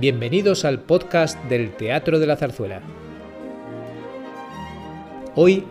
Bienvenidos 0.00 0.64
al 0.64 0.78
podcast 0.78 1.42
del 1.46 1.72
Teatro 1.72 2.20
de 2.20 2.26
la 2.28 2.36
Zarzuela. 2.36 2.82
Hoy, 5.34 5.64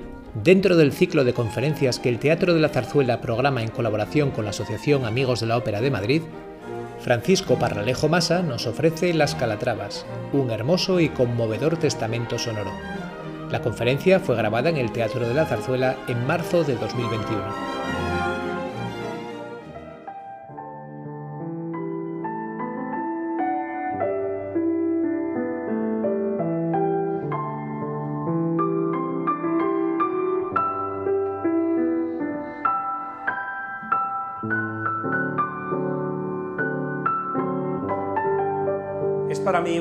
dentro 0.44 0.76
del 0.76 0.92
ciclo 0.92 1.24
de 1.24 1.32
conferencias 1.32 1.98
que 1.98 2.10
el 2.10 2.20
Teatro 2.20 2.54
de 2.54 2.60
la 2.60 2.68
Zarzuela 2.68 3.22
programa 3.22 3.64
en 3.64 3.70
colaboración 3.70 4.32
con 4.32 4.44
la 4.44 4.50
Asociación 4.50 5.06
Amigos 5.06 5.40
de 5.40 5.48
la 5.48 5.56
Ópera 5.56 5.80
de 5.80 5.92
Madrid, 5.92 6.24
Francisco 7.00 7.58
Parralejo 7.58 8.10
Masa 8.10 8.42
nos 8.42 8.68
ofrece 8.68 9.14
Las 9.14 9.34
Calatravas, 9.34 10.06
un 10.34 10.52
hermoso 10.52 11.00
y 11.00 11.08
conmovedor 11.08 11.78
testamento 11.78 12.38
sonoro. 12.38 12.74
La 13.50 13.62
conferencia 13.62 14.20
fue 14.20 14.36
grabada 14.36 14.70
en 14.70 14.76
el 14.76 14.92
Teatro 14.92 15.26
de 15.26 15.36
la 15.36 15.46
Zarzuela 15.46 15.96
en 16.10 16.28
marzo 16.28 16.66
de 16.66 16.76
2021. 16.76 17.77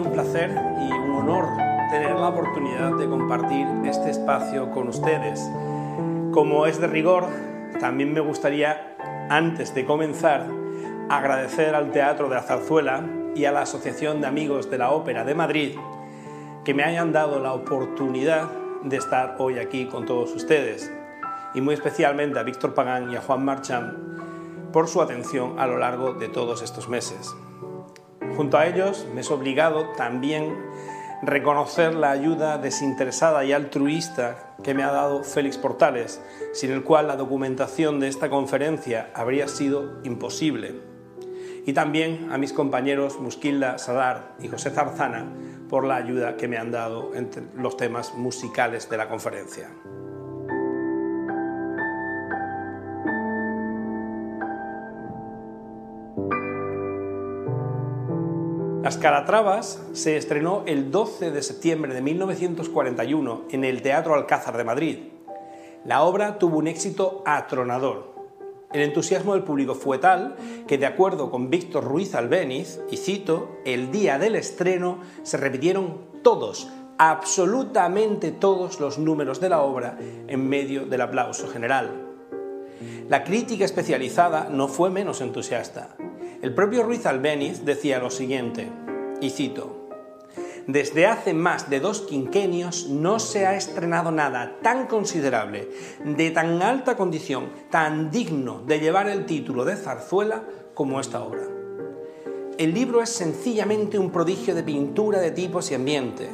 Un 0.07 0.13
placer 0.13 0.51
y 0.51 0.93
un 0.93 1.11
honor 1.11 1.47
tener 1.91 2.15
la 2.15 2.29
oportunidad 2.29 2.93
de 2.97 3.09
compartir 3.09 3.67
este 3.85 4.11
espacio 4.11 4.71
con 4.71 4.89
ustedes. 4.89 5.41
Como 6.33 6.67
es 6.67 6.81
de 6.81 6.87
rigor, 6.87 7.27
también 7.81 8.13
me 8.13 8.21
gustaría, 8.21 8.97
antes 9.29 9.75
de 9.75 9.85
comenzar, 9.85 10.47
agradecer 11.09 11.75
al 11.75 11.91
Teatro 11.91 12.29
de 12.29 12.37
la 12.37 12.43
Zarzuela 12.43 13.05
y 13.35 13.45
a 13.45 13.53
la 13.53 13.63
Asociación 13.63 14.21
de 14.21 14.29
Amigos 14.29 14.71
de 14.71 14.79
la 14.79 14.91
Ópera 14.91 15.25
de 15.25 15.35
Madrid 15.35 15.77
que 16.65 16.75
me 16.75 16.83
hayan 16.83 17.13
dado 17.13 17.41
la 17.41 17.53
oportunidad 17.53 18.49
de 18.83 18.97
estar 18.97 19.37
hoy 19.39 19.59
aquí 19.59 19.87
con 19.87 20.05
todos 20.05 20.35
ustedes 20.35 20.93
y 21.55 21.61
muy 21.61 21.75
especialmente 21.75 22.39
a 22.39 22.43
Víctor 22.43 22.75
Pagán 22.75 23.11
y 23.11 23.17
a 23.17 23.21
Juan 23.21 23.45
Marchán 23.45 24.69
por 24.73 24.89
su 24.89 25.01
atención 25.01 25.59
a 25.59 25.67
lo 25.67 25.79
largo 25.79 26.15
de 26.15 26.29
todos 26.29 26.63
estos 26.63 26.89
meses. 26.89 27.35
Junto 28.37 28.59
a 28.59 28.67
ellos 28.67 29.07
me 29.15 29.23
es 29.23 29.31
obligado 29.31 29.89
también 29.97 30.55
reconocer 31.23 31.95
la 31.95 32.11
ayuda 32.11 32.59
desinteresada 32.59 33.45
y 33.45 33.53
altruista 33.53 34.55
que 34.63 34.75
me 34.75 34.83
ha 34.83 34.93
dado 34.93 35.25
Félix 35.25 35.57
Portales, 35.57 36.21
sin 36.53 36.71
el 36.71 36.85
cual 36.85 37.09
la 37.09 37.17
documentación 37.17 37.99
de 37.99 38.09
esta 38.09 38.29
conferencia 38.29 39.11
habría 39.15 39.49
sido 39.49 40.01
imposible. 40.05 40.75
Y 41.65 41.73
también 41.73 42.29
a 42.31 42.37
mis 42.37 42.53
compañeros 42.53 43.19
Musquilda 43.19 43.79
Sadar 43.79 44.35
y 44.39 44.49
José 44.49 44.71
Zarzana 44.71 45.25
por 45.71 45.85
la 45.85 45.97
ayuda 45.97 46.37
que 46.37 46.47
me 46.47 46.59
han 46.59 46.71
dado 46.71 47.15
en 47.15 47.31
los 47.57 47.77
temas 47.79 48.15
musicales 48.15 48.91
de 48.91 48.99
la 48.99 49.09
conferencia. 49.09 49.71
Las 58.87 58.99
Calatravas 58.99 59.83
se 59.95 60.17
estrenó 60.17 60.63
el 60.65 60.93
12 60.93 61.33
de 61.33 61.43
septiembre 61.43 61.93
de 61.93 62.03
1941 62.03 63.47
en 63.51 63.65
el 63.65 63.83
Teatro 63.83 64.15
Alcázar 64.15 64.57
de 64.57 64.63
Madrid. 64.63 64.99
La 65.85 66.05
obra 66.05 66.39
tuvo 66.39 66.59
un 66.59 66.69
éxito 66.69 67.25
atronador. 67.27 68.15
El 68.73 68.83
entusiasmo 68.83 69.35
del 69.35 69.43
público 69.43 69.75
fue 69.75 69.99
tal 69.99 70.37
que, 70.69 70.79
de 70.79 70.87
acuerdo 70.87 71.33
con 71.33 71.51
Víctor 71.51 71.83
Ruiz 71.83 72.15
Albéniz, 72.15 72.79
y 72.89 72.99
cito, 72.99 73.57
el 73.65 73.91
día 73.91 74.21
del 74.21 74.37
estreno 74.37 75.01
se 75.25 75.37
repitieron 75.37 76.03
todos, 76.23 76.71
absolutamente 76.97 78.31
todos 78.31 78.79
los 78.79 78.99
números 78.99 79.41
de 79.41 79.49
la 79.49 79.63
obra 79.63 79.99
en 80.29 80.49
medio 80.49 80.87
del 80.87 81.01
aplauso 81.01 81.49
general. 81.49 81.91
La 83.09 83.25
crítica 83.25 83.65
especializada 83.65 84.49
no 84.49 84.69
fue 84.69 84.91
menos 84.91 85.21
entusiasta. 85.23 85.97
El 86.47 86.55
propio 86.55 86.85
Ruiz 86.85 87.05
Albéniz 87.07 87.65
decía 87.65 87.99
lo 87.99 88.09
siguiente, 88.09 88.71
y 89.21 89.31
cito, 89.31 89.89
desde 90.69 91.09
hace 91.09 91.35
más 91.35 91.71
de 91.71 91.81
dos 91.81 92.03
quinquenios 92.03 92.87
no 92.89 93.19
se 93.19 93.49
ha 93.49 93.57
estrenado 93.57 94.13
nada 94.13 94.57
tan 94.63 94.87
considerable, 94.87 95.69
de 96.05 96.31
tan 96.31 96.63
alta 96.63 96.97
condición, 96.97 97.51
tan 97.69 98.13
digno 98.13 98.63
de 98.65 98.79
llevar 98.79 99.09
el 99.09 99.27
título 99.27 99.65
de 99.65 99.75
zarzuela 99.75 100.45
como 100.75 101.01
esta 101.01 101.21
obra. 101.25 101.43
El 102.59 102.75
libro 102.75 103.03
es 103.03 103.11
sencillamente 103.11 103.99
un 103.99 104.13
prodigio 104.13 104.55
de 104.55 104.63
pintura 104.63 105.19
de 105.19 105.33
tipos 105.33 105.73
y 105.73 105.75
ambiente. 105.75 106.31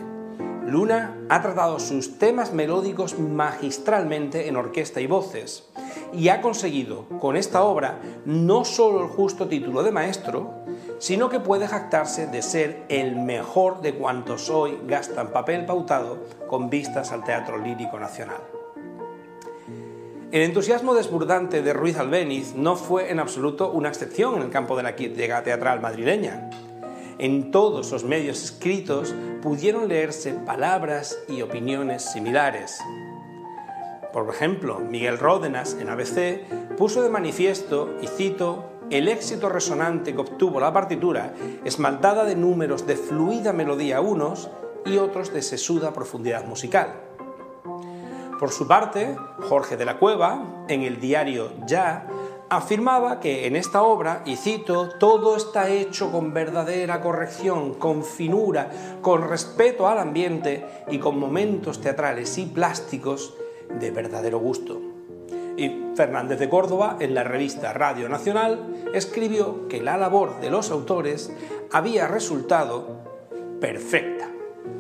Luna 0.73 1.19
ha 1.29 1.43
tratado 1.43 1.79
sus 1.79 2.19
temas 2.19 2.55
melódicos 2.55 3.19
magistralmente 3.19 4.49
en 4.49 4.57
orquesta 4.57 5.03
y 5.03 5.07
voces 5.07 5.69
y 6.15 6.31
ha 6.31 6.41
conseguido 6.41 7.07
con 7.21 7.37
esta 7.37 7.63
obra 7.63 8.01
no 8.25 8.65
solo 8.65 9.03
el 9.03 9.09
justo 9.09 9.49
título 9.49 9.83
de 9.83 9.93
maestro, 9.93 10.65
sino 10.99 11.29
que 11.29 11.41
puede 11.41 11.69
jactarse 11.69 12.27
de 12.27 12.41
ser 12.41 12.85
el 12.89 13.17
mejor 13.17 13.83
de 13.83 13.95
cuantos 13.95 14.49
hoy 14.49 14.79
gastan 14.87 15.29
papel 15.29 15.67
pautado 15.67 16.25
con 16.49 16.71
vistas 16.71 17.13
al 17.13 17.23
Teatro 17.23 17.59
Lírico 17.59 18.01
Nacional. 18.01 18.41
El 20.33 20.41
entusiasmo 20.41 20.95
desbordante 20.95 21.61
de 21.61 21.75
Ruiz 21.75 21.99
Albéniz 21.99 22.55
no 22.55 22.77
fue 22.77 23.11
en 23.11 23.21
absoluto 23.21 23.71
una 23.71 23.91
excepción 23.91 24.37
en 24.37 24.43
el 24.43 24.49
campo 24.49 24.75
de 24.75 24.85
la 24.85 24.97
teatral 24.97 25.83
madrileña. 25.83 26.49
En 27.23 27.53
todos 27.53 27.93
los 27.93 28.03
medios 28.03 28.43
escritos 28.43 29.15
pudieron 29.43 29.87
leerse 29.87 30.33
palabras 30.33 31.17
y 31.29 31.43
opiniones 31.43 32.03
similares. 32.03 32.81
Por 34.13 34.29
ejemplo, 34.29 34.81
Miguel 34.81 35.21
Ródenas 35.21 35.75
en 35.75 35.89
ABC 35.89 36.75
puso 36.77 37.01
de 37.01 37.11
manifiesto, 37.11 37.95
y 38.03 38.09
cito, 38.09 38.65
el 38.91 39.07
éxito 39.07 39.49
resonante 39.49 40.13
que 40.13 40.21
obtuvo 40.21 40.59
la 40.59 40.73
partitura, 40.73 41.33
esmaltada 41.65 42.25
de 42.25 42.35
números 42.35 42.89
de 42.89 42.97
fluida 42.97 43.53
melodía 43.53 44.01
unos 44.01 44.51
y 44.85 44.99
otros 44.99 45.33
de 45.33 45.43
sesuda 45.43 45.93
profundidad 45.93 46.45
musical. 46.45 46.89
Por 48.41 48.51
su 48.51 48.67
parte, 48.67 49.17
Jorge 49.49 49.77
de 49.77 49.85
la 49.85 50.01
Cueva, 50.01 50.65
en 50.67 50.83
el 50.83 50.99
diario 50.99 51.53
Ya, 51.69 52.09
afirmaba 52.53 53.19
que 53.19 53.47
en 53.47 53.57
esta 53.57 53.83
obra, 53.83 54.21
y 54.27 54.37
cito, 54.37 54.91
todo 54.99 55.37
está 55.37 55.71
hecho 55.71 56.13
con 56.13 56.35
verdadera 56.35 57.01
corrección, 57.01 57.73
con 57.73 58.05
finura, 58.05 58.99
con 59.01 59.27
respeto 59.27 59.89
al 59.89 59.99
ambiente 59.99 60.67
y 60.91 60.99
con 60.99 61.19
momentos 61.19 61.81
teatrales 61.81 62.37
y 62.37 62.45
plásticos 62.45 63.35
de 63.81 63.91
verdadero 63.91 64.39
gusto. 64.39 64.83
Y 65.57 65.93
Fernández 65.97 66.39
de 66.39 66.51
Córdoba, 66.51 66.99
en 67.01 67.15
la 67.15 67.25
revista 67.25 67.73
Radio 67.73 68.11
Nacional, 68.11 68.85
escribió 68.93 69.67
que 69.69 69.81
la 69.81 69.97
labor 69.97 70.39
de 70.41 70.51
los 70.51 70.71
autores 70.71 71.35
había 71.73 72.07
resultado 72.07 73.01
perfecta, 73.63 74.29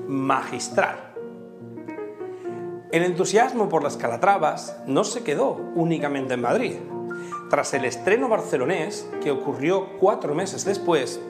magistral. 0.08 1.14
El 2.90 3.04
entusiasmo 3.04 3.70
por 3.70 3.82
las 3.82 3.96
Calatravas 3.96 4.76
no 4.86 5.04
se 5.04 5.24
quedó 5.24 5.52
únicamente 5.74 6.34
en 6.34 6.42
Madrid. 6.42 6.74
Tras 7.52 7.74
el 7.74 7.84
estreno 7.84 8.30
barcelonés, 8.30 9.06
que 9.22 9.30
ocurrió 9.30 9.98
cuatro 9.98 10.34
meses 10.34 10.64
después, 10.64 11.20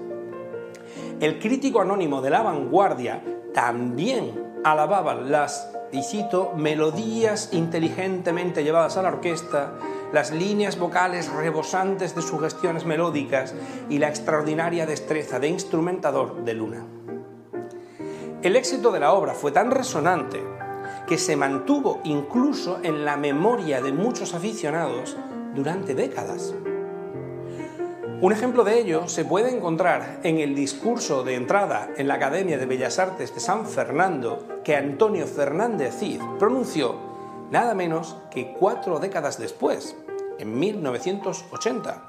el 1.19 1.41
crítico 1.41 1.81
anónimo 1.81 2.23
de 2.23 2.31
la 2.31 2.43
vanguardia 2.43 3.25
también 3.53 4.61
alababa 4.63 5.15
las 5.15 5.69
y 5.91 6.05
cito, 6.05 6.53
melodías 6.57 7.49
inteligentemente 7.51 8.63
llevadas 8.63 8.97
a 8.97 9.03
la 9.03 9.09
orquesta, 9.09 9.73
las 10.13 10.31
líneas 10.31 10.79
vocales 10.79 11.29
rebosantes 11.29 12.15
de 12.15 12.23
sugestiones 12.23 12.87
melódicas 12.87 13.53
y 13.91 13.99
la 13.99 14.09
extraordinaria 14.09 14.87
destreza 14.87 15.41
de 15.41 15.49
instrumentador 15.49 16.45
de 16.45 16.55
Luna. 16.55 16.87
El 18.43 18.55
éxito 18.55 18.93
de 18.93 19.01
la 19.01 19.13
obra 19.13 19.35
fue 19.35 19.51
tan 19.51 19.73
resonante 19.73 20.41
que 21.09 21.19
se 21.19 21.35
mantuvo 21.35 22.01
incluso 22.05 22.79
en 22.85 23.05
la 23.05 23.17
memoria 23.17 23.81
de 23.81 23.93
muchos 23.93 24.35
aficionados 24.35 25.17
durante 25.55 25.95
décadas. 25.95 26.55
Un 28.21 28.33
ejemplo 28.33 28.63
de 28.63 28.79
ello 28.79 29.09
se 29.09 29.25
puede 29.25 29.51
encontrar 29.51 30.21
en 30.23 30.39
el 30.39 30.55
discurso 30.55 31.25
de 31.25 31.35
entrada 31.35 31.91
en 31.97 32.07
la 32.07 32.15
Academia 32.15 32.57
de 32.57 32.67
Bellas 32.67 33.01
Artes 33.01 33.35
de 33.35 33.41
San 33.41 33.67
Fernando 33.67 34.61
que 34.63 34.77
Antonio 34.77 35.27
Fernández 35.27 35.97
Cid 35.99 36.21
pronunció 36.39 36.95
nada 37.51 37.75
menos 37.75 38.17
que 38.31 38.53
cuatro 38.53 39.01
décadas 39.01 39.39
después, 39.39 39.97
en 40.39 40.59
1980. 40.59 42.09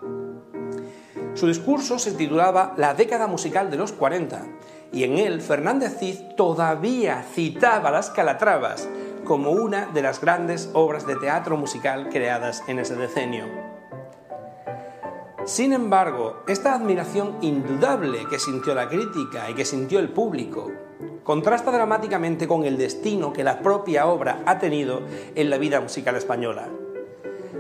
Su 1.34 1.48
discurso 1.48 1.98
se 1.98 2.12
titulaba 2.12 2.74
La 2.78 2.94
década 2.94 3.26
musical 3.26 3.72
de 3.72 3.78
los 3.78 3.92
40 3.92 4.46
y 4.92 5.04
en 5.04 5.18
él 5.18 5.42
Fernández 5.42 5.98
Cid 5.98 6.36
todavía 6.38 7.26
citaba 7.34 7.90
las 7.90 8.12
Calatravas 8.12 8.88
como 9.24 9.52
una 9.52 9.88
de 9.88 10.02
las 10.02 10.20
grandes 10.20 10.70
obras 10.74 11.08
de 11.08 11.16
teatro 11.16 11.58
musical 11.58 12.10
creadas 12.10 12.64
en 12.68 12.80
ese 12.80 12.96
decenio. 12.96 13.46
Sin 15.46 15.74
embargo, 15.74 16.44
esta 16.48 16.74
admiración 16.74 17.38
indudable 17.42 18.26
que 18.30 18.40
sintió 18.40 18.74
la 18.74 18.88
crítica 18.88 19.50
y 19.50 19.54
que 19.54 19.66
sintió 19.66 20.00
el 20.00 20.10
público 20.10 20.72
contrasta 21.24 21.72
dramáticamente 21.72 22.48
con 22.48 22.66
el 22.66 22.78
destino 22.78 23.34
que 23.34 23.44
la 23.44 23.60
propia 23.60 24.06
obra 24.06 24.42
ha 24.46 24.60
tenido 24.60 25.02
en 25.36 25.50
la 25.50 25.58
vida 25.58 25.80
musical 25.82 26.16
española. 26.16 26.68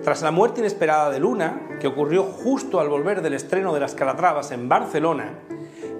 Tras 0.03 0.21
la 0.21 0.31
muerte 0.31 0.59
inesperada 0.59 1.09
de 1.09 1.19
Luna, 1.19 1.77
que 1.79 1.87
ocurrió 1.87 2.23
justo 2.23 2.79
al 2.79 2.89
volver 2.89 3.21
del 3.21 3.33
estreno 3.33 3.73
de 3.73 3.79
Las 3.79 3.95
Calatravas 3.95 4.51
en 4.51 4.67
Barcelona, 4.67 5.39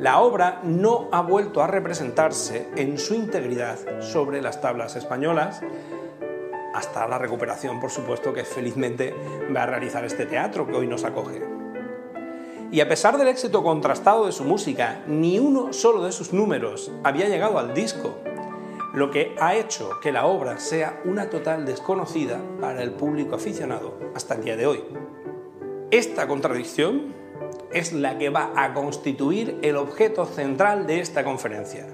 la 0.03 0.19
obra 0.19 0.59
no 0.63 1.07
ha 1.13 1.21
vuelto 1.21 1.63
a 1.63 1.67
representarse 1.67 2.67
en 2.75 2.97
su 2.97 3.13
integridad 3.15 3.79
sobre 4.01 4.41
las 4.41 4.59
tablas 4.59 4.97
españolas, 4.97 5.61
hasta 6.75 7.07
la 7.07 7.17
recuperación, 7.17 7.79
por 7.79 7.89
supuesto, 7.89 8.33
que 8.33 8.43
felizmente 8.43 9.15
va 9.55 9.63
a 9.63 9.65
realizar 9.65 10.03
este 10.03 10.25
teatro 10.25 10.67
que 10.67 10.75
hoy 10.75 10.87
nos 10.87 11.05
acoge. 11.05 11.41
Y 12.69 12.81
a 12.81 12.89
pesar 12.89 13.17
del 13.17 13.29
éxito 13.29 13.63
contrastado 13.63 14.25
de 14.25 14.33
su 14.33 14.43
música, 14.43 15.03
ni 15.07 15.39
uno 15.39 15.71
solo 15.71 16.03
de 16.03 16.11
sus 16.11 16.33
números 16.33 16.91
había 17.05 17.29
llegado 17.29 17.57
al 17.57 17.73
disco, 17.73 18.17
lo 18.93 19.09
que 19.09 19.37
ha 19.39 19.55
hecho 19.55 20.01
que 20.01 20.11
la 20.11 20.25
obra 20.25 20.59
sea 20.59 21.01
una 21.05 21.29
total 21.29 21.65
desconocida 21.65 22.41
para 22.59 22.83
el 22.83 22.91
público 22.91 23.35
aficionado 23.35 23.97
hasta 24.13 24.35
el 24.35 24.43
día 24.43 24.57
de 24.57 24.67
hoy. 24.67 24.83
Esta 25.91 26.27
contradicción 26.27 27.22
es 27.73 27.93
la 27.93 28.17
que 28.17 28.29
va 28.29 28.51
a 28.55 28.73
constituir 28.73 29.59
el 29.61 29.77
objeto 29.77 30.25
central 30.25 30.87
de 30.87 30.99
esta 30.99 31.23
conferencia. 31.23 31.87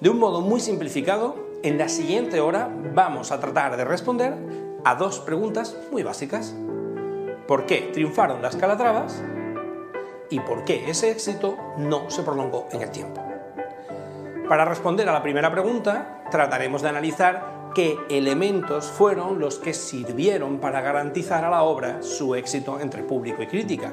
De 0.00 0.10
un 0.10 0.18
modo 0.18 0.40
muy 0.40 0.60
simplificado, 0.60 1.36
en 1.62 1.78
la 1.78 1.88
siguiente 1.88 2.40
hora 2.40 2.70
vamos 2.94 3.32
a 3.32 3.40
tratar 3.40 3.76
de 3.76 3.84
responder 3.84 4.34
a 4.84 4.94
dos 4.94 5.20
preguntas 5.20 5.76
muy 5.90 6.02
básicas. 6.02 6.54
¿Por 7.46 7.66
qué 7.66 7.90
triunfaron 7.92 8.42
las 8.42 8.56
Calatravas? 8.56 9.22
y 10.30 10.40
por 10.40 10.64
qué 10.64 10.88
ese 10.88 11.10
éxito 11.10 11.56
no 11.76 12.10
se 12.10 12.22
prolongó 12.22 12.68
en 12.72 12.82
el 12.82 12.90
tiempo. 12.90 13.22
Para 14.48 14.64
responder 14.64 15.08
a 15.08 15.12
la 15.12 15.22
primera 15.22 15.50
pregunta, 15.50 16.22
trataremos 16.30 16.82
de 16.82 16.88
analizar 16.88 17.70
qué 17.74 17.96
elementos 18.08 18.86
fueron 18.86 19.38
los 19.38 19.58
que 19.58 19.74
sirvieron 19.74 20.58
para 20.58 20.80
garantizar 20.80 21.44
a 21.44 21.50
la 21.50 21.62
obra 21.62 22.02
su 22.02 22.34
éxito 22.34 22.80
entre 22.80 23.02
público 23.02 23.42
y 23.42 23.46
crítica, 23.46 23.92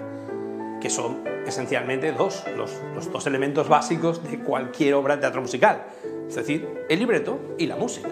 que 0.83 0.89
son 0.89 1.23
esencialmente 1.47 2.11
dos, 2.11 2.43
los, 2.57 2.69
los 2.93 3.09
dos 3.09 3.25
elementos 3.25 3.69
básicos 3.69 4.21
de 4.21 4.39
cualquier 4.39 4.95
obra 4.95 5.15
de 5.15 5.21
teatro 5.21 5.39
musical, 5.39 5.85
es 6.27 6.35
decir, 6.35 6.85
el 6.89 6.99
libreto 6.99 7.39
y 7.57 7.67
la 7.67 7.77
música. 7.77 8.09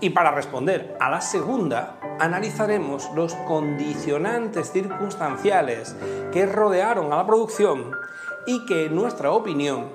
Y 0.00 0.10
para 0.10 0.32
responder 0.32 0.96
a 0.98 1.08
la 1.08 1.20
segunda, 1.20 2.00
analizaremos 2.18 3.12
los 3.14 3.32
condicionantes 3.46 4.72
circunstanciales 4.72 5.94
que 6.32 6.46
rodearon 6.46 7.12
a 7.12 7.16
la 7.18 7.26
producción 7.28 7.92
y 8.48 8.66
que, 8.66 8.86
en 8.86 8.96
nuestra 8.96 9.30
opinión, 9.30 9.92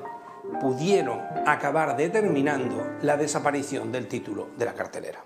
pudieron 0.61 1.19
acabar 1.45 1.97
determinando 1.97 2.91
la 3.01 3.17
desaparición 3.17 3.91
del 3.91 4.07
título 4.07 4.51
de 4.57 4.63
la 4.63 4.73
cartelera. 4.73 5.21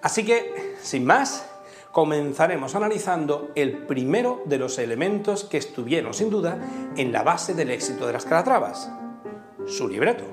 Así 0.00 0.24
que, 0.24 0.74
sin 0.80 1.04
más, 1.04 1.46
comenzaremos 1.92 2.74
analizando 2.74 3.50
el 3.54 3.86
primero 3.86 4.42
de 4.46 4.58
los 4.58 4.78
elementos 4.78 5.44
que 5.44 5.58
estuvieron 5.58 6.14
sin 6.14 6.30
duda 6.30 6.58
en 6.96 7.12
la 7.12 7.22
base 7.22 7.54
del 7.54 7.70
éxito 7.70 8.06
de 8.06 8.12
las 8.12 8.24
Calatravas, 8.24 8.90
su 9.66 9.88
libreto. 9.88 10.24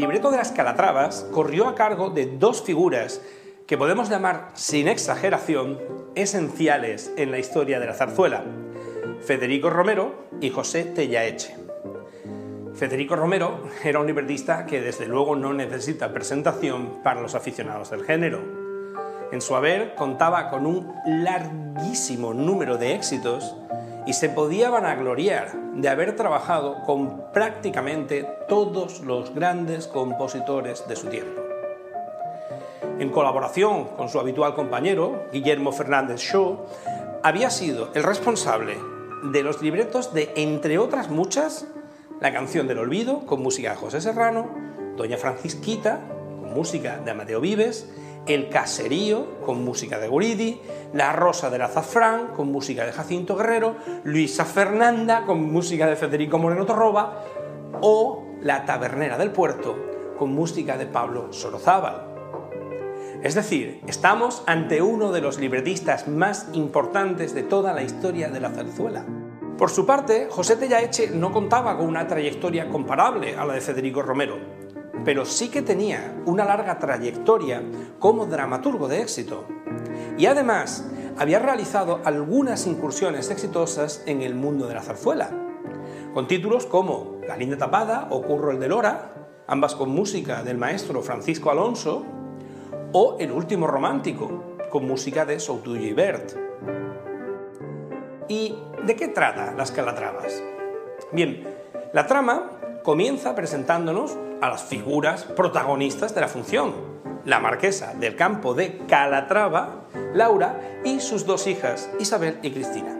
libreto 0.00 0.32
de 0.32 0.38
las 0.38 0.50
Calatravas 0.50 1.26
corrió 1.30 1.68
a 1.68 1.76
cargo 1.76 2.10
de 2.10 2.26
dos 2.26 2.62
figuras 2.62 3.20
que 3.68 3.78
podemos 3.78 4.08
llamar, 4.08 4.48
sin 4.54 4.88
exageración, 4.88 5.78
esenciales 6.16 7.12
en 7.16 7.30
la 7.30 7.38
historia 7.38 7.78
de 7.78 7.86
la 7.86 7.94
zarzuela, 7.94 8.42
Federico 9.20 9.70
Romero 9.70 10.26
y 10.40 10.50
José 10.50 10.84
Tellaeche. 10.84 11.59
Federico 12.80 13.14
Romero 13.14 13.60
era 13.84 14.00
un 14.00 14.06
libretista 14.06 14.64
que 14.64 14.80
desde 14.80 15.04
luego 15.04 15.36
no 15.36 15.52
necesita 15.52 16.14
presentación 16.14 17.02
para 17.02 17.20
los 17.20 17.34
aficionados 17.34 17.90
del 17.90 18.04
género. 18.04 18.40
En 19.30 19.42
su 19.42 19.54
haber 19.54 19.94
contaba 19.94 20.48
con 20.48 20.64
un 20.64 20.94
larguísimo 21.04 22.32
número 22.32 22.78
de 22.78 22.94
éxitos 22.94 23.54
y 24.06 24.14
se 24.14 24.30
podía 24.30 24.70
vanagloriar 24.70 25.52
de 25.74 25.90
haber 25.90 26.16
trabajado 26.16 26.82
con 26.86 27.30
prácticamente 27.34 28.26
todos 28.48 29.00
los 29.00 29.34
grandes 29.34 29.86
compositores 29.86 30.88
de 30.88 30.96
su 30.96 31.08
tiempo. 31.08 31.38
En 32.98 33.10
colaboración 33.10 33.88
con 33.94 34.08
su 34.08 34.18
habitual 34.18 34.54
compañero, 34.54 35.26
Guillermo 35.30 35.72
Fernández 35.72 36.22
Shaw, 36.22 36.64
había 37.22 37.50
sido 37.50 37.90
el 37.92 38.04
responsable 38.04 38.78
de 39.24 39.42
los 39.42 39.60
libretos 39.60 40.14
de, 40.14 40.32
entre 40.34 40.78
otras 40.78 41.10
muchas, 41.10 41.66
La 42.20 42.34
canción 42.34 42.68
del 42.68 42.76
olvido, 42.76 43.24
con 43.24 43.42
música 43.42 43.70
de 43.70 43.76
José 43.76 44.02
Serrano, 44.02 44.50
Doña 44.94 45.16
Francisquita, 45.16 46.00
con 46.38 46.52
música 46.52 46.98
de 46.98 47.12
Amadeo 47.12 47.40
Vives, 47.40 47.88
el 48.26 48.50
Caserío, 48.50 49.40
con 49.40 49.64
música 49.64 49.98
de 49.98 50.08
Guridi, 50.08 50.60
La 50.92 51.14
Rosa 51.14 51.48
del 51.48 51.62
Azafrán, 51.62 52.34
con 52.36 52.52
música 52.52 52.84
de 52.84 52.92
Jacinto 52.92 53.36
Guerrero, 53.36 53.76
Luisa 54.04 54.44
Fernanda, 54.44 55.24
con 55.24 55.50
música 55.50 55.86
de 55.86 55.96
Federico 55.96 56.36
Moreno 56.36 56.66
Torroba, 56.66 57.24
o 57.80 58.26
La 58.42 58.66
Tabernera 58.66 59.16
del 59.16 59.30
Puerto, 59.30 59.74
con 60.18 60.34
música 60.34 60.76
de 60.76 60.84
Pablo 60.84 61.32
Sorozábal. 61.32 62.06
Es 63.22 63.34
decir, 63.34 63.80
estamos 63.86 64.42
ante 64.46 64.82
uno 64.82 65.10
de 65.10 65.22
los 65.22 65.38
libretistas 65.38 66.06
más 66.06 66.48
importantes 66.52 67.32
de 67.32 67.44
toda 67.44 67.72
la 67.72 67.82
historia 67.82 68.28
de 68.28 68.40
la 68.40 68.50
zarzuela. 68.50 69.06
Por 69.60 69.70
su 69.70 69.86
parte, 69.86 70.26
José 70.28 70.56
Tellaeche 70.56 71.10
no 71.10 71.30
contaba 71.30 71.76
con 71.76 71.86
una 71.86 72.08
trayectoria 72.08 72.68
comparable 72.68 73.36
a 73.36 73.44
la 73.44 73.54
de 73.54 73.60
Federico 73.60 74.02
Romero 74.02 74.60
pero 75.04 75.24
sí 75.24 75.48
que 75.48 75.62
tenía 75.62 76.20
una 76.26 76.44
larga 76.44 76.78
trayectoria 76.78 77.62
como 77.98 78.26
dramaturgo 78.26 78.88
de 78.88 79.00
éxito. 79.00 79.44
Y 80.18 80.26
además 80.26 80.88
había 81.18 81.38
realizado 81.38 82.00
algunas 82.04 82.66
incursiones 82.66 83.30
exitosas 83.30 84.02
en 84.06 84.22
el 84.22 84.34
mundo 84.34 84.66
de 84.66 84.74
la 84.74 84.82
zarzuela, 84.82 85.30
con 86.12 86.26
títulos 86.26 86.66
como 86.66 87.18
La 87.26 87.36
linda 87.36 87.56
tapada 87.56 88.08
o 88.10 88.22
Curro 88.22 88.50
el 88.50 88.60
de 88.60 88.68
Lora, 88.68 89.14
ambas 89.46 89.74
con 89.74 89.90
música 89.90 90.42
del 90.42 90.58
maestro 90.58 91.02
Francisco 91.02 91.50
Alonso, 91.50 92.04
o 92.92 93.16
El 93.20 93.30
último 93.30 93.66
romántico, 93.66 94.56
con 94.70 94.86
música 94.86 95.24
de 95.24 95.38
Soutuyo 95.38 95.86
y 95.86 95.92
Bert. 95.92 96.36
¿Y 98.30 98.54
de 98.86 98.94
qué 98.94 99.08
trata 99.08 99.54
Las 99.56 99.72
Calatravas? 99.72 100.40
Bien, 101.10 101.52
la 101.92 102.06
trama 102.06 102.52
comienza 102.84 103.34
presentándonos 103.34 104.16
a 104.40 104.48
las 104.48 104.62
figuras 104.62 105.24
protagonistas 105.24 106.14
de 106.14 106.20
la 106.20 106.28
función, 106.28 106.72
la 107.24 107.40
marquesa 107.40 107.92
del 107.94 108.14
campo 108.14 108.54
de 108.54 108.86
Calatrava, 108.86 109.88
Laura, 110.14 110.60
y 110.84 111.00
sus 111.00 111.26
dos 111.26 111.48
hijas, 111.48 111.90
Isabel 111.98 112.38
y 112.42 112.52
Cristina. 112.52 112.96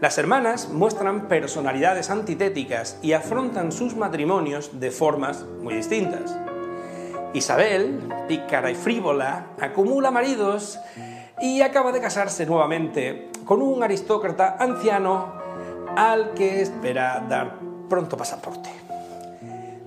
Las 0.00 0.18
hermanas 0.18 0.68
muestran 0.68 1.28
personalidades 1.28 2.10
antitéticas 2.10 2.98
y 3.00 3.12
afrontan 3.12 3.70
sus 3.70 3.94
matrimonios 3.94 4.80
de 4.80 4.90
formas 4.90 5.44
muy 5.62 5.74
distintas. 5.74 6.36
Isabel, 7.34 8.00
pícara 8.26 8.72
y 8.72 8.74
frívola, 8.74 9.46
acumula 9.60 10.10
maridos 10.10 10.80
y 11.40 11.62
acaba 11.62 11.92
de 11.92 12.00
casarse 12.00 12.46
nuevamente 12.46 13.30
con 13.44 13.62
un 13.62 13.82
aristócrata 13.82 14.56
anciano 14.58 15.32
al 15.96 16.34
que 16.34 16.60
espera 16.60 17.24
dar 17.28 17.54
pronto 17.88 18.16
pasaporte. 18.16 18.70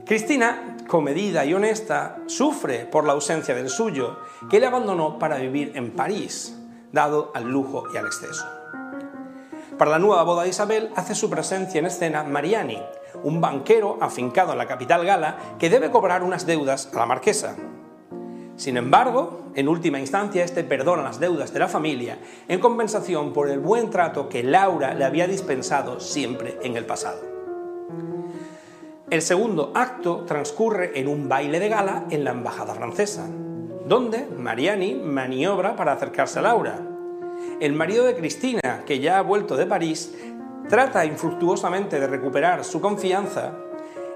Cristina, 0.05 0.77
comedida 0.87 1.45
y 1.45 1.53
honesta, 1.53 2.17
sufre 2.25 2.85
por 2.85 3.05
la 3.05 3.13
ausencia 3.13 3.55
del 3.55 3.69
suyo, 3.69 4.19
que 4.49 4.59
le 4.59 4.65
abandonó 4.65 5.17
para 5.19 5.37
vivir 5.37 5.71
en 5.75 5.91
París, 5.91 6.57
dado 6.91 7.31
al 7.33 7.45
lujo 7.45 7.85
y 7.93 7.97
al 7.97 8.07
exceso. 8.07 8.45
Para 9.77 9.91
la 9.91 9.99
nueva 9.99 10.23
boda 10.23 10.43
de 10.43 10.49
Isabel 10.49 10.91
hace 10.95 11.15
su 11.15 11.29
presencia 11.29 11.79
en 11.79 11.85
escena 11.85 12.23
Mariani, 12.23 12.81
un 13.23 13.41
banquero 13.41 13.97
afincado 14.01 14.51
en 14.51 14.57
la 14.57 14.67
capital 14.67 15.05
gala 15.05 15.37
que 15.59 15.69
debe 15.69 15.91
cobrar 15.91 16.23
unas 16.23 16.45
deudas 16.45 16.89
a 16.93 16.97
la 16.97 17.05
marquesa. 17.05 17.55
Sin 18.61 18.77
embargo, 18.77 19.41
en 19.55 19.67
última 19.67 19.99
instancia, 19.99 20.43
este 20.43 20.63
perdona 20.63 21.01
las 21.01 21.19
deudas 21.19 21.51
de 21.51 21.57
la 21.57 21.67
familia 21.67 22.19
en 22.47 22.59
compensación 22.59 23.33
por 23.33 23.49
el 23.49 23.59
buen 23.59 23.89
trato 23.89 24.29
que 24.29 24.43
Laura 24.43 24.93
le 24.93 25.03
había 25.03 25.25
dispensado 25.25 25.99
siempre 25.99 26.59
en 26.61 26.77
el 26.77 26.85
pasado. 26.85 27.21
El 29.09 29.23
segundo 29.23 29.71
acto 29.73 30.25
transcurre 30.27 30.91
en 30.99 31.07
un 31.07 31.27
baile 31.27 31.59
de 31.59 31.69
gala 31.69 32.05
en 32.11 32.23
la 32.23 32.29
embajada 32.29 32.75
francesa, 32.75 33.27
donde 33.87 34.27
Mariani 34.27 34.93
maniobra 34.93 35.75
para 35.75 35.93
acercarse 35.93 36.37
a 36.37 36.43
Laura. 36.43 36.79
El 37.59 37.73
marido 37.73 38.05
de 38.05 38.15
Cristina, 38.15 38.83
que 38.85 38.99
ya 38.99 39.17
ha 39.17 39.23
vuelto 39.23 39.57
de 39.57 39.65
París, 39.65 40.13
trata 40.69 41.03
infructuosamente 41.03 41.99
de 41.99 42.05
recuperar 42.05 42.63
su 42.63 42.79
confianza 42.79 43.55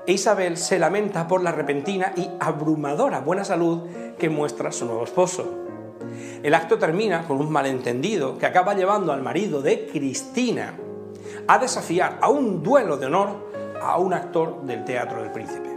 e 0.07 0.13
Isabel 0.13 0.57
se 0.57 0.79
lamenta 0.79 1.27
por 1.27 1.41
la 1.41 1.51
repentina 1.51 2.13
y 2.15 2.29
abrumadora 2.39 3.19
buena 3.21 3.43
salud 3.43 3.83
que 4.17 4.29
muestra 4.29 4.71
su 4.71 4.85
nuevo 4.85 5.03
esposo. 5.03 5.65
El 6.43 6.53
acto 6.53 6.77
termina 6.77 7.27
con 7.27 7.39
un 7.39 7.51
malentendido 7.51 8.37
que 8.37 8.45
acaba 8.45 8.75
llevando 8.75 9.11
al 9.11 9.23
marido 9.23 9.61
de 9.61 9.87
Cristina 9.87 10.75
a 11.47 11.57
desafiar 11.57 12.19
a 12.21 12.29
un 12.29 12.61
duelo 12.61 12.97
de 12.97 13.07
honor 13.07 13.51
a 13.81 13.97
un 13.97 14.13
actor 14.13 14.61
del 14.63 14.85
Teatro 14.85 15.21
del 15.21 15.31
Príncipe. 15.31 15.69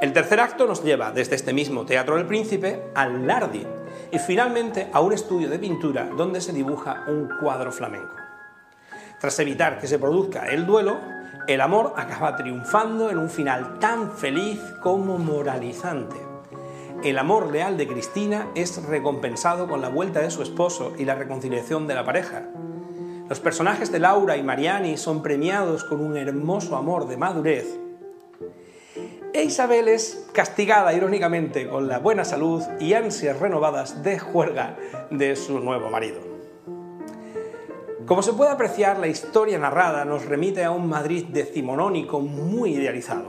El 0.00 0.12
tercer 0.12 0.40
acto 0.40 0.66
nos 0.66 0.82
lleva 0.82 1.12
desde 1.12 1.36
este 1.36 1.52
mismo 1.52 1.86
Teatro 1.86 2.16
del 2.16 2.26
Príncipe 2.26 2.90
al 2.94 3.26
Lardi 3.26 3.64
y 4.10 4.18
finalmente 4.18 4.88
a 4.92 5.00
un 5.00 5.12
estudio 5.12 5.48
de 5.48 5.58
pintura 5.58 6.08
donde 6.16 6.40
se 6.40 6.52
dibuja 6.52 7.04
un 7.06 7.28
cuadro 7.40 7.70
flamenco. 7.70 8.16
Tras 9.20 9.38
evitar 9.38 9.78
que 9.78 9.86
se 9.86 10.00
produzca 10.00 10.46
el 10.48 10.66
duelo, 10.66 10.98
el 11.46 11.60
amor 11.60 11.94
acaba 11.96 12.36
triunfando 12.36 13.10
en 13.10 13.18
un 13.18 13.30
final 13.30 13.78
tan 13.78 14.12
feliz 14.12 14.60
como 14.80 15.18
moralizante. 15.18 16.16
El 17.02 17.18
amor 17.18 17.50
leal 17.50 17.76
de 17.76 17.88
Cristina 17.88 18.48
es 18.54 18.82
recompensado 18.84 19.66
con 19.66 19.80
la 19.80 19.88
vuelta 19.88 20.20
de 20.20 20.30
su 20.30 20.42
esposo 20.42 20.92
y 20.98 21.04
la 21.04 21.14
reconciliación 21.14 21.86
de 21.86 21.94
la 21.94 22.04
pareja. 22.04 22.44
Los 23.28 23.40
personajes 23.40 23.90
de 23.90 23.98
Laura 23.98 24.36
y 24.36 24.42
Mariani 24.42 24.96
son 24.96 25.22
premiados 25.22 25.84
con 25.84 26.00
un 26.00 26.16
hermoso 26.16 26.76
amor 26.76 27.08
de 27.08 27.16
madurez 27.16 27.82
e 29.32 29.44
Isabel 29.44 29.88
es 29.88 30.28
castigada 30.32 30.92
irónicamente 30.92 31.66
con 31.66 31.88
la 31.88 31.98
buena 31.98 32.24
salud 32.24 32.62
y 32.78 32.92
ansias 32.92 33.40
renovadas 33.40 34.02
de 34.02 34.18
juerga 34.18 34.76
de 35.10 35.36
su 35.36 35.58
nuevo 35.58 35.88
marido. 35.88 36.31
Como 38.06 38.22
se 38.22 38.32
puede 38.32 38.50
apreciar, 38.50 38.98
la 38.98 39.06
historia 39.06 39.58
narrada 39.58 40.04
nos 40.04 40.26
remite 40.26 40.64
a 40.64 40.72
un 40.72 40.88
Madrid 40.88 41.26
decimonónico 41.28 42.20
muy 42.20 42.74
idealizado, 42.74 43.28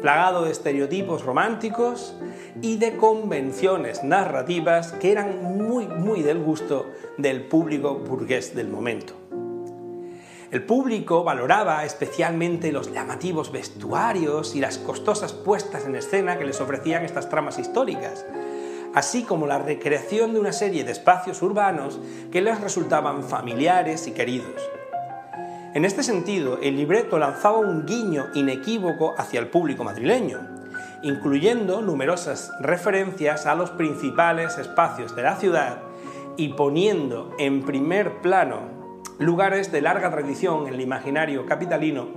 plagado 0.00 0.44
de 0.44 0.52
estereotipos 0.52 1.22
románticos 1.22 2.16
y 2.62 2.78
de 2.78 2.96
convenciones 2.96 4.04
narrativas 4.04 4.92
que 4.92 5.12
eran 5.12 5.42
muy, 5.42 5.86
muy 5.86 6.22
del 6.22 6.42
gusto 6.42 6.86
del 7.18 7.46
público 7.46 7.96
burgués 7.96 8.54
del 8.54 8.68
momento. 8.68 9.12
El 10.50 10.64
público 10.64 11.22
valoraba 11.22 11.84
especialmente 11.84 12.72
los 12.72 12.92
llamativos 12.92 13.52
vestuarios 13.52 14.54
y 14.54 14.60
las 14.60 14.78
costosas 14.78 15.34
puestas 15.34 15.84
en 15.84 15.94
escena 15.94 16.38
que 16.38 16.46
les 16.46 16.60
ofrecían 16.60 17.04
estas 17.04 17.28
tramas 17.28 17.58
históricas, 17.58 18.24
así 18.96 19.24
como 19.24 19.46
la 19.46 19.58
recreación 19.58 20.32
de 20.32 20.40
una 20.40 20.52
serie 20.52 20.82
de 20.82 20.92
espacios 20.92 21.42
urbanos 21.42 22.00
que 22.32 22.40
les 22.40 22.58
resultaban 22.62 23.22
familiares 23.22 24.06
y 24.06 24.12
queridos. 24.12 24.70
En 25.74 25.84
este 25.84 26.02
sentido, 26.02 26.58
el 26.62 26.78
libreto 26.78 27.18
lanzaba 27.18 27.58
un 27.58 27.84
guiño 27.84 28.28
inequívoco 28.32 29.14
hacia 29.18 29.38
el 29.38 29.48
público 29.48 29.84
madrileño, 29.84 30.40
incluyendo 31.02 31.82
numerosas 31.82 32.50
referencias 32.58 33.44
a 33.44 33.54
los 33.54 33.68
principales 33.68 34.56
espacios 34.56 35.14
de 35.14 35.22
la 35.24 35.36
ciudad 35.36 35.82
y 36.38 36.54
poniendo 36.54 37.34
en 37.38 37.66
primer 37.66 38.22
plano 38.22 38.60
lugares 39.18 39.70
de 39.70 39.82
larga 39.82 40.10
tradición 40.10 40.68
en 40.68 40.72
el 40.72 40.80
imaginario 40.80 41.44
capitalino, 41.44 42.08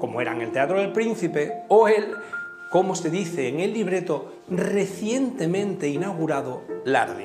como 0.00 0.22
eran 0.22 0.40
el 0.40 0.50
Teatro 0.50 0.80
del 0.80 0.92
Príncipe 0.92 1.64
o 1.68 1.88
el, 1.88 2.16
como 2.76 2.94
se 2.94 3.08
dice 3.08 3.48
en 3.48 3.60
el 3.60 3.72
libreto, 3.72 4.34
recientemente 4.50 5.88
inaugurado 5.88 6.60
Lardi. 6.84 7.24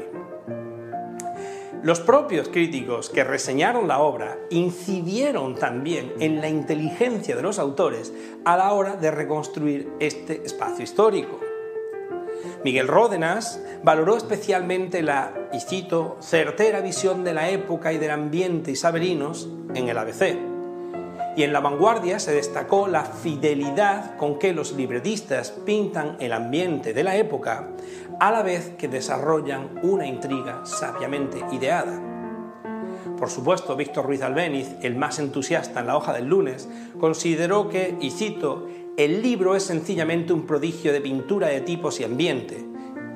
Los 1.84 2.00
propios 2.00 2.48
críticos 2.48 3.10
que 3.10 3.26
reseñaron 3.26 3.90
la 3.90 4.00
obra 4.00 4.38
incidieron 4.50 5.56
también 5.56 6.14
en 6.22 6.40
la 6.40 6.48
inteligencia 6.48 7.36
de 7.36 7.42
los 7.42 7.60
autores 7.60 8.14
a 8.46 8.56
la 8.56 8.72
hora 8.72 8.96
de 8.96 9.12
reconstruir 9.12 9.92
este 10.00 10.42
espacio 10.46 10.86
histórico. 10.86 11.42
Miguel 12.64 12.88
Ródenas 12.88 13.62
valoró 13.84 14.16
especialmente 14.16 15.02
la, 15.02 15.34
y 15.52 15.60
cito, 15.60 16.16
certera 16.22 16.80
visión 16.80 17.26
de 17.26 17.34
la 17.34 17.50
época 17.50 17.92
y 17.92 17.98
del 17.98 18.12
ambiente 18.12 18.72
isabelinos 18.72 19.50
en 19.76 19.90
el 19.90 19.98
ABC. 19.98 20.51
Y 21.36 21.44
en 21.44 21.54
la 21.54 21.62
vanguardia 21.62 22.20
se 22.20 22.34
destacó 22.34 22.88
la 22.88 23.06
fidelidad 23.06 24.18
con 24.18 24.38
que 24.38 24.54
los 24.54 24.74
libretistas 24.74 25.52
pintan 25.52 26.18
el 26.20 26.34
ambiente 26.34 26.94
de 26.94 27.04
la 27.04 27.16
época 27.16 27.70
a 28.20 28.32
la 28.32 28.44
vez 28.44 28.74
que 28.78 28.88
desarrollan 28.88 29.80
una 29.82 30.06
intriga 30.06 30.66
sabiamente 30.66 31.40
ideada. 31.52 32.00
Por 33.18 33.30
supuesto, 33.30 33.76
Víctor 33.76 34.06
Ruiz 34.06 34.22
Albéniz, 34.24 34.76
el 34.82 34.96
más 34.96 35.20
entusiasta 35.20 35.80
en 35.80 35.88
la 35.88 35.96
hoja 35.96 36.12
del 36.12 36.26
lunes, 36.26 36.68
consideró 37.00 37.70
que, 37.70 37.96
y 38.02 38.10
cito, 38.10 38.68
el 38.98 39.22
libro 39.22 39.56
es 39.56 39.64
sencillamente 39.64 40.34
un 40.34 40.46
prodigio 40.46 40.92
de 40.92 41.02
pintura 41.02 41.48
de 41.48 41.62
tipos 41.62 42.00
y 42.00 42.04
ambiente, 42.04 42.66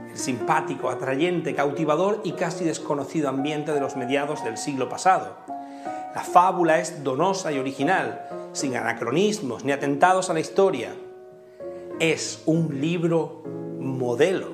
el 0.09 0.17
simpático, 0.17 0.89
atrayente, 0.89 1.53
cautivador 1.53 2.21
y 2.23 2.31
casi 2.31 2.63
desconocido 2.63 3.29
ambiente 3.29 3.73
de 3.73 3.81
los 3.81 3.95
mediados 3.95 4.43
del 4.43 4.57
siglo 4.57 4.87
pasado. 4.89 5.37
La 6.15 6.21
fábula 6.21 6.79
es 6.79 7.03
donosa 7.03 7.51
y 7.51 7.59
original, 7.59 8.49
sin 8.53 8.77
anacronismos 8.77 9.65
ni 9.65 9.73
atentados 9.73 10.29
a 10.29 10.33
la 10.33 10.39
historia. 10.39 10.95
Es 11.99 12.41
un 12.45 12.79
libro 12.79 13.43
modelo. 13.79 14.53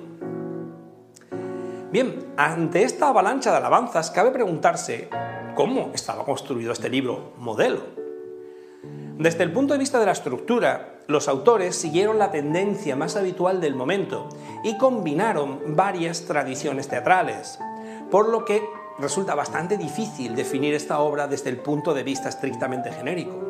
Bien, 1.91 2.33
ante 2.35 2.81
esta 2.81 3.09
avalancha 3.09 3.51
de 3.51 3.57
alabanzas 3.57 4.09
cabe 4.09 4.31
preguntarse 4.31 5.07
cómo 5.53 5.91
estaba 5.93 6.25
construido 6.25 6.71
este 6.71 6.89
libro 6.89 7.33
modelo. 7.37 7.81
Desde 9.19 9.43
el 9.43 9.51
punto 9.51 9.73
de 9.73 9.79
vista 9.79 9.99
de 9.99 10.07
la 10.07 10.13
estructura, 10.13 11.01
los 11.05 11.27
autores 11.27 11.75
siguieron 11.75 12.17
la 12.17 12.31
tendencia 12.31 12.95
más 12.95 13.15
habitual 13.15 13.61
del 13.61 13.75
momento 13.75 14.29
y 14.63 14.79
combinaron 14.79 15.75
varias 15.75 16.25
tradiciones 16.25 16.87
teatrales, 16.87 17.59
por 18.09 18.29
lo 18.29 18.45
que 18.45 18.63
resulta 19.01 19.35
bastante 19.35 19.77
difícil 19.77 20.35
definir 20.35 20.73
esta 20.73 20.99
obra 20.99 21.27
desde 21.27 21.49
el 21.49 21.57
punto 21.57 21.93
de 21.93 22.03
vista 22.03 22.29
estrictamente 22.29 22.91
genérico. 22.91 23.49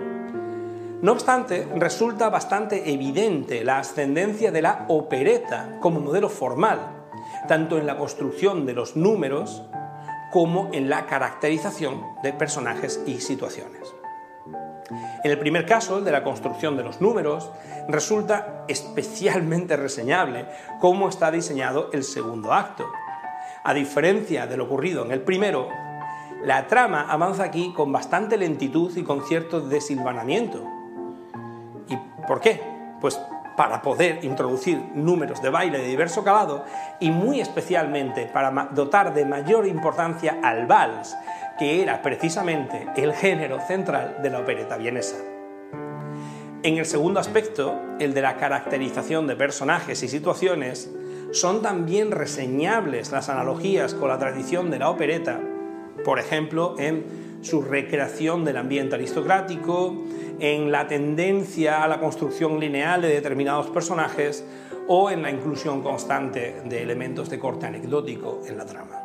No 1.02 1.14
obstante, 1.14 1.68
resulta 1.76 2.30
bastante 2.30 2.94
evidente 2.94 3.64
la 3.64 3.80
ascendencia 3.80 4.52
de 4.52 4.62
la 4.62 4.86
opereta 4.88 5.78
como 5.80 6.00
modelo 6.00 6.30
formal, 6.30 7.08
tanto 7.48 7.78
en 7.78 7.88
la 7.88 7.98
construcción 7.98 8.66
de 8.66 8.74
los 8.74 8.96
números 8.96 9.64
como 10.32 10.70
en 10.72 10.90
la 10.90 11.08
caracterización 11.08 12.02
de 12.24 12.34
personajes 12.34 13.02
y 13.06 13.20
situaciones. 13.20 13.94
En 15.24 15.32
el 15.32 15.40
primer 15.40 15.66
caso, 15.66 15.98
el 15.98 16.04
de 16.04 16.12
la 16.12 16.24
construcción 16.24 16.78
de 16.78 16.84
los 16.84 17.02
números, 17.02 17.50
resulta 17.88 18.66
especialmente 18.68 19.78
reseñable 19.78 20.48
cómo 20.80 21.10
está 21.10 21.32
diseñado 21.32 21.90
el 21.94 22.04
segundo 22.04 22.54
acto. 22.54 22.86
A 23.64 23.74
diferencia 23.76 24.48
de 24.48 24.58
lo 24.58 24.66
ocurrido 24.66 25.06
en 25.06 25.12
el 25.12 25.22
primero, 25.22 25.70
la 26.44 26.66
trama 26.66 27.06
avanza 27.08 27.44
aquí 27.44 27.72
con 27.76 27.92
bastante 27.92 28.36
lentitud 28.36 28.96
y 28.98 29.04
con 29.04 29.24
cierto 29.28 29.62
desilvanamiento. 29.62 30.66
¿Y 31.88 31.96
por 32.28 32.42
qué? 32.42 32.60
Pues 33.00 33.22
para 33.56 33.84
poder 33.84 34.24
introducir 34.26 34.82
números 34.96 35.44
de 35.44 35.52
baile 35.52 35.78
de 35.78 35.88
diverso 35.88 36.24
calado 36.24 36.66
y 37.00 37.12
muy 37.12 37.40
especialmente 37.40 38.26
para 38.26 38.70
dotar 38.72 39.14
de 39.14 39.26
mayor 39.26 39.68
importancia 39.68 40.40
al 40.42 40.66
vals, 40.66 41.16
que 41.60 41.84
era 41.84 42.02
precisamente 42.02 42.88
el 42.96 43.14
género 43.14 43.60
central 43.60 44.18
de 44.24 44.30
la 44.32 44.40
opereta 44.40 44.78
vienesa. 44.78 45.18
En 46.64 46.78
el 46.78 46.86
segundo 46.88 47.20
aspecto, 47.20 47.80
el 48.00 48.16
de 48.16 48.22
la 48.24 48.38
caracterización 48.38 49.28
de 49.28 49.36
personajes 49.36 50.02
y 50.02 50.08
situaciones, 50.08 50.90
son 51.32 51.62
también 51.62 52.12
reseñables 52.12 53.12
las 53.12 53.30
analogías 53.30 53.94
con 53.94 54.10
la 54.10 54.20
tradición 54.20 54.70
de 54.70 54.80
la 54.80 54.90
opereta, 54.90 55.40
por 56.04 56.20
ejemplo, 56.20 56.76
en 56.78 57.40
su 57.42 57.62
recreación 57.62 58.46
del 58.46 58.58
ambiente 58.58 58.96
aristocrático, 58.96 59.96
en 60.40 60.72
la 60.72 60.88
tendencia 60.88 61.84
a 61.84 61.88
la 61.88 62.00
construcción 62.00 62.60
lineal 62.60 63.02
de 63.02 63.10
determinados 63.10 63.68
personajes 63.68 64.46
o 64.88 65.10
en 65.10 65.22
la 65.22 65.32
inclusión 65.32 65.82
constante 65.82 66.62
de 66.66 66.82
elementos 66.82 67.30
de 67.30 67.40
corte 67.40 67.66
anecdótico 67.66 68.42
en 68.48 68.58
la 68.58 68.66
trama. 68.66 69.02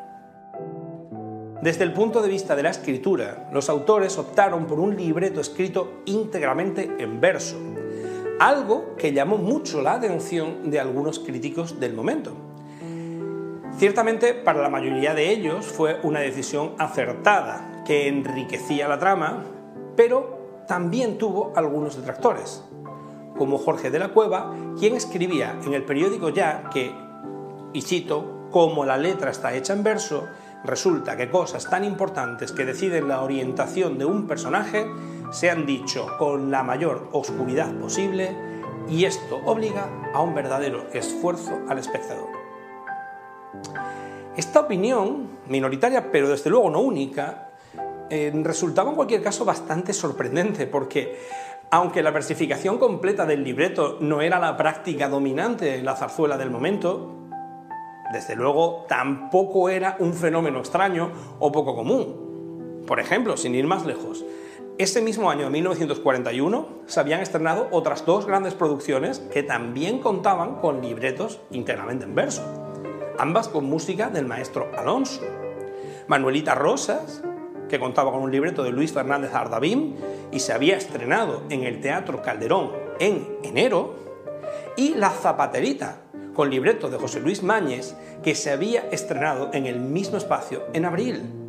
Desde 1.62 1.84
el 1.84 1.92
punto 1.92 2.22
de 2.22 2.28
vista 2.28 2.54
de 2.54 2.62
la 2.62 2.70
escritura, 2.70 3.48
los 3.52 3.68
autores 3.68 4.18
optaron 4.18 4.66
por 4.66 4.78
un 4.78 4.96
libreto 4.96 5.40
escrito 5.40 6.02
íntegramente 6.06 6.90
en 6.98 7.20
verso, 7.20 7.56
algo 8.38 8.96
que 8.96 9.12
llamó 9.12 9.38
mucho 9.38 9.80
la 9.82 9.94
atención 9.94 10.70
de 10.70 10.80
algunos 10.80 11.18
críticos 11.18 11.80
del 11.80 11.94
momento. 11.94 12.32
Ciertamente, 13.78 14.34
para 14.34 14.62
la 14.62 14.68
mayoría 14.68 15.14
de 15.14 15.30
ellos 15.30 15.66
fue 15.66 16.00
una 16.02 16.20
decisión 16.20 16.72
acertada, 16.78 17.82
que 17.86 18.08
enriquecía 18.08 18.88
la 18.88 18.98
trama, 18.98 19.44
pero 19.96 20.64
también 20.66 21.18
tuvo 21.18 21.52
algunos 21.54 21.96
detractores, 21.96 22.64
como 23.38 23.58
Jorge 23.58 23.90
de 23.90 23.98
la 23.98 24.08
Cueva, 24.08 24.54
quien 24.78 24.96
escribía 24.96 25.58
en 25.64 25.74
el 25.74 25.84
periódico 25.84 26.30
Ya 26.30 26.70
que, 26.70 26.92
y 27.72 27.82
cito, 27.82 28.48
como 28.50 28.84
la 28.84 28.96
letra 28.96 29.30
está 29.30 29.54
hecha 29.54 29.72
en 29.72 29.82
verso, 29.82 30.26
resulta 30.64 31.16
que 31.16 31.30
cosas 31.30 31.68
tan 31.68 31.84
importantes 31.84 32.52
que 32.52 32.64
deciden 32.64 33.08
la 33.08 33.22
orientación 33.22 33.98
de 33.98 34.04
un 34.04 34.26
personaje 34.26 34.86
se 35.30 35.50
han 35.50 35.66
dicho 35.66 36.16
con 36.18 36.50
la 36.50 36.62
mayor 36.62 37.08
oscuridad 37.12 37.72
posible 37.74 38.36
y 38.88 39.04
esto 39.04 39.40
obliga 39.44 39.88
a 40.14 40.20
un 40.20 40.34
verdadero 40.34 40.86
esfuerzo 40.92 41.60
al 41.68 41.78
espectador. 41.78 42.28
Esta 44.36 44.60
opinión, 44.60 45.30
minoritaria 45.48 46.10
pero 46.12 46.28
desde 46.28 46.50
luego 46.50 46.70
no 46.70 46.80
única, 46.80 47.48
eh, 48.10 48.32
resultaba 48.44 48.90
en 48.90 48.96
cualquier 48.96 49.22
caso 49.22 49.44
bastante 49.44 49.92
sorprendente 49.92 50.66
porque 50.66 51.18
aunque 51.70 52.02
la 52.02 52.12
versificación 52.12 52.78
completa 52.78 53.26
del 53.26 53.42
libreto 53.42 53.98
no 54.00 54.20
era 54.20 54.38
la 54.38 54.56
práctica 54.56 55.08
dominante 55.08 55.76
en 55.76 55.84
la 55.84 55.96
zarzuela 55.96 56.38
del 56.38 56.50
momento, 56.50 57.12
desde 58.12 58.36
luego 58.36 58.84
tampoco 58.88 59.68
era 59.68 59.96
un 59.98 60.14
fenómeno 60.14 60.60
extraño 60.60 61.10
o 61.40 61.50
poco 61.50 61.74
común. 61.74 62.84
Por 62.86 63.00
ejemplo, 63.00 63.36
sin 63.36 63.54
ir 63.56 63.66
más 63.66 63.84
lejos, 63.84 64.24
ese 64.78 65.00
mismo 65.00 65.30
año 65.30 65.44
de 65.44 65.50
1941 65.50 66.68
se 66.86 67.00
habían 67.00 67.20
estrenado 67.20 67.68
otras 67.70 68.04
dos 68.04 68.26
grandes 68.26 68.54
producciones 68.54 69.20
que 69.32 69.42
también 69.42 70.00
contaban 70.00 70.56
con 70.56 70.82
libretos 70.82 71.40
íntegramente 71.50 72.04
en 72.04 72.14
verso, 72.14 72.42
ambas 73.18 73.48
con 73.48 73.64
música 73.64 74.10
del 74.10 74.26
maestro 74.26 74.70
Alonso. 74.76 75.22
Manuelita 76.08 76.54
Rosas 76.54 77.22
que 77.68 77.80
contaba 77.80 78.12
con 78.12 78.22
un 78.22 78.30
libreto 78.30 78.62
de 78.62 78.70
Luis 78.70 78.92
Fernández 78.92 79.34
Ardavín 79.34 79.96
y 80.30 80.40
se 80.40 80.52
había 80.52 80.76
estrenado 80.76 81.42
en 81.50 81.64
el 81.64 81.80
Teatro 81.80 82.22
Calderón 82.22 82.72
en 82.98 83.38
enero, 83.42 83.94
y 84.76 84.94
La 84.94 85.10
Zapaterita, 85.10 86.02
con 86.34 86.50
libreto 86.50 86.90
de 86.90 86.98
José 86.98 87.20
Luis 87.20 87.42
Máñez, 87.42 87.94
que 88.22 88.34
se 88.34 88.50
había 88.50 88.88
estrenado 88.90 89.50
en 89.52 89.66
el 89.66 89.80
mismo 89.80 90.18
espacio 90.18 90.64
en 90.72 90.84
abril. 90.84 91.45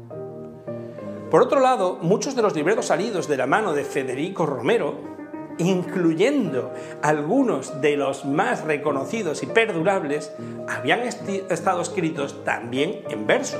Por 1.30 1.42
otro 1.42 1.60
lado, 1.60 1.98
muchos 2.02 2.36
de 2.36 2.42
los 2.42 2.56
libretos 2.56 2.88
salidos 2.88 3.28
de 3.28 3.38
la 3.38 3.48
mano 3.48 3.74
de 3.74 3.84
Federico 3.84 4.46
Romero, 4.46 4.96
incluyendo 5.58 6.72
algunos 7.02 7.82
de 7.82 7.98
los 7.98 8.26
más 8.26 8.64
reconocidos 8.64 9.44
y 9.44 9.48
perdurables, 9.48 10.32
habían 10.68 11.02
estado 11.02 11.82
escritos 11.82 12.44
también 12.44 13.02
en 13.10 13.28
verso 13.28 13.58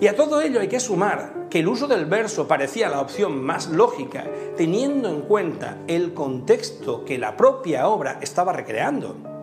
y 0.00 0.06
a 0.06 0.16
todo 0.16 0.40
ello 0.40 0.60
hay 0.60 0.68
que 0.68 0.80
sumar 0.80 1.48
que 1.48 1.60
el 1.60 1.68
uso 1.68 1.86
del 1.86 2.06
verso 2.06 2.48
parecía 2.48 2.88
la 2.88 3.00
opción 3.00 3.42
más 3.42 3.68
lógica, 3.68 4.24
teniendo 4.56 5.08
en 5.08 5.22
cuenta 5.22 5.78
el 5.86 6.14
contexto 6.14 7.04
que 7.04 7.16
la 7.16 7.36
propia 7.36 7.88
obra 7.88 8.18
estaba 8.20 8.52
recreando. 8.52 9.33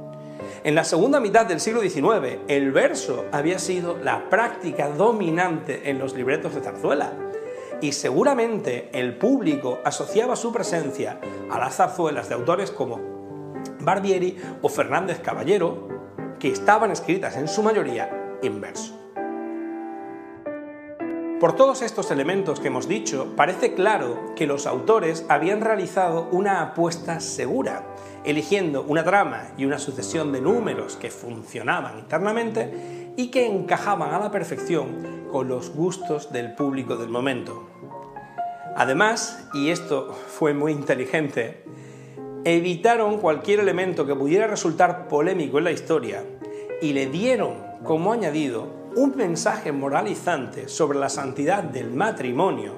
En 0.64 0.76
la 0.76 0.84
segunda 0.84 1.20
mitad 1.20 1.48
del 1.48 1.60
siglo 1.60 1.82
XIX, 1.82 2.38
el 2.48 2.72
verso 2.72 3.26
había 3.32 3.58
sido 3.58 3.98
la 3.98 4.30
práctica 4.30 4.90
dominante 4.90 5.90
en 5.90 5.98
los 5.98 6.14
libretos 6.14 6.54
de 6.54 6.62
zarzuela, 6.62 7.14
y 7.82 7.94
seguramente 7.94 8.90
el 8.94 9.18
público 9.18 9.80
asociaba 9.84 10.36
su 10.36 10.54
presencia 10.54 11.20
a 11.50 11.58
las 11.58 11.78
zarzuelas 11.78 12.30
de 12.30 12.36
autores 12.36 12.70
como 12.70 13.00
Barbieri 13.80 14.38
o 14.62 14.70
Fernández 14.70 15.20
Caballero, 15.20 15.88
que 16.40 16.50
estaban 16.50 16.92
escritas 16.92 17.38
en 17.38 17.48
su 17.48 17.64
mayoría 17.64 18.38
en 18.44 18.62
verso. 18.62 19.01
Por 21.42 21.56
todos 21.56 21.82
estos 21.82 22.12
elementos 22.12 22.60
que 22.60 22.68
hemos 22.68 22.88
dicho, 22.88 23.34
parece 23.36 23.74
claro 23.74 24.36
que 24.36 24.46
los 24.46 24.68
autores 24.68 25.26
habían 25.28 25.62
realizado 25.62 26.30
una 26.32 26.62
apuesta 26.62 27.20
segura, 27.20 27.96
eligiendo 28.24 28.84
una 28.84 29.04
trama 29.04 29.48
y 29.58 29.66
una 29.66 29.80
sucesión 29.80 30.32
de 30.34 30.40
números 30.40 30.98
que 30.98 31.10
funcionaban 31.10 31.98
internamente 31.98 33.14
y 33.18 33.32
que 33.32 33.48
encajaban 33.48 34.14
a 34.14 34.20
la 34.20 34.30
perfección 34.30 35.26
con 35.32 35.48
los 35.48 35.72
gustos 35.72 36.32
del 36.32 36.54
público 36.54 36.96
del 36.96 37.10
momento. 37.10 37.68
Además, 38.76 39.50
y 39.56 39.72
esto 39.72 40.14
fue 40.14 40.54
muy 40.54 40.74
inteligente, 40.74 41.64
evitaron 42.44 43.18
cualquier 43.18 43.62
elemento 43.62 44.06
que 44.06 44.14
pudiera 44.14 44.46
resultar 44.46 45.08
polémico 45.08 45.58
en 45.58 45.64
la 45.64 45.72
historia 45.72 46.24
y 46.84 46.94
le 46.94 47.08
dieron 47.08 47.56
como 47.84 48.14
añadido 48.14 48.81
un 48.96 49.16
mensaje 49.16 49.72
moralizante 49.72 50.68
sobre 50.68 51.00
la 51.00 51.10
santidad 51.10 51.64
del 51.64 51.92
matrimonio, 51.92 52.74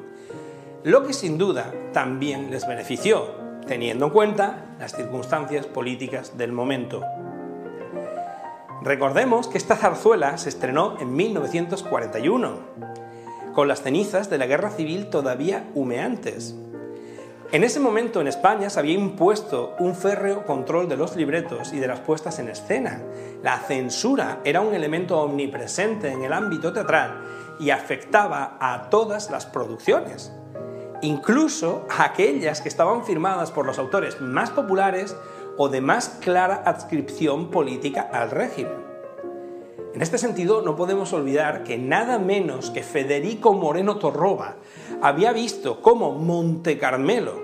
lo 0.83 1.05
que 1.05 1.13
sin 1.13 1.37
duda 1.37 1.73
también 1.91 2.51
les 2.51 2.67
benefició, 2.67 3.31
teniendo 3.67 4.05
en 4.05 4.11
cuenta 4.11 4.65
las 4.79 4.95
circunstancias 4.95 5.65
políticas 5.65 6.37
del 6.37 6.51
momento. 6.51 7.01
Recordemos 8.81 9.47
que 9.47 9.57
esta 9.57 9.77
zarzuela 9.77 10.37
se 10.37 10.49
estrenó 10.49 10.97
en 10.99 11.15
1941, 11.15 12.57
con 13.53 13.67
las 13.67 13.81
cenizas 13.81 14.29
de 14.29 14.37
la 14.37 14.45
guerra 14.45 14.71
civil 14.71 15.09
todavía 15.09 15.69
humeantes. 15.73 16.55
En 17.53 17.63
ese 17.63 17.79
momento 17.79 18.19
en 18.19 18.27
España 18.27 18.67
se 18.71 18.79
había 18.79 18.95
impuesto 18.95 19.75
un 19.77 19.93
férreo 19.93 20.43
control 20.43 20.89
de 20.89 20.97
los 20.97 21.15
libretos 21.15 21.71
y 21.71 21.79
de 21.79 21.85
las 21.85 21.99
puestas 21.99 22.39
en 22.39 22.49
escena. 22.49 23.03
La 23.43 23.59
censura 23.59 24.39
era 24.43 24.61
un 24.61 24.73
elemento 24.73 25.21
omnipresente 25.21 26.11
en 26.11 26.23
el 26.23 26.33
ámbito 26.33 26.73
teatral 26.73 27.21
y 27.59 27.69
afectaba 27.69 28.57
a 28.59 28.89
todas 28.89 29.29
las 29.29 29.45
producciones, 29.45 30.33
incluso 31.03 31.85
a 31.95 32.05
aquellas 32.05 32.59
que 32.59 32.69
estaban 32.69 33.05
firmadas 33.05 33.51
por 33.51 33.67
los 33.67 33.77
autores 33.77 34.19
más 34.19 34.49
populares 34.49 35.15
o 35.55 35.69
de 35.69 35.79
más 35.79 36.09
clara 36.21 36.63
adscripción 36.65 37.51
política 37.51 38.09
al 38.11 38.31
régimen. 38.31 38.81
En 39.93 40.01
este 40.01 40.17
sentido, 40.17 40.63
no 40.63 40.75
podemos 40.75 41.13
olvidar 41.13 41.63
que 41.63 41.77
nada 41.77 42.17
menos 42.17 42.71
que 42.71 42.81
Federico 42.81 43.53
Moreno 43.53 43.97
Torroba 43.97 44.55
había 45.03 45.33
visto 45.33 45.83
cómo 45.83 46.13
Monte 46.13 46.79
Carmelo 46.79 47.42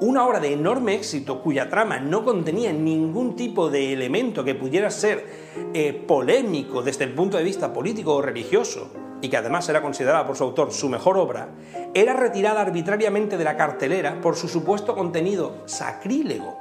una 0.00 0.24
obra 0.24 0.38
de 0.38 0.52
enorme 0.52 0.94
éxito 0.94 1.42
cuya 1.42 1.68
trama 1.68 1.98
no 1.98 2.24
contenía 2.24 2.72
ningún 2.72 3.34
tipo 3.34 3.68
de 3.68 3.92
elemento 3.92 4.44
que 4.44 4.54
pudiera 4.54 4.90
ser 4.90 5.26
eh, 5.74 5.92
polémico 5.92 6.82
desde 6.82 7.04
el 7.04 7.14
punto 7.14 7.36
de 7.36 7.42
vista 7.42 7.72
político 7.72 8.14
o 8.14 8.22
religioso, 8.22 8.90
y 9.20 9.28
que 9.28 9.36
además 9.36 9.68
era 9.68 9.82
considerada 9.82 10.26
por 10.26 10.36
su 10.36 10.44
autor 10.44 10.72
su 10.72 10.88
mejor 10.88 11.18
obra, 11.18 11.48
era 11.94 12.14
retirada 12.14 12.60
arbitrariamente 12.60 13.36
de 13.36 13.44
la 13.44 13.56
cartelera 13.56 14.20
por 14.20 14.36
su 14.36 14.48
supuesto 14.48 14.94
contenido 14.94 15.62
sacrílego. 15.66 16.56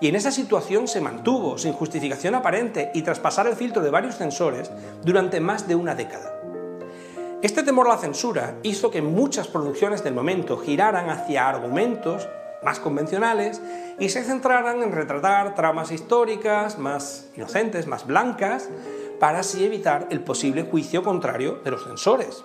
Y 0.00 0.08
en 0.08 0.16
esa 0.16 0.30
situación 0.30 0.88
se 0.88 1.00
mantuvo, 1.00 1.58
sin 1.58 1.72
justificación 1.72 2.34
aparente 2.34 2.90
y 2.94 3.02
tras 3.02 3.18
pasar 3.18 3.46
el 3.48 3.56
filtro 3.56 3.82
de 3.82 3.90
varios 3.90 4.16
censores, 4.16 4.70
durante 5.02 5.40
más 5.40 5.66
de 5.66 5.74
una 5.74 5.94
década. 5.94 6.36
Este 7.42 7.62
temor 7.62 7.86
a 7.86 7.90
la 7.90 7.98
censura 7.98 8.56
hizo 8.62 8.90
que 8.90 9.02
muchas 9.02 9.48
producciones 9.48 10.04
del 10.04 10.14
momento 10.14 10.58
giraran 10.58 11.10
hacia 11.10 11.48
argumentos 11.48 12.28
más 12.62 12.80
convencionales 12.80 13.60
y 13.98 14.08
se 14.08 14.24
centraran 14.24 14.82
en 14.82 14.92
retratar 14.92 15.54
tramas 15.54 15.90
históricas 15.90 16.78
más 16.78 17.28
inocentes, 17.36 17.86
más 17.86 18.06
blancas, 18.06 18.68
para 19.18 19.40
así 19.40 19.64
evitar 19.64 20.06
el 20.10 20.20
posible 20.20 20.62
juicio 20.62 21.02
contrario 21.02 21.60
de 21.64 21.70
los 21.70 21.84
censores. 21.84 22.42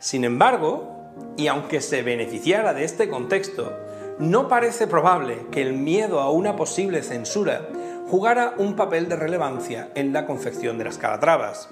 Sin 0.00 0.24
embargo, 0.24 0.96
y 1.36 1.46
aunque 1.48 1.80
se 1.80 2.02
beneficiara 2.02 2.72
de 2.74 2.84
este 2.84 3.08
contexto, 3.08 3.72
no 4.18 4.48
parece 4.48 4.86
probable 4.86 5.46
que 5.50 5.62
el 5.62 5.74
miedo 5.74 6.20
a 6.20 6.30
una 6.30 6.56
posible 6.56 7.02
censura 7.02 7.68
jugara 8.08 8.54
un 8.56 8.76
papel 8.76 9.08
de 9.08 9.16
relevancia 9.16 9.90
en 9.94 10.12
la 10.12 10.26
confección 10.26 10.78
de 10.78 10.84
las 10.84 10.96
calatrabas. 10.96 11.68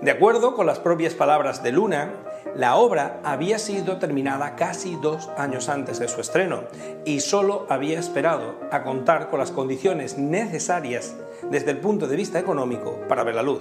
De 0.00 0.10
acuerdo 0.10 0.54
con 0.54 0.66
las 0.66 0.78
propias 0.78 1.14
palabras 1.14 1.62
de 1.62 1.72
Luna, 1.72 2.12
la 2.56 2.76
obra 2.76 3.20
había 3.22 3.58
sido 3.58 3.98
terminada 3.98 4.56
casi 4.56 4.96
dos 4.96 5.28
años 5.36 5.68
antes 5.68 5.98
de 5.98 6.08
su 6.08 6.20
estreno 6.20 6.64
y 7.04 7.20
solo 7.20 7.66
había 7.68 7.98
esperado 7.98 8.54
a 8.70 8.82
contar 8.82 9.28
con 9.28 9.40
las 9.40 9.52
condiciones 9.52 10.16
necesarias 10.16 11.14
desde 11.50 11.72
el 11.72 11.78
punto 11.78 12.08
de 12.08 12.16
vista 12.16 12.38
económico 12.38 12.98
para 13.08 13.24
ver 13.24 13.34
la 13.34 13.42
luz. 13.42 13.60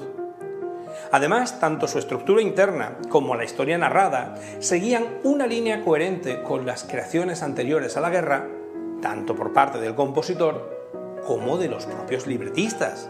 Además, 1.12 1.60
tanto 1.60 1.88
su 1.88 1.99
estructura 1.99 2.41
interna 2.41 2.97
como 3.10 3.36
la 3.36 3.43
historia 3.43 3.77
narrada 3.77 4.36
seguían 4.60 5.05
una 5.23 5.45
línea 5.45 5.84
coherente 5.84 6.41
con 6.41 6.65
las 6.65 6.84
creaciones 6.86 7.43
anteriores 7.43 7.97
a 7.97 8.01
la 8.01 8.10
guerra, 8.10 8.47
tanto 9.01 9.36
por 9.36 9.51
parte 9.51 9.79
del 9.79 9.95
compositor 9.95 10.73
como 11.27 11.58
de 11.58 11.67
los 11.67 11.86
propios 11.86 12.27
libretistas. 12.27 13.10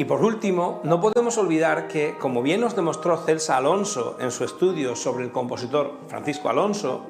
Y 0.00 0.06
por 0.06 0.24
último, 0.24 0.80
no 0.82 0.98
podemos 0.98 1.36
olvidar 1.36 1.86
que, 1.86 2.16
como 2.18 2.40
bien 2.40 2.62
nos 2.62 2.74
demostró 2.74 3.18
Celsa 3.18 3.58
Alonso 3.58 4.16
en 4.18 4.30
su 4.30 4.44
estudio 4.44 4.96
sobre 4.96 5.24
el 5.24 5.30
compositor 5.30 5.98
Francisco 6.08 6.48
Alonso, 6.48 7.02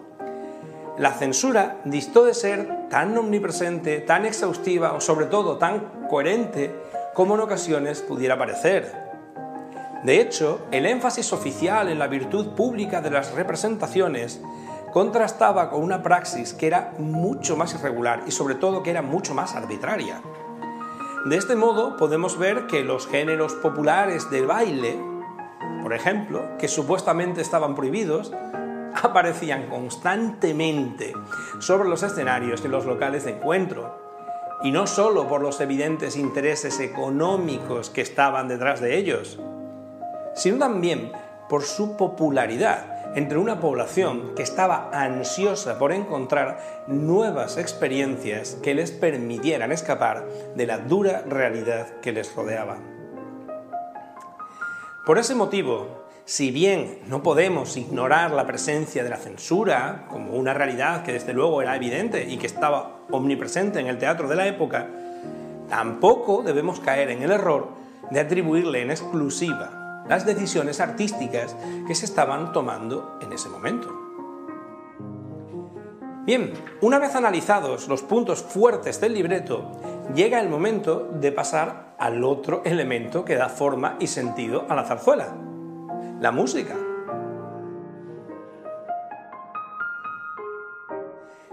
la 0.99 1.13
censura 1.13 1.81
distó 1.85 2.25
de 2.25 2.35
ser 2.35 2.89
tan 2.91 3.17
omnipresente, 3.17 4.01
tan 4.01 4.27
exhaustiva 4.27 4.95
o 4.95 5.01
sobre 5.01 5.27
todo 5.27 5.57
tan 5.57 6.09
coherente 6.09 6.75
como 7.15 7.37
en 7.37 7.43
ocasiones 7.43 8.01
pudiera 8.01 8.37
parecer. 8.37 8.93
De 10.03 10.21
hecho, 10.21 10.67
el 10.73 10.85
énfasis 10.85 11.33
oficial 11.33 11.91
en 11.91 12.01
la 12.01 12.09
virtud 12.09 12.57
pública 12.57 13.01
de 13.01 13.11
las 13.11 13.35
representaciones 13.35 14.41
contrastaba 14.93 15.71
con 15.71 15.85
una 15.85 16.03
praxis 16.03 16.55
que 16.55 16.67
era 16.67 16.93
mucho 16.99 17.57
más 17.57 17.73
irregular 17.73 18.25
y 18.27 18.33
sobre 18.33 18.57
todo 18.57 18.83
que 18.83 18.91
era 18.91 19.01
mucho 19.01 19.33
más 19.33 19.55
arbitraria. 19.55 20.21
De 21.25 21.37
este 21.37 21.55
modo 21.55 21.99
podemos 21.99 22.39
ver 22.39 22.67
que 22.67 22.83
los 22.83 23.07
géneros 23.07 23.53
populares 23.53 24.31
del 24.31 24.47
baile, 24.47 24.99
por 25.83 25.93
ejemplo, 25.93 26.57
que 26.59 26.67
supuestamente 26.67 27.43
estaban 27.43 27.75
prohibidos, 27.75 28.33
aparecían 29.03 29.69
constantemente 29.69 31.13
sobre 31.59 31.91
los 31.91 32.03
escenarios 32.03 32.65
y 32.65 32.69
los 32.69 32.87
locales 32.87 33.25
de 33.27 33.33
encuentro. 33.33 34.01
Y 34.63 34.73
no 34.73 34.87
solo 34.87 35.29
por 35.29 35.43
los 35.43 35.61
evidentes 35.61 36.17
intereses 36.17 36.81
económicos 36.81 37.91
que 37.91 38.01
estaban 38.01 38.49
detrás 38.49 38.81
de 38.81 38.97
ellos, 38.97 39.39
sino 40.35 40.57
también 40.57 41.13
por 41.51 41.65
su 41.65 41.99
popularidad 41.99 43.00
entre 43.15 43.39
una 43.39 43.61
población 43.61 44.35
que 44.37 44.43
estaba 44.43 44.91
ansiosa 44.93 45.79
por 45.79 45.93
encontrar 45.93 46.85
nuevas 46.87 47.57
experiencias 47.57 48.57
que 48.63 48.75
les 48.75 48.93
permitieran 48.93 49.73
escapar 49.73 50.27
de 50.55 50.67
la 50.67 50.79
dura 50.79 51.23
realidad 51.29 51.89
que 52.01 52.13
les 52.13 52.35
rodeaba. 52.35 52.79
Por 55.05 55.19
ese 55.19 55.35
motivo, 55.35 56.07
si 56.25 56.53
bien 56.53 57.01
no 57.09 57.23
podemos 57.23 57.77
ignorar 57.77 58.31
la 58.31 58.47
presencia 58.47 59.03
de 59.03 59.11
la 59.11 59.17
censura 59.17 60.07
como 60.09 60.35
una 60.35 60.55
realidad 60.55 61.03
que 61.03 61.13
desde 61.13 61.33
luego 61.33 61.63
era 61.63 61.75
evidente 61.75 62.29
y 62.29 62.37
que 62.37 62.47
estaba 62.47 63.01
omnipresente 63.11 63.81
en 63.81 63.89
el 63.89 63.99
teatro 63.99 64.29
de 64.29 64.37
la 64.37 64.47
época, 64.47 64.87
tampoco 65.69 66.43
debemos 66.45 66.79
caer 66.79 67.11
en 67.11 67.23
el 67.23 67.33
error 67.33 67.69
de 68.11 68.21
atribuirle 68.21 68.83
en 68.83 68.91
exclusiva 68.91 69.80
las 70.11 70.27
decisiones 70.27 70.81
artísticas 70.81 71.55
que 71.87 71.95
se 71.95 72.05
estaban 72.05 72.53
tomando 72.53 73.17
en 73.23 73.33
ese 73.33 73.49
momento. 73.49 73.89
Bien, 76.27 76.53
una 76.81 76.99
vez 76.99 77.15
analizados 77.15 77.87
los 77.87 78.03
puntos 78.03 78.43
fuertes 78.43 79.01
del 79.01 79.15
libreto, 79.15 79.71
llega 80.13 80.41
el 80.41 80.49
momento 80.49 81.09
de 81.13 81.31
pasar 81.31 81.95
al 81.97 82.25
otro 82.25 82.63
elemento 82.65 83.25
que 83.25 83.37
da 83.37 83.49
forma 83.49 83.99
y 84.01 84.09
sentido 84.09 84.67
a 84.69 84.75
la 84.75 84.83
zarzuela, 84.83 85.29
la 86.21 86.33
música. 86.33 86.75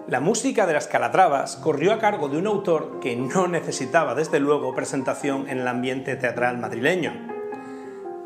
La 0.07 0.19
música 0.19 0.65
de 0.65 0.73
las 0.73 0.87
Calatravas 0.87 1.57
corrió 1.57 1.93
a 1.93 1.99
cargo 1.99 2.27
de 2.27 2.39
un 2.39 2.47
autor 2.47 2.99
que 3.01 3.15
no 3.15 3.47
necesitaba, 3.47 4.15
desde 4.15 4.39
luego, 4.39 4.73
presentación 4.73 5.47
en 5.47 5.59
el 5.59 5.67
ambiente 5.67 6.15
teatral 6.15 6.57
madrileño, 6.57 7.36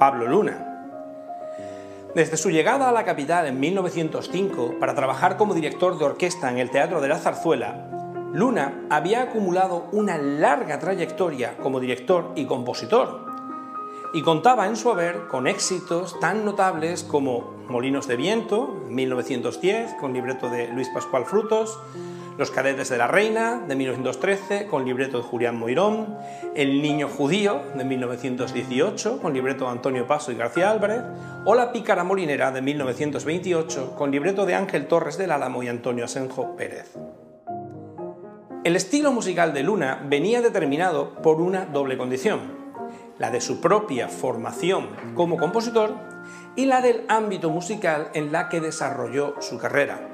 Pablo 0.01 0.25
Luna. 0.25 0.89
Desde 2.15 2.35
su 2.35 2.49
llegada 2.49 2.89
a 2.89 2.91
la 2.91 3.05
capital 3.05 3.45
en 3.45 3.59
1905 3.59 4.79
para 4.79 4.95
trabajar 4.95 5.37
como 5.37 5.53
director 5.53 5.95
de 5.99 6.05
orquesta 6.05 6.49
en 6.49 6.57
el 6.57 6.71
Teatro 6.71 7.01
de 7.01 7.07
la 7.07 7.19
Zarzuela, 7.19 7.87
Luna 8.33 8.87
había 8.89 9.21
acumulado 9.21 9.89
una 9.91 10.17
larga 10.17 10.79
trayectoria 10.79 11.55
como 11.57 11.79
director 11.79 12.31
y 12.35 12.45
compositor, 12.45 13.27
y 14.15 14.23
contaba 14.23 14.65
en 14.65 14.75
su 14.75 14.89
haber 14.89 15.27
con 15.27 15.45
éxitos 15.45 16.19
tan 16.19 16.45
notables 16.45 17.03
como 17.03 17.53
Molinos 17.69 18.07
de 18.07 18.15
Viento, 18.15 18.69
1910, 18.89 19.93
con 19.99 20.13
libreto 20.13 20.49
de 20.49 20.67
Luis 20.69 20.89
Pascual 20.89 21.25
Frutos, 21.25 21.77
Los 22.37 22.51
Cadetes 22.51 22.89
de 22.89 22.97
la 22.97 23.07
Reina, 23.07 23.63
de 23.67 23.75
1913, 23.75 24.67
con 24.67 24.85
libreto 24.85 25.17
de 25.17 25.23
Julián 25.23 25.57
Moirón, 25.57 26.17
El 26.55 26.81
Niño 26.81 27.07
Judío, 27.07 27.61
de 27.75 27.83
1918, 27.83 29.19
con 29.21 29.33
libreto 29.33 29.65
de 29.65 29.71
Antonio 29.71 30.07
Paso 30.07 30.31
y 30.31 30.35
García 30.35 30.71
Álvarez, 30.71 31.01
o 31.45 31.55
La 31.55 31.71
Pícara 31.71 32.03
Molinera, 32.03 32.51
de 32.51 32.61
1928, 32.61 33.95
con 33.95 34.11
libreto 34.11 34.45
de 34.45 34.55
Ángel 34.55 34.87
Torres 34.87 35.17
del 35.17 35.31
Álamo 35.31 35.61
y 35.63 35.67
Antonio 35.67 36.05
Asenjo 36.05 36.55
Pérez. 36.55 36.95
El 38.63 38.75
estilo 38.75 39.11
musical 39.11 39.53
de 39.53 39.63
Luna 39.63 40.05
venía 40.07 40.41
determinado 40.41 41.15
por 41.21 41.41
una 41.41 41.65
doble 41.65 41.97
condición 41.97 42.61
la 43.21 43.29
de 43.29 43.39
su 43.39 43.61
propia 43.61 44.07
formación 44.07 44.89
como 45.13 45.37
compositor 45.37 45.93
y 46.55 46.65
la 46.65 46.81
del 46.81 47.05
ámbito 47.07 47.51
musical 47.51 48.09
en 48.15 48.31
la 48.31 48.49
que 48.49 48.61
desarrolló 48.61 49.35
su 49.39 49.59
carrera. 49.59 50.10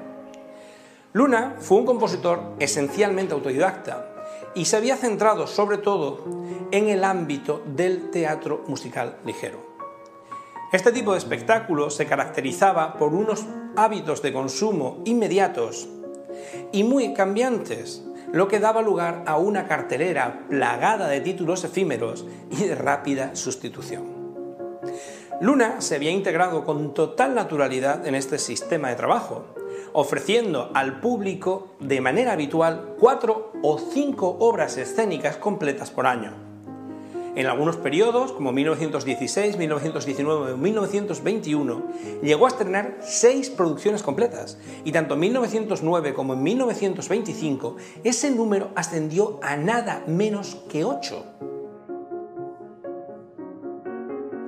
Luna 1.14 1.56
fue 1.58 1.78
un 1.78 1.86
compositor 1.86 2.54
esencialmente 2.58 3.32
autodidacta 3.32 4.14
y 4.54 4.66
se 4.66 4.76
había 4.76 4.96
centrado 4.96 5.46
sobre 5.46 5.78
todo 5.78 6.24
en 6.70 6.90
el 6.90 7.02
ámbito 7.02 7.62
del 7.64 8.10
teatro 8.10 8.62
musical 8.66 9.16
ligero. 9.24 9.66
Este 10.70 10.92
tipo 10.92 11.12
de 11.12 11.18
espectáculo 11.18 11.88
se 11.88 12.04
caracterizaba 12.04 12.98
por 12.98 13.14
unos 13.14 13.46
hábitos 13.74 14.20
de 14.20 14.34
consumo 14.34 15.00
inmediatos 15.06 15.88
y 16.72 16.84
muy 16.84 17.14
cambiantes, 17.14 18.04
lo 18.30 18.46
que 18.48 18.60
daba 18.60 18.82
lugar 18.82 19.24
a 19.26 19.38
una 19.38 19.66
cartelera 19.66 20.44
plagada 20.50 21.08
de 21.08 21.22
títulos 21.22 21.64
efímeros 21.64 22.26
y 22.50 22.64
de 22.64 22.74
rápida 22.74 23.34
sustitución. 23.34 24.17
Luna 25.40 25.80
se 25.80 25.94
había 25.94 26.10
integrado 26.10 26.64
con 26.64 26.94
total 26.94 27.34
naturalidad 27.34 28.06
en 28.06 28.14
este 28.14 28.38
sistema 28.38 28.88
de 28.88 28.96
trabajo, 28.96 29.44
ofreciendo 29.92 30.70
al 30.74 31.00
público 31.00 31.74
de 31.80 32.00
manera 32.00 32.32
habitual 32.32 32.94
cuatro 32.98 33.52
o 33.62 33.78
cinco 33.78 34.36
obras 34.40 34.76
escénicas 34.76 35.36
completas 35.36 35.90
por 35.90 36.06
año 36.06 36.48
en 37.38 37.46
algunos 37.46 37.76
periodos, 37.76 38.32
como 38.32 38.50
1916, 38.50 39.58
1919 39.58 40.54
o 40.54 40.56
1921, 40.56 41.82
llegó 42.20 42.46
a 42.46 42.48
estrenar 42.48 42.98
seis 43.00 43.48
producciones 43.48 44.02
completas, 44.02 44.58
y 44.84 44.90
tanto 44.90 45.14
en 45.14 45.20
1909 45.20 46.14
como 46.14 46.34
en 46.34 46.42
1925 46.42 47.76
ese 48.02 48.32
número 48.32 48.70
ascendió 48.74 49.38
a 49.40 49.56
nada 49.56 50.02
menos 50.08 50.56
que 50.68 50.84
ocho. 50.84 51.26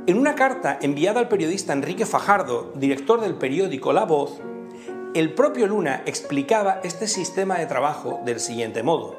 En 0.06 0.18
una 0.18 0.34
carta 0.34 0.78
enviada 0.80 1.20
al 1.20 1.28
periodista 1.28 1.74
Enrique 1.74 2.06
Fajardo, 2.06 2.72
director 2.74 3.20
del 3.20 3.34
periódico 3.34 3.92
La 3.92 4.04
Voz, 4.04 4.40
el 5.14 5.34
propio 5.34 5.66
Luna 5.66 6.02
explicaba 6.06 6.80
este 6.82 7.06
sistema 7.06 7.58
de 7.58 7.66
trabajo 7.66 8.20
del 8.24 8.40
siguiente 8.40 8.82
modo. 8.82 9.14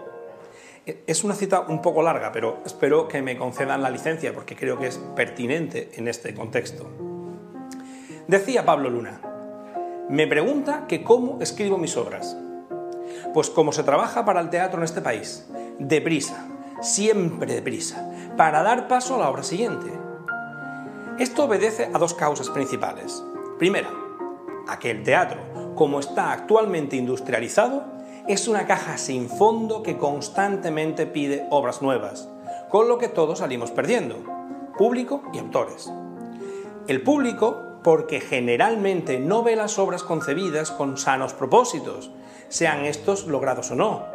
Es 1.06 1.24
una 1.24 1.36
cita 1.36 1.62
un 1.62 1.82
poco 1.84 2.02
larga, 2.02 2.32
pero 2.32 2.62
espero 2.66 3.08
que 3.08 3.22
me 3.22 3.38
concedan 3.38 3.84
la 3.84 3.92
licencia 3.92 4.34
porque 4.34 4.56
creo 4.56 4.80
que 4.80 4.88
es 4.88 4.98
pertinente 5.16 5.92
en 5.94 6.08
este 6.08 6.34
contexto. 6.34 6.90
Decía 8.28 8.66
Pablo 8.66 8.90
Luna, 8.90 9.22
me 10.10 10.26
pregunta 10.26 10.88
que 10.88 11.04
cómo 11.04 11.38
escribo 11.42 11.78
mis 11.78 11.96
obras. 11.96 12.36
Pues 13.34 13.52
como 13.52 13.72
se 13.72 13.84
trabaja 13.84 14.26
para 14.26 14.42
el 14.42 14.50
teatro 14.50 14.80
en 14.80 14.86
este 14.86 15.02
país, 15.02 15.48
deprisa, 15.78 16.48
siempre 16.82 17.54
deprisa, 17.54 18.12
para 18.36 18.64
dar 18.64 18.88
paso 18.88 19.16
a 19.16 19.20
la 19.20 19.30
obra 19.30 19.44
siguiente. 19.44 19.92
Esto 21.20 21.44
obedece 21.44 21.90
a 21.94 22.00
dos 22.00 22.14
causas 22.14 22.50
principales. 22.50 23.24
Primera, 23.60 23.90
a 24.68 24.80
que 24.80 24.92
el 24.92 25.04
teatro, 25.04 25.40
como 25.76 26.00
está 26.00 26.32
actualmente 26.32 26.96
industrializado, 26.96 27.84
es 28.28 28.48
una 28.48 28.66
caja 28.66 28.98
sin 28.98 29.30
fondo 29.30 29.84
que 29.84 29.98
constantemente 29.98 31.06
pide 31.06 31.46
obras 31.50 31.82
nuevas, 31.82 32.30
con 32.70 32.88
lo 32.88 32.98
que 32.98 33.08
todos 33.08 33.40
salimos 33.40 33.72
perdiendo, 33.72 34.24
público 34.78 35.24
y 35.34 35.40
autores. 35.40 35.92
El 36.88 37.04
público 37.04 37.80
porque 37.84 38.20
generalmente 38.22 39.20
no 39.20 39.44
ve 39.44 39.56
las 39.56 39.80
obras 39.80 40.04
concebidas 40.04 40.72
con 40.72 40.98
sanos 40.98 41.34
propósitos, 41.34 42.12
sean 42.48 42.86
estos 42.86 43.28
logrados 43.28 43.72
o 43.72 43.76
no, 43.76 44.06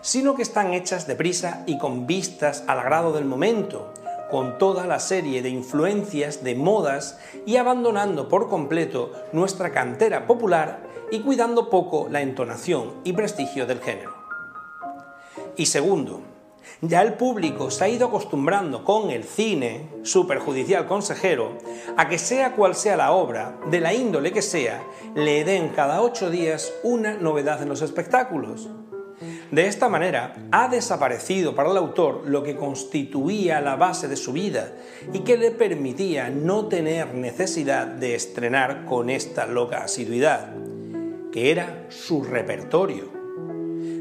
sino 0.00 0.34
que 0.34 0.42
están 0.42 0.72
hechas 0.72 1.06
deprisa 1.06 1.62
y 1.66 1.78
con 1.78 2.06
vistas 2.06 2.64
al 2.66 2.78
agrado 2.78 3.12
del 3.12 3.24
momento, 3.24 3.92
con 4.30 4.58
toda 4.58 4.86
la 4.86 5.00
serie 5.00 5.42
de 5.42 5.48
influencias 5.48 6.44
de 6.44 6.54
modas 6.54 7.18
y 7.46 7.56
abandonando 7.56 8.28
por 8.28 8.48
completo 8.48 9.12
nuestra 9.32 9.72
cantera 9.72 10.26
popular 10.26 10.80
y 11.10 11.20
cuidando 11.20 11.70
poco 11.70 12.08
la 12.10 12.20
entonación 12.20 12.94
y 13.04 13.12
prestigio 13.12 13.66
del 13.66 13.80
género. 13.80 14.14
Y 15.56 15.66
segundo, 15.66 16.20
ya 16.80 17.02
el 17.02 17.14
público 17.14 17.70
se 17.70 17.84
ha 17.84 17.88
ido 17.88 18.06
acostumbrando 18.06 18.84
con 18.84 19.10
el 19.10 19.24
cine, 19.24 19.88
su 20.04 20.26
perjudicial 20.28 20.86
consejero, 20.86 21.58
a 21.96 22.08
que 22.08 22.18
sea 22.18 22.54
cual 22.54 22.76
sea 22.76 22.96
la 22.96 23.12
obra, 23.12 23.56
de 23.70 23.80
la 23.80 23.94
índole 23.94 24.32
que 24.32 24.42
sea, 24.42 24.82
le 25.14 25.44
den 25.44 25.70
cada 25.70 26.02
ocho 26.02 26.30
días 26.30 26.72
una 26.84 27.14
novedad 27.14 27.62
en 27.62 27.68
los 27.68 27.82
espectáculos. 27.82 28.68
De 29.50 29.66
esta 29.66 29.88
manera, 29.88 30.34
ha 30.52 30.68
desaparecido 30.68 31.54
para 31.54 31.70
el 31.70 31.78
autor 31.78 32.24
lo 32.26 32.42
que 32.42 32.54
constituía 32.54 33.62
la 33.62 33.76
base 33.76 34.06
de 34.06 34.16
su 34.16 34.34
vida 34.34 34.72
y 35.14 35.20
que 35.20 35.38
le 35.38 35.50
permitía 35.50 36.28
no 36.28 36.66
tener 36.66 37.14
necesidad 37.14 37.86
de 37.86 38.14
estrenar 38.14 38.84
con 38.84 39.08
esta 39.08 39.46
loca 39.46 39.84
asiduidad, 39.84 40.52
que 41.32 41.50
era 41.50 41.86
su 41.88 42.24
repertorio. 42.24 43.10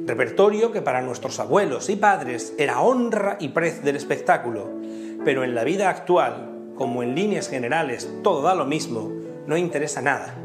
Repertorio 0.05 0.73
que 0.73 0.81
para 0.81 1.01
nuestros 1.01 1.39
abuelos 1.39 1.89
y 1.89 1.95
padres 1.95 2.53
era 2.57 2.81
honra 2.81 3.37
y 3.39 3.49
prez 3.49 3.85
del 3.85 3.95
espectáculo, 3.95 4.69
pero 5.23 5.45
en 5.45 5.55
la 5.55 5.63
vida 5.63 5.89
actual, 5.89 6.73
como 6.75 7.03
en 7.03 7.15
líneas 7.15 7.47
generales 7.47 8.09
todo 8.21 8.41
da 8.41 8.53
lo 8.53 8.65
mismo, 8.65 9.13
no 9.45 9.55
interesa 9.55 10.01
nada. 10.01 10.35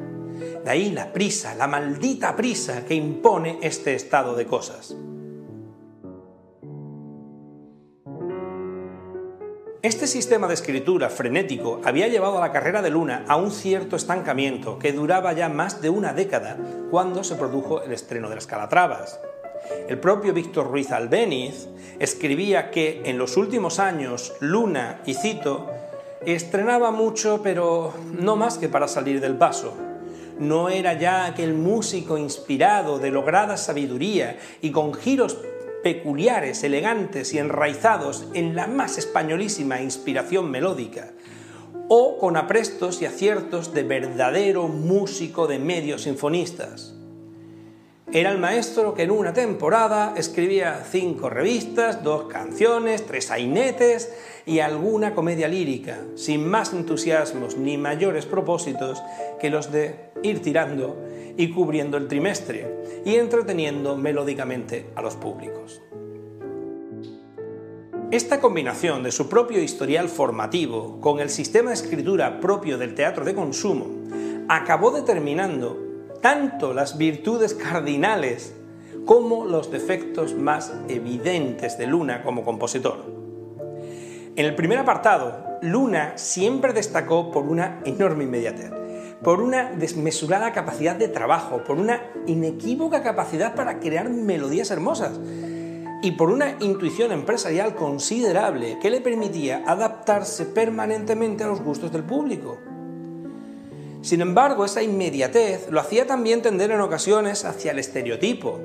De 0.65 0.71
ahí 0.71 0.91
la 0.91 1.13
prisa, 1.13 1.55
la 1.55 1.67
maldita 1.67 2.37
prisa 2.37 2.85
que 2.85 2.95
impone 2.95 3.59
este 3.63 3.95
estado 3.95 4.37
de 4.37 4.47
cosas. 4.47 4.97
Este 9.83 10.07
sistema 10.07 10.47
de 10.47 10.55
escritura 10.55 11.11
frenético 11.11 11.81
había 11.83 12.07
llevado 12.07 12.39
a 12.39 12.41
la 12.41 12.53
carrera 12.53 12.83
de 12.83 12.91
Luna 12.91 13.25
a 13.27 13.35
un 13.35 13.51
cierto 13.51 13.97
estancamiento 13.97 14.79
que 14.79 14.93
duraba 14.93 15.33
ya 15.33 15.49
más 15.49 15.83
de 15.83 15.91
una 15.91 16.13
década 16.13 16.57
cuando 16.93 17.25
se 17.25 17.35
produjo 17.35 17.83
el 17.83 17.93
estreno 17.93 18.29
de 18.29 18.37
las 18.37 18.47
Calatravas. 18.47 19.19
El 19.89 19.99
propio 19.99 20.33
Víctor 20.33 20.71
Ruiz 20.71 20.93
Albéniz 20.93 21.67
escribía 21.99 22.71
que 22.71 23.03
en 23.05 23.19
los 23.19 23.37
últimos 23.37 23.81
años 23.81 24.35
Luna, 24.39 25.01
y 25.05 25.15
cito, 25.15 25.69
estrenaba 26.25 26.93
mucho 26.93 27.41
pero 27.43 27.93
no 28.21 28.37
más 28.37 28.59
que 28.59 28.69
para 28.69 28.87
salir 28.87 29.21
del 29.21 29.37
paso. 29.37 29.92
No 30.43 30.71
era 30.71 30.99
ya 30.99 31.27
aquel 31.27 31.55
músico 31.55 32.19
inspirado 32.19 32.99
de 32.99 33.13
lograda 33.13 33.57
sabiduría 33.57 34.41
y 34.61 34.73
con 34.73 34.93
giros 34.93 35.39
peculiares, 35.85 36.65
elegantes 36.65 37.33
y 37.33 37.39
enraizados 37.39 38.27
en 38.35 38.57
la 38.57 38.67
más 38.67 38.99
españolísima 38.99 39.81
inspiración 39.81 40.51
melódica, 40.51 41.13
o 41.87 42.19
con 42.19 42.37
aprestos 42.37 43.03
y 43.03 43.07
aciertos 43.07 43.73
de 43.73 43.85
verdadero 43.85 44.67
músico 44.67 45.47
de 45.47 45.61
medios 45.61 46.03
sinfonistas. 46.03 46.97
Era 48.15 48.31
el 48.31 48.39
maestro 48.39 48.93
que 48.93 49.05
en 49.05 49.11
una 49.11 49.33
temporada 49.33 50.13
escribía 50.19 50.85
cinco 50.85 51.31
revistas, 51.31 52.05
dos 52.05 52.25
canciones, 52.25 53.07
tres 53.07 53.25
sainetes 53.27 54.13
y 54.45 54.59
alguna 54.59 55.15
comedia 55.15 55.49
lírica, 55.49 55.99
sin 56.15 56.47
más 56.47 56.75
entusiasmos 56.75 57.57
ni 57.57 57.79
mayores 57.79 58.27
propósitos 58.27 59.03
que 59.41 59.49
los 59.49 59.73
de 59.73 60.11
ir 60.23 60.43
tirando 60.43 61.03
y 61.39 61.53
cubriendo 61.53 61.97
el 61.97 62.07
trimestre 62.07 63.03
y 63.07 63.15
entreteniendo 63.15 63.97
melódicamente 63.97 64.91
a 64.95 65.01
los 65.01 65.17
públicos. 65.17 65.81
Esta 68.11 68.41
combinación 68.41 69.03
de 69.05 69.11
su 69.11 69.31
propio 69.31 69.63
historial 69.63 70.11
formativo 70.11 71.01
con 71.01 71.19
el 71.19 71.31
sistema 71.31 71.71
de 71.71 71.77
escritura 71.77 72.41
propio 72.41 72.77
del 72.77 72.95
teatro 72.95 73.25
de 73.25 73.35
consumo 73.35 73.87
acabó 74.49 74.91
determinando 74.91 75.92
tanto 76.23 76.73
las 76.73 76.97
virtudes 76.97 77.53
cardinales 77.53 78.55
como 79.05 79.45
los 79.45 79.71
defectos 79.71 80.35
más 80.35 80.73
evidentes 80.89 81.77
de 81.77 81.87
Luna 81.87 82.23
como 82.23 82.45
compositor. 82.45 83.05
En 84.35 84.47
el 84.47 84.55
primer 84.55 84.79
apartado, 84.79 85.45
Luna 85.61 86.17
siempre 86.17 86.73
destacó 86.73 87.31
por 87.31 87.45
una 87.45 87.83
enorme 87.85 88.25
inmediatez 88.25 88.71
por 89.23 89.41
una 89.41 89.71
desmesurada 89.71 90.53
capacidad 90.53 90.97
de 90.97 91.09
trabajo, 91.09 91.63
por 91.65 91.79
una 91.79 92.03
inequívoca 92.27 93.03
capacidad 93.03 93.55
para 93.55 93.79
crear 93.79 94.11
melodías 94.11 94.71
hermosas 94.71 95.13
y 96.03 96.13
por 96.13 96.31
una 96.31 96.57
intuición 96.59 97.13
empresarial 97.13 97.77
considerable 97.77 98.79
que 98.81 98.91
le 98.91 99.01
permitía 99.01 99.63
adaptarse 99.65 100.47
permanentemente 100.47 101.45
a 101.45 101.47
los 101.47 101.63
gustos 101.63 101.93
del 101.93 102.03
público. 102.03 102.59
Sin 104.03 104.21
embargo, 104.21 104.65
esa 104.65 104.83
inmediatez 104.83 105.71
lo 105.71 105.81
hacía 105.81 106.07
también 106.07 106.43
tender 106.43 106.73
en 106.73 106.81
ocasiones 106.81 107.45
hacia 107.45 107.71
el 107.71 107.79
estereotipo, 107.79 108.61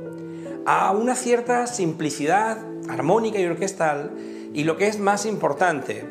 a 0.65 0.91
una 0.91 1.15
cierta 1.15 1.67
simplicidad 1.67 2.57
armónica 2.89 3.39
y 3.39 3.45
orquestal 3.45 4.11
y 4.53 4.63
lo 4.63 4.77
que 4.77 4.87
es 4.87 4.99
más 4.99 5.27
importante, 5.27 6.05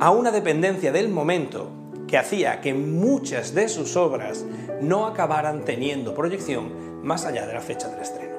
a 0.00 0.10
una 0.10 0.32
dependencia 0.32 0.90
del 0.90 1.08
momento 1.08 1.70
que 2.08 2.18
hacía 2.18 2.60
que 2.60 2.74
muchas 2.74 3.54
de 3.54 3.68
sus 3.68 3.96
obras 3.96 4.44
no 4.80 5.06
acabaran 5.06 5.64
teniendo 5.64 6.14
proyección 6.14 7.04
más 7.04 7.24
allá 7.26 7.46
de 7.46 7.54
la 7.54 7.60
fecha 7.60 7.88
del 7.88 8.00
estreno. 8.00 8.34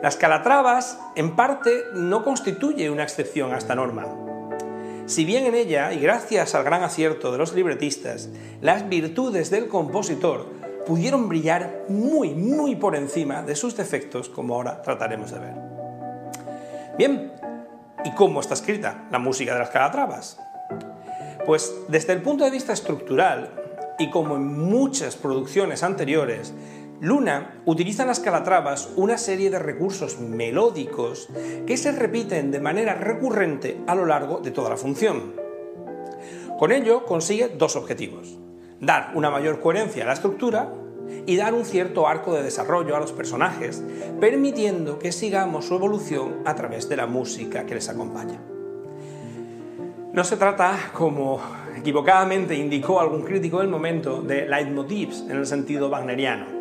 Las 0.00 0.16
Calatravas, 0.16 0.98
en 1.16 1.34
parte, 1.34 1.82
no 1.94 2.22
constituye 2.22 2.88
una 2.88 3.02
excepción 3.02 3.52
a 3.52 3.58
esta 3.58 3.74
norma. 3.74 4.06
Si 5.06 5.26
bien 5.26 5.44
en 5.44 5.54
ella, 5.54 5.92
y 5.92 6.00
gracias 6.00 6.54
al 6.54 6.64
gran 6.64 6.82
acierto 6.82 7.30
de 7.30 7.36
los 7.36 7.52
libretistas, 7.52 8.30
las 8.62 8.88
virtudes 8.88 9.50
del 9.50 9.68
compositor 9.68 10.46
pudieron 10.86 11.28
brillar 11.28 11.84
muy, 11.88 12.34
muy 12.34 12.76
por 12.76 12.96
encima 12.96 13.42
de 13.42 13.54
sus 13.54 13.76
defectos, 13.76 14.30
como 14.30 14.54
ahora 14.54 14.80
trataremos 14.80 15.30
de 15.30 15.38
ver. 15.40 15.54
Bien, 16.96 17.32
¿y 18.04 18.12
cómo 18.12 18.40
está 18.40 18.54
escrita 18.54 19.04
la 19.10 19.18
música 19.18 19.52
de 19.52 19.58
las 19.58 19.70
Calatravas? 19.70 20.38
Pues 21.44 21.74
desde 21.88 22.14
el 22.14 22.22
punto 22.22 22.44
de 22.44 22.50
vista 22.50 22.72
estructural, 22.72 23.50
y 23.98 24.10
como 24.10 24.36
en 24.36 24.58
muchas 24.58 25.16
producciones 25.16 25.82
anteriores, 25.82 26.54
Luna 27.00 27.62
utiliza 27.64 28.02
en 28.02 28.08
las 28.08 28.20
Calatravas 28.20 28.90
una 28.96 29.18
serie 29.18 29.50
de 29.50 29.58
recursos 29.58 30.20
melódicos 30.20 31.28
que 31.66 31.76
se 31.76 31.92
repiten 31.92 32.50
de 32.50 32.60
manera 32.60 32.94
recurrente 32.94 33.80
a 33.86 33.94
lo 33.94 34.06
largo 34.06 34.38
de 34.38 34.50
toda 34.50 34.70
la 34.70 34.76
función. 34.76 35.34
Con 36.58 36.72
ello 36.72 37.04
consigue 37.04 37.48
dos 37.48 37.76
objetivos. 37.76 38.38
Dar 38.80 39.12
una 39.14 39.30
mayor 39.30 39.60
coherencia 39.60 40.04
a 40.04 40.06
la 40.06 40.12
estructura 40.12 40.72
y 41.26 41.36
dar 41.36 41.52
un 41.52 41.64
cierto 41.64 42.06
arco 42.06 42.32
de 42.32 42.42
desarrollo 42.42 42.96
a 42.96 43.00
los 43.00 43.12
personajes, 43.12 43.82
permitiendo 44.20 44.98
que 44.98 45.12
sigamos 45.12 45.66
su 45.66 45.74
evolución 45.74 46.42
a 46.44 46.54
través 46.54 46.88
de 46.88 46.96
la 46.96 47.06
música 47.06 47.66
que 47.66 47.74
les 47.74 47.88
acompaña. 47.88 48.40
No 50.12 50.22
se 50.22 50.36
trata, 50.36 50.78
como 50.92 51.40
equivocadamente 51.76 52.54
indicó 52.54 53.00
algún 53.00 53.22
crítico 53.22 53.58
del 53.58 53.68
momento, 53.68 54.22
de 54.22 54.46
leitmotivs 54.46 55.24
en 55.28 55.38
el 55.38 55.46
sentido 55.46 55.88
wagneriano. 55.90 56.53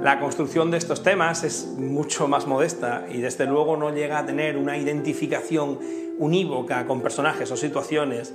La 0.00 0.20
construcción 0.20 0.70
de 0.70 0.78
estos 0.78 1.02
temas 1.02 1.42
es 1.42 1.66
mucho 1.76 2.28
más 2.28 2.46
modesta 2.46 3.06
y 3.10 3.20
desde 3.20 3.46
luego 3.46 3.76
no 3.76 3.92
llega 3.92 4.20
a 4.20 4.26
tener 4.26 4.56
una 4.56 4.76
identificación 4.76 5.80
unívoca 6.18 6.86
con 6.86 7.00
personajes 7.00 7.50
o 7.50 7.56
situaciones 7.56 8.32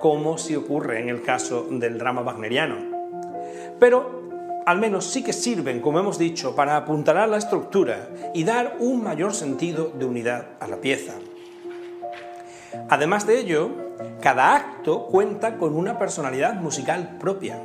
como 0.00 0.38
si 0.38 0.56
ocurre 0.56 1.00
en 1.00 1.08
el 1.08 1.22
caso 1.22 1.68
del 1.70 1.98
drama 1.98 2.22
wagneriano. 2.22 2.76
Pero 3.78 4.24
al 4.66 4.80
menos 4.80 5.04
sí 5.06 5.22
que 5.22 5.32
sirven, 5.32 5.80
como 5.80 6.00
hemos 6.00 6.18
dicho, 6.18 6.56
para 6.56 6.76
apuntalar 6.76 7.28
la 7.28 7.36
estructura 7.36 8.08
y 8.34 8.42
dar 8.42 8.76
un 8.80 9.04
mayor 9.04 9.34
sentido 9.34 9.92
de 9.96 10.06
unidad 10.06 10.46
a 10.58 10.66
la 10.66 10.80
pieza. 10.80 11.12
Además 12.88 13.24
de 13.24 13.38
ello, 13.38 13.70
cada 14.20 14.56
acto 14.56 15.06
cuenta 15.06 15.58
con 15.58 15.76
una 15.76 15.96
personalidad 15.96 16.54
musical 16.54 17.18
propia. 17.20 17.56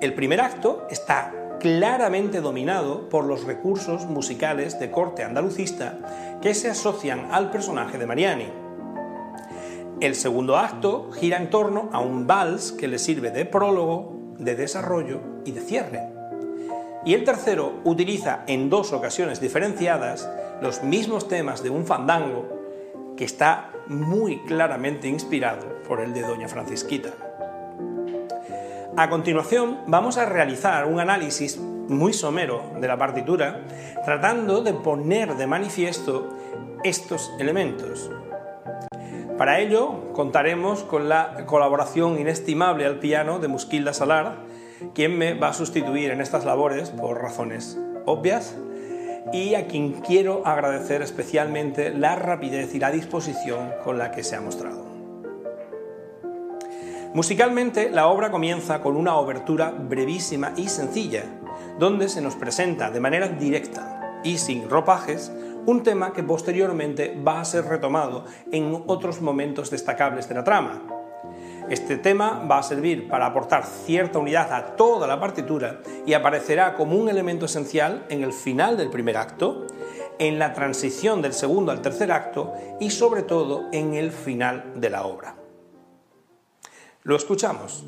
El 0.00 0.14
primer 0.14 0.40
acto 0.40 0.86
está 0.90 1.41
claramente 1.62 2.40
dominado 2.40 3.08
por 3.08 3.24
los 3.24 3.44
recursos 3.44 4.06
musicales 4.06 4.80
de 4.80 4.90
corte 4.90 5.22
andalucista 5.22 6.38
que 6.42 6.54
se 6.54 6.68
asocian 6.68 7.28
al 7.30 7.52
personaje 7.52 7.98
de 7.98 8.06
Mariani. 8.06 8.48
El 10.00 10.16
segundo 10.16 10.56
acto 10.58 11.12
gira 11.12 11.36
en 11.36 11.50
torno 11.50 11.88
a 11.92 12.00
un 12.00 12.26
vals 12.26 12.72
que 12.72 12.88
le 12.88 12.98
sirve 12.98 13.30
de 13.30 13.44
prólogo, 13.44 14.34
de 14.38 14.56
desarrollo 14.56 15.20
y 15.44 15.52
de 15.52 15.60
cierre. 15.60 16.08
Y 17.04 17.14
el 17.14 17.22
tercero 17.22 17.74
utiliza 17.84 18.42
en 18.48 18.68
dos 18.68 18.92
ocasiones 18.92 19.40
diferenciadas 19.40 20.28
los 20.60 20.82
mismos 20.82 21.28
temas 21.28 21.62
de 21.62 21.70
un 21.70 21.86
fandango 21.86 23.14
que 23.16 23.24
está 23.24 23.70
muy 23.86 24.40
claramente 24.46 25.06
inspirado 25.06 25.80
por 25.86 26.00
el 26.00 26.12
de 26.12 26.22
Doña 26.22 26.48
Francisquita. 26.48 27.10
A 28.94 29.08
continuación 29.08 29.78
vamos 29.86 30.18
a 30.18 30.26
realizar 30.26 30.84
un 30.84 31.00
análisis 31.00 31.58
muy 31.58 32.12
somero 32.12 32.62
de 32.78 32.86
la 32.86 32.98
partitura, 32.98 33.62
tratando 34.04 34.62
de 34.62 34.74
poner 34.74 35.36
de 35.36 35.46
manifiesto 35.46 36.28
estos 36.84 37.32
elementos. 37.38 38.10
Para 39.38 39.60
ello 39.60 40.12
contaremos 40.12 40.82
con 40.82 41.08
la 41.08 41.46
colaboración 41.46 42.18
inestimable 42.18 42.84
al 42.84 42.98
piano 42.98 43.38
de 43.38 43.48
Musquilda 43.48 43.94
Salar, 43.94 44.36
quien 44.94 45.16
me 45.16 45.32
va 45.32 45.48
a 45.48 45.54
sustituir 45.54 46.10
en 46.10 46.20
estas 46.20 46.44
labores 46.44 46.90
por 46.90 47.22
razones 47.22 47.78
obvias 48.04 48.54
y 49.32 49.54
a 49.54 49.68
quien 49.68 50.02
quiero 50.02 50.46
agradecer 50.46 51.00
especialmente 51.00 51.94
la 51.94 52.14
rapidez 52.16 52.74
y 52.74 52.78
la 52.78 52.90
disposición 52.90 53.70
con 53.84 53.96
la 53.96 54.10
que 54.10 54.22
se 54.22 54.36
ha 54.36 54.42
mostrado. 54.42 54.91
Musicalmente, 57.14 57.90
la 57.90 58.08
obra 58.08 58.30
comienza 58.30 58.80
con 58.80 58.96
una 58.96 59.16
obertura 59.16 59.70
brevísima 59.70 60.52
y 60.56 60.68
sencilla, 60.68 61.24
donde 61.78 62.08
se 62.08 62.22
nos 62.22 62.36
presenta 62.36 62.90
de 62.90 63.00
manera 63.00 63.28
directa 63.28 64.20
y 64.24 64.38
sin 64.38 64.68
ropajes 64.68 65.30
un 65.66 65.82
tema 65.82 66.12
que 66.12 66.22
posteriormente 66.22 67.20
va 67.26 67.40
a 67.40 67.44
ser 67.44 67.66
retomado 67.66 68.24
en 68.50 68.82
otros 68.86 69.20
momentos 69.20 69.70
destacables 69.70 70.28
de 70.28 70.34
la 70.34 70.44
trama, 70.44 70.82
este 71.68 71.96
tema 71.96 72.44
va 72.50 72.58
a 72.58 72.62
servir 72.62 73.08
para 73.08 73.26
aportar 73.26 73.64
cierta 73.64 74.18
unidad 74.18 74.52
a 74.52 74.76
toda 74.76 75.06
la 75.06 75.20
partitura 75.20 75.80
y 76.04 76.12
aparecerá 76.12 76.74
como 76.74 76.96
un 76.96 77.08
elemento 77.08 77.46
esencial 77.46 78.04
en 78.08 78.22
el 78.22 78.32
final 78.32 78.76
del 78.76 78.90
primer 78.90 79.16
acto, 79.16 79.66
en 80.18 80.38
la 80.38 80.52
transición 80.52 81.22
del 81.22 81.32
segundo 81.32 81.72
al 81.72 81.80
tercer 81.80 82.10
acto 82.12 82.52
y 82.80 82.90
sobre 82.90 83.22
todo 83.22 83.68
en 83.72 83.94
el 83.94 84.10
final 84.10 84.72
de 84.76 84.90
la 84.90 85.04
obra. 85.04 85.41
Lo 87.04 87.16
escuchamos. 87.16 87.84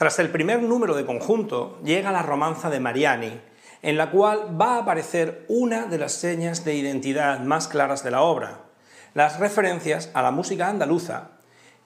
Tras 0.00 0.18
el 0.18 0.30
primer 0.30 0.62
número 0.62 0.94
de 0.94 1.04
conjunto 1.04 1.78
llega 1.84 2.10
la 2.10 2.22
romanza 2.22 2.70
de 2.70 2.80
Mariani, 2.80 3.38
en 3.82 3.98
la 3.98 4.10
cual 4.10 4.58
va 4.58 4.76
a 4.76 4.78
aparecer 4.78 5.44
una 5.46 5.84
de 5.88 5.98
las 5.98 6.12
señas 6.12 6.64
de 6.64 6.74
identidad 6.74 7.40
más 7.40 7.68
claras 7.68 8.02
de 8.02 8.10
la 8.10 8.22
obra, 8.22 8.62
las 9.12 9.38
referencias 9.38 10.10
a 10.14 10.22
la 10.22 10.30
música 10.30 10.70
andaluza 10.70 11.32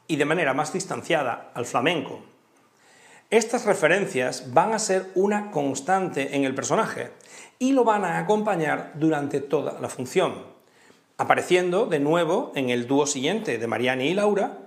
y 0.06 0.14
de 0.14 0.26
manera 0.26 0.54
más 0.54 0.72
distanciada 0.72 1.50
al 1.54 1.66
flamenco. 1.66 2.20
Estas 3.30 3.64
referencias 3.64 4.54
van 4.54 4.74
a 4.74 4.78
ser 4.78 5.10
una 5.16 5.50
constante 5.50 6.36
en 6.36 6.44
el 6.44 6.54
personaje 6.54 7.10
y 7.58 7.72
lo 7.72 7.82
van 7.82 8.04
a 8.04 8.20
acompañar 8.20 8.92
durante 8.94 9.40
toda 9.40 9.80
la 9.80 9.88
función, 9.88 10.34
apareciendo 11.18 11.86
de 11.86 11.98
nuevo 11.98 12.52
en 12.54 12.70
el 12.70 12.86
dúo 12.86 13.08
siguiente 13.08 13.58
de 13.58 13.66
Mariani 13.66 14.06
y 14.06 14.14
Laura 14.14 14.63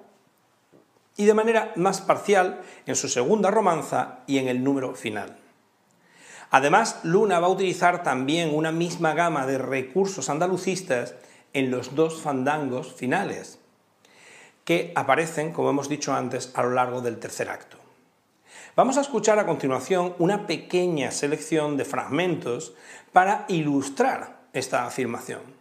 y 1.18 1.26
de 1.26 1.34
manera 1.34 1.74
más 1.76 2.00
parcial 2.00 2.62
en 2.86 2.96
su 2.96 3.10
segunda 3.10 3.52
romanza 3.52 4.20
y 4.28 4.38
en 4.38 4.48
el 4.48 4.64
número 4.64 4.96
final. 4.96 5.38
Además, 6.50 7.02
Luna 7.04 7.40
va 7.40 7.48
a 7.48 7.52
utilizar 7.52 8.04
también 8.04 8.56
una 8.56 8.72
misma 8.72 9.14
gama 9.14 9.46
de 9.46 9.58
recursos 9.58 10.30
andalucistas 10.30 11.16
en 11.54 11.72
los 11.72 11.96
dos 11.96 12.22
fandangos 12.22 12.94
finales, 12.94 13.60
que 14.64 14.94
aparecen, 14.96 15.52
como 15.52 15.70
hemos 15.70 15.90
dicho 15.90 16.14
antes, 16.14 16.52
a 16.54 16.64
lo 16.64 16.72
largo 16.72 17.02
del 17.02 17.20
tercer 17.20 17.50
acto. 17.50 17.78
Vamos 18.76 18.98
a 18.98 19.02
escuchar 19.02 19.40
a 19.40 19.46
continuación 19.46 20.14
una 20.20 20.46
pequeña 20.46 21.12
selección 21.12 21.78
de 21.78 21.86
fragmentos 21.86 22.76
para 23.12 23.46
ilustrar 23.48 24.38
esta 24.54 24.86
afirmación. 24.86 25.57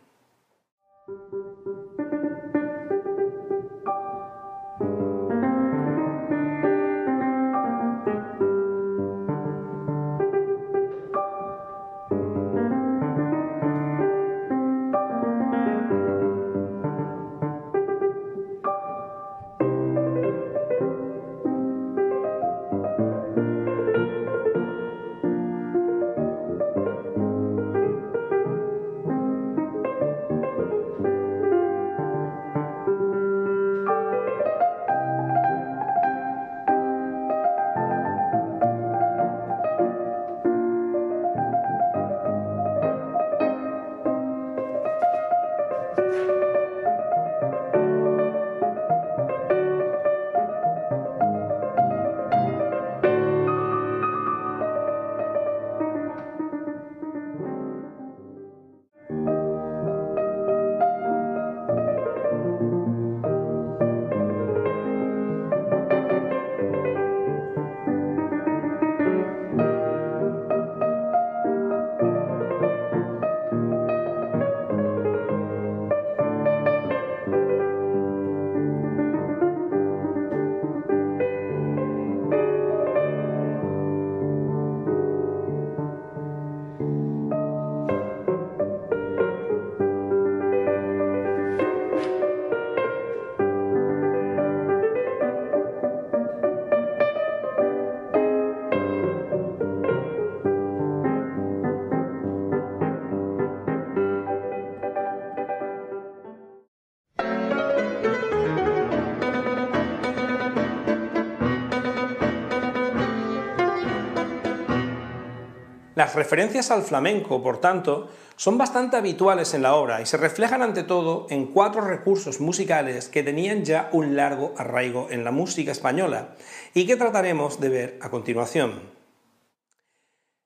Referencias 116.16 116.70
al 116.70 116.82
flamenco, 116.82 117.42
por 117.42 117.60
tanto, 117.60 118.08
son 118.36 118.58
bastante 118.58 118.96
habituales 118.96 119.54
en 119.54 119.62
la 119.62 119.74
obra 119.74 120.02
y 120.02 120.06
se 120.06 120.16
reflejan 120.16 120.62
ante 120.62 120.82
todo 120.82 121.26
en 121.30 121.46
cuatro 121.46 121.80
recursos 121.80 122.40
musicales 122.40 123.08
que 123.08 123.22
tenían 123.22 123.64
ya 123.64 123.88
un 123.92 124.16
largo 124.16 124.52
arraigo 124.56 125.08
en 125.10 125.24
la 125.24 125.30
música 125.30 125.72
española 125.72 126.34
y 126.74 126.86
que 126.86 126.96
trataremos 126.96 127.60
de 127.60 127.68
ver 127.68 127.98
a 128.02 128.10
continuación. 128.10 128.80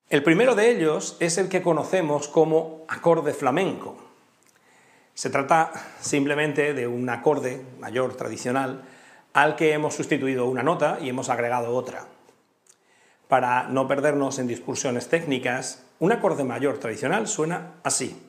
El 0.08 0.22
primero 0.22 0.54
de 0.54 0.70
ellos 0.70 1.16
es 1.20 1.38
el 1.38 1.48
que 1.48 1.62
conocemos 1.62 2.28
como 2.28 2.84
acorde 2.88 3.32
flamenco. 3.32 3.96
Se 5.14 5.30
trata 5.30 5.72
simplemente 6.00 6.74
de 6.74 6.86
un 6.86 7.08
acorde 7.08 7.64
mayor 7.78 8.16
tradicional 8.16 8.82
al 9.32 9.56
que 9.56 9.72
hemos 9.72 9.94
sustituido 9.94 10.46
una 10.46 10.62
nota 10.62 10.98
y 11.00 11.08
hemos 11.08 11.28
agregado 11.28 11.74
otra. 11.74 12.06
Para 13.30 13.68
no 13.68 13.86
perdernos 13.86 14.40
en 14.40 14.48
discusiones 14.48 15.08
técnicas, 15.08 15.86
un 16.00 16.10
acorde 16.10 16.42
mayor 16.42 16.78
tradicional 16.78 17.28
suena 17.28 17.74
así. 17.84 18.20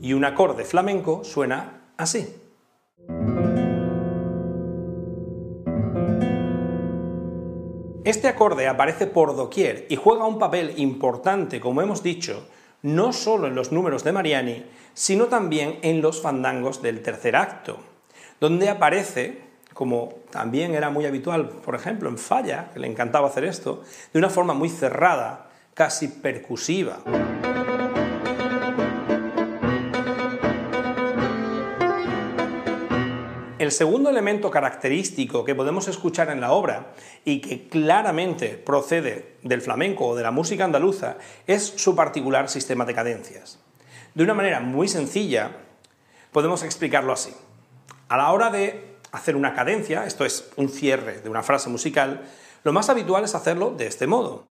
Y 0.00 0.12
un 0.12 0.24
acorde 0.24 0.64
flamenco 0.64 1.22
suena 1.22 1.92
así. 1.96 2.34
Este 8.02 8.26
acorde 8.26 8.66
aparece 8.66 9.06
por 9.06 9.36
doquier 9.36 9.86
y 9.88 9.94
juega 9.94 10.26
un 10.26 10.40
papel 10.40 10.74
importante, 10.78 11.60
como 11.60 11.80
hemos 11.80 12.02
dicho, 12.02 12.44
no 12.82 13.12
solo 13.12 13.46
en 13.46 13.54
los 13.54 13.70
números 13.70 14.02
de 14.02 14.10
Mariani, 14.10 14.64
sino 14.94 15.26
también 15.26 15.78
en 15.82 16.02
los 16.02 16.20
fandangos 16.20 16.82
del 16.82 17.02
tercer 17.02 17.36
acto, 17.36 17.78
donde 18.40 18.68
aparece 18.68 19.49
como 19.74 20.14
también 20.30 20.74
era 20.74 20.90
muy 20.90 21.06
habitual, 21.06 21.48
por 21.48 21.74
ejemplo, 21.74 22.08
en 22.08 22.18
Falla, 22.18 22.70
que 22.72 22.80
le 22.80 22.86
encantaba 22.86 23.28
hacer 23.28 23.44
esto, 23.44 23.82
de 24.12 24.18
una 24.18 24.30
forma 24.30 24.54
muy 24.54 24.68
cerrada, 24.68 25.50
casi 25.74 26.08
percusiva. 26.08 26.98
El 33.60 33.72
segundo 33.72 34.10
elemento 34.10 34.50
característico 34.50 35.44
que 35.44 35.54
podemos 35.54 35.86
escuchar 35.86 36.30
en 36.30 36.40
la 36.40 36.52
obra 36.52 36.94
y 37.24 37.40
que 37.40 37.68
claramente 37.68 38.56
procede 38.56 39.36
del 39.42 39.60
flamenco 39.60 40.08
o 40.08 40.16
de 40.16 40.22
la 40.22 40.30
música 40.30 40.64
andaluza 40.64 41.18
es 41.46 41.62
su 41.76 41.94
particular 41.94 42.48
sistema 42.48 42.84
de 42.84 42.94
cadencias. 42.94 43.60
De 44.14 44.24
una 44.24 44.34
manera 44.34 44.60
muy 44.60 44.88
sencilla 44.88 45.52
podemos 46.32 46.62
explicarlo 46.62 47.12
así. 47.12 47.32
A 48.08 48.16
la 48.16 48.32
hora 48.32 48.50
de 48.50 48.89
hacer 49.12 49.36
una 49.36 49.54
cadencia, 49.54 50.06
esto 50.06 50.24
es 50.24 50.50
un 50.56 50.68
cierre 50.68 51.20
de 51.20 51.28
una 51.28 51.42
frase 51.42 51.68
musical, 51.68 52.22
lo 52.62 52.72
más 52.72 52.90
habitual 52.90 53.24
es 53.24 53.34
hacerlo 53.34 53.70
de 53.70 53.86
este 53.86 54.06
modo. 54.06 54.50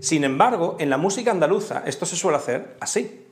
Sin 0.00 0.24
embargo, 0.24 0.76
en 0.80 0.90
la 0.90 0.96
música 0.96 1.30
andaluza 1.30 1.82
esto 1.86 2.06
se 2.06 2.16
suele 2.16 2.38
hacer 2.38 2.76
así. 2.80 3.29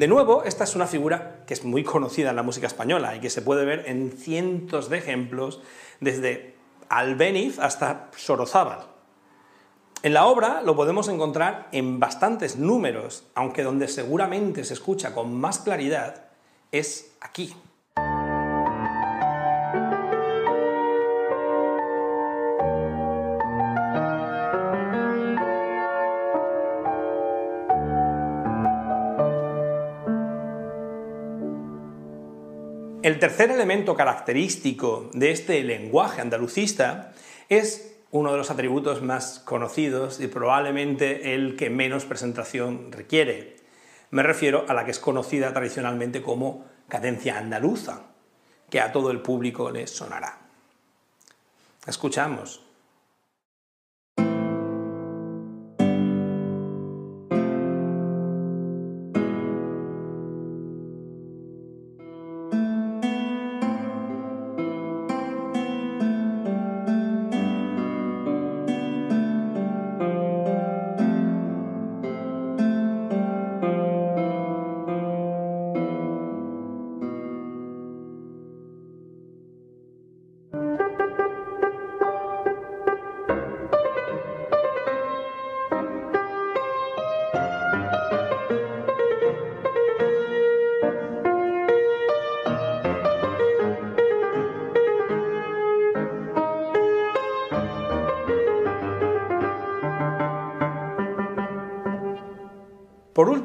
De 0.00 0.08
nuevo, 0.08 0.44
esta 0.44 0.64
es 0.64 0.74
una 0.74 0.86
figura 0.86 1.44
que 1.46 1.52
es 1.52 1.62
muy 1.62 1.84
conocida 1.84 2.30
en 2.30 2.36
la 2.36 2.42
música 2.42 2.66
española 2.66 3.14
y 3.16 3.20
que 3.20 3.28
se 3.28 3.42
puede 3.42 3.66
ver 3.66 3.84
en 3.86 4.12
cientos 4.12 4.88
de 4.88 4.96
ejemplos, 4.96 5.60
desde 6.00 6.56
Albéniz 6.88 7.58
hasta 7.58 8.08
Sorozábal. 8.16 8.86
En 10.02 10.14
la 10.14 10.24
obra 10.24 10.62
lo 10.62 10.74
podemos 10.74 11.08
encontrar 11.08 11.68
en 11.72 12.00
bastantes 12.00 12.56
números, 12.56 13.24
aunque 13.34 13.62
donde 13.62 13.88
seguramente 13.88 14.64
se 14.64 14.72
escucha 14.72 15.12
con 15.12 15.38
más 15.38 15.58
claridad 15.58 16.30
es 16.72 17.14
aquí. 17.20 17.54
Tercer 33.20 33.50
elemento 33.50 33.94
característico 33.94 35.10
de 35.12 35.30
este 35.30 35.62
lenguaje 35.62 36.20
andalucista 36.20 37.12
es 37.48 37.96
uno 38.10 38.32
de 38.32 38.38
los 38.38 38.50
atributos 38.50 39.02
más 39.02 39.38
conocidos 39.38 40.20
y 40.20 40.26
probablemente 40.26 41.34
el 41.34 41.56
que 41.56 41.70
menos 41.70 42.04
presentación 42.04 42.90
requiere. 42.90 43.56
Me 44.10 44.22
refiero 44.22 44.64
a 44.68 44.74
la 44.74 44.84
que 44.84 44.90
es 44.90 44.98
conocida 44.98 45.52
tradicionalmente 45.52 46.22
como 46.22 46.64
cadencia 46.88 47.38
andaluza, 47.38 48.06
que 48.68 48.80
a 48.80 48.90
todo 48.90 49.10
el 49.10 49.20
público 49.20 49.70
le 49.70 49.86
sonará. 49.86 50.38
Escuchamos. 51.86 52.69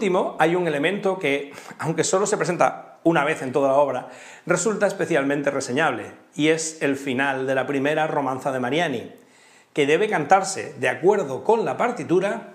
Último, 0.05 0.35
hay 0.37 0.55
un 0.55 0.67
elemento 0.67 1.17
que, 1.17 1.51
aunque 1.79 2.03
solo 2.03 2.27
se 2.27 2.37
presenta 2.37 2.99
una 3.03 3.23
vez 3.23 3.41
en 3.41 3.51
toda 3.51 3.69
la 3.69 3.77
obra, 3.77 4.09
resulta 4.45 4.85
especialmente 4.85 5.49
reseñable, 5.49 6.11
y 6.35 6.49
es 6.49 6.79
el 6.83 6.95
final 6.95 7.47
de 7.47 7.55
la 7.55 7.65
primera 7.65 8.05
romanza 8.05 8.51
de 8.51 8.59
Mariani, 8.59 9.11
que 9.73 9.87
debe 9.87 10.07
cantarse 10.07 10.75
de 10.77 10.89
acuerdo 10.89 11.43
con 11.43 11.65
la 11.65 11.75
partitura 11.75 12.53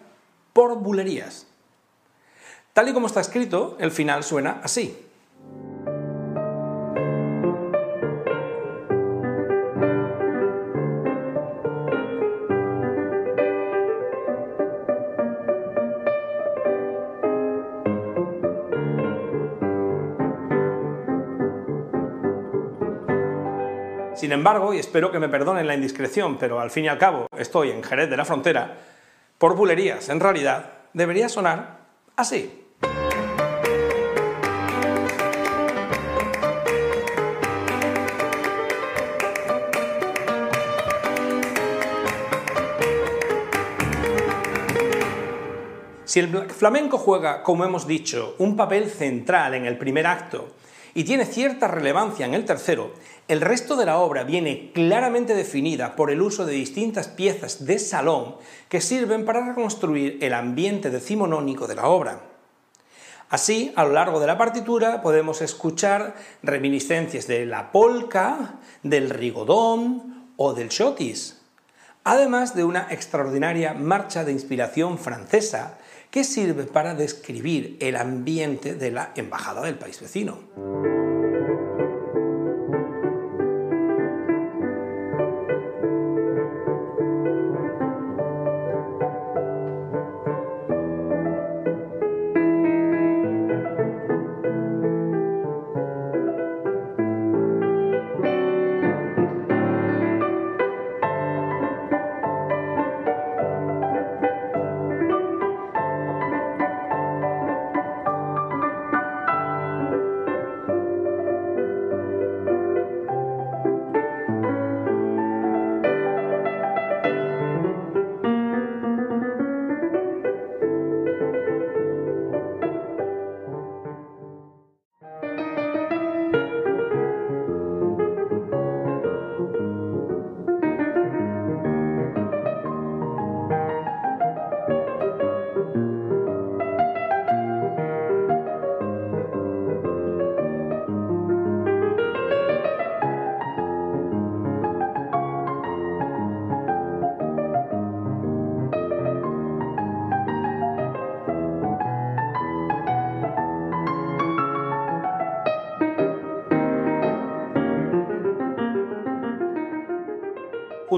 por 0.52 0.76
bulerías. 0.78 1.48
Tal 2.72 2.88
y 2.88 2.92
como 2.92 3.08
está 3.08 3.20
escrito, 3.20 3.76
el 3.80 3.90
final 3.90 4.22
suena 4.22 4.60
así. 4.62 5.09
Sin 24.30 24.38
embargo, 24.38 24.72
y 24.72 24.78
espero 24.78 25.10
que 25.10 25.18
me 25.18 25.28
perdonen 25.28 25.66
la 25.66 25.74
indiscreción, 25.74 26.38
pero 26.38 26.60
al 26.60 26.70
fin 26.70 26.84
y 26.84 26.88
al 26.88 26.98
cabo 26.98 27.26
estoy 27.36 27.72
en 27.72 27.82
Jerez 27.82 28.08
de 28.08 28.16
la 28.16 28.24
Frontera, 28.24 28.76
por 29.38 29.56
bulerías, 29.56 30.08
en 30.08 30.20
realidad, 30.20 30.70
debería 30.92 31.28
sonar 31.28 31.80
así. 32.14 32.68
Si 46.04 46.20
el 46.20 46.28
flamenco 46.50 46.98
juega, 46.98 47.42
como 47.42 47.64
hemos 47.64 47.84
dicho, 47.88 48.36
un 48.38 48.56
papel 48.56 48.90
central 48.90 49.54
en 49.54 49.66
el 49.66 49.76
primer 49.76 50.06
acto 50.06 50.54
y 51.00 51.04
tiene 51.04 51.24
cierta 51.24 51.66
relevancia 51.66 52.26
en 52.26 52.34
el 52.34 52.44
tercero, 52.44 52.92
el 53.26 53.40
resto 53.40 53.74
de 53.74 53.86
la 53.86 53.96
obra 54.00 54.22
viene 54.22 54.70
claramente 54.74 55.34
definida 55.34 55.96
por 55.96 56.10
el 56.10 56.20
uso 56.20 56.44
de 56.44 56.52
distintas 56.52 57.08
piezas 57.08 57.64
de 57.64 57.78
salón 57.78 58.36
que 58.68 58.82
sirven 58.82 59.24
para 59.24 59.46
reconstruir 59.46 60.18
el 60.20 60.34
ambiente 60.34 60.90
decimonónico 60.90 61.66
de 61.66 61.74
la 61.74 61.86
obra. 61.86 62.20
Así, 63.30 63.72
a 63.76 63.84
lo 63.84 63.92
largo 63.92 64.20
de 64.20 64.26
la 64.26 64.36
partitura 64.36 65.00
podemos 65.00 65.40
escuchar 65.40 66.16
reminiscencias 66.42 67.26
de 67.26 67.46
la 67.46 67.72
polka, 67.72 68.56
del 68.82 69.08
rigodón 69.08 70.34
o 70.36 70.52
del 70.52 70.68
chotis, 70.68 71.40
además 72.04 72.54
de 72.54 72.64
una 72.64 72.88
extraordinaria 72.90 73.72
marcha 73.72 74.22
de 74.22 74.32
inspiración 74.32 74.98
francesa 74.98 75.78
que 76.10 76.24
sirve 76.24 76.64
para 76.64 76.94
describir 76.94 77.76
el 77.80 77.96
ambiente 77.96 78.74
de 78.74 78.90
la 78.90 79.12
embajada 79.16 79.62
del 79.62 79.76
país 79.76 80.00
vecino. 80.00 81.09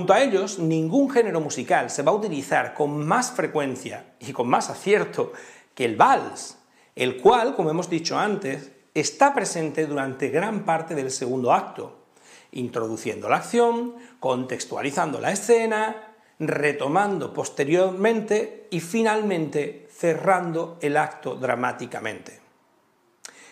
Junto 0.03 0.15
a 0.15 0.21
ellos, 0.21 0.59
ningún 0.59 1.09
género 1.09 1.41
musical 1.41 1.89
se 1.89 2.03
va 2.03 2.11
a 2.11 2.17
utilizar 2.17 2.75
con 2.75 3.07
más 3.07 3.31
frecuencia 3.31 4.15
y 4.19 4.33
con 4.33 4.49
más 4.49 4.69
acierto 4.69 5.33
que 5.77 5.85
el 5.85 5.95
vals, 5.95 6.59
el 6.97 7.23
cual, 7.23 7.55
como 7.55 7.71
hemos 7.71 7.89
dicho 7.89 8.19
antes, 8.19 8.73
está 8.95 9.33
presente 9.33 9.87
durante 9.87 10.31
gran 10.31 10.65
parte 10.65 10.97
del 10.97 11.13
segundo 11.13 11.53
acto, 11.53 12.07
introduciendo 12.51 13.29
la 13.29 13.37
acción, 13.37 13.95
contextualizando 14.19 15.21
la 15.21 15.31
escena, 15.31 16.17
retomando 16.41 17.33
posteriormente 17.33 18.67
y 18.73 18.81
finalmente 18.81 19.87
cerrando 19.89 20.79
el 20.81 20.97
acto 20.97 21.37
dramáticamente. 21.37 22.41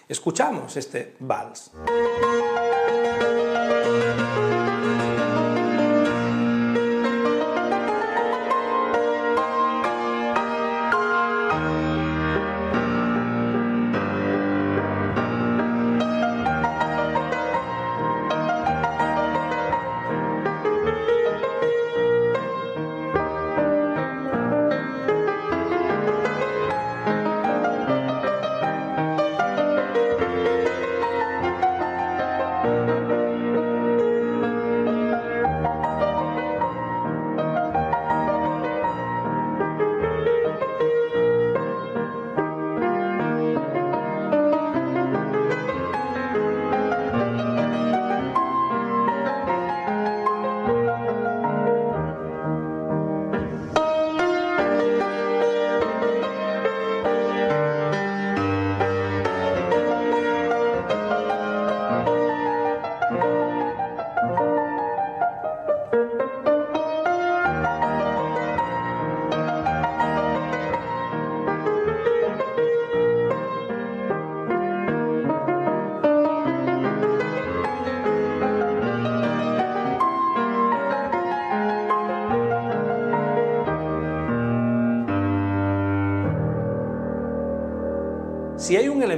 Escuchamos 0.09 0.77
este 0.77 1.15
vals. 1.21 1.71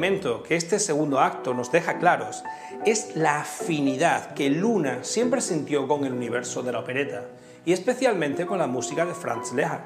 Que 0.02 0.56
este 0.56 0.80
segundo 0.80 1.20
acto 1.20 1.54
nos 1.54 1.70
deja 1.70 1.98
claros 1.98 2.42
es 2.84 3.14
la 3.14 3.42
afinidad 3.42 4.34
que 4.34 4.50
Luna 4.50 5.04
siempre 5.04 5.40
sintió 5.40 5.86
con 5.86 6.04
el 6.04 6.12
universo 6.12 6.64
de 6.64 6.72
la 6.72 6.80
opereta 6.80 7.26
y 7.64 7.72
especialmente 7.72 8.44
con 8.44 8.58
la 8.58 8.66
música 8.66 9.06
de 9.06 9.14
Franz 9.14 9.52
Lehár. 9.52 9.84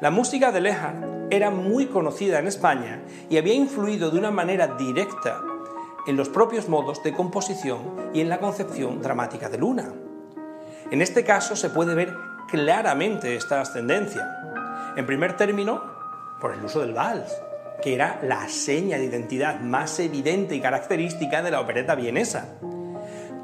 La 0.00 0.10
música 0.10 0.50
de 0.50 0.60
Lehár 0.60 1.28
era 1.30 1.50
muy 1.50 1.86
conocida 1.86 2.40
en 2.40 2.48
España 2.48 3.02
y 3.30 3.36
había 3.36 3.54
influido 3.54 4.10
de 4.10 4.18
una 4.18 4.32
manera 4.32 4.66
directa 4.76 5.40
en 6.08 6.16
los 6.16 6.28
propios 6.28 6.68
modos 6.68 7.00
de 7.04 7.12
composición 7.12 8.10
y 8.12 8.20
en 8.20 8.28
la 8.28 8.40
concepción 8.40 9.00
dramática 9.00 9.48
de 9.48 9.58
Luna. 9.58 9.92
En 10.90 11.00
este 11.00 11.22
caso 11.22 11.54
se 11.54 11.70
puede 11.70 11.94
ver 11.94 12.12
claramente 12.50 13.36
esta 13.36 13.60
ascendencia. 13.60 14.28
En 14.96 15.06
primer 15.06 15.36
término, 15.36 15.84
por 16.40 16.52
el 16.52 16.64
uso 16.64 16.80
del 16.80 16.94
vals, 16.94 17.32
que 17.82 17.94
era 17.94 18.20
la 18.22 18.48
seña 18.48 18.98
de 18.98 19.04
identidad 19.04 19.60
más 19.60 19.98
evidente 20.00 20.54
y 20.54 20.60
característica 20.60 21.42
de 21.42 21.50
la 21.50 21.60
opereta 21.60 21.94
vienesa, 21.94 22.48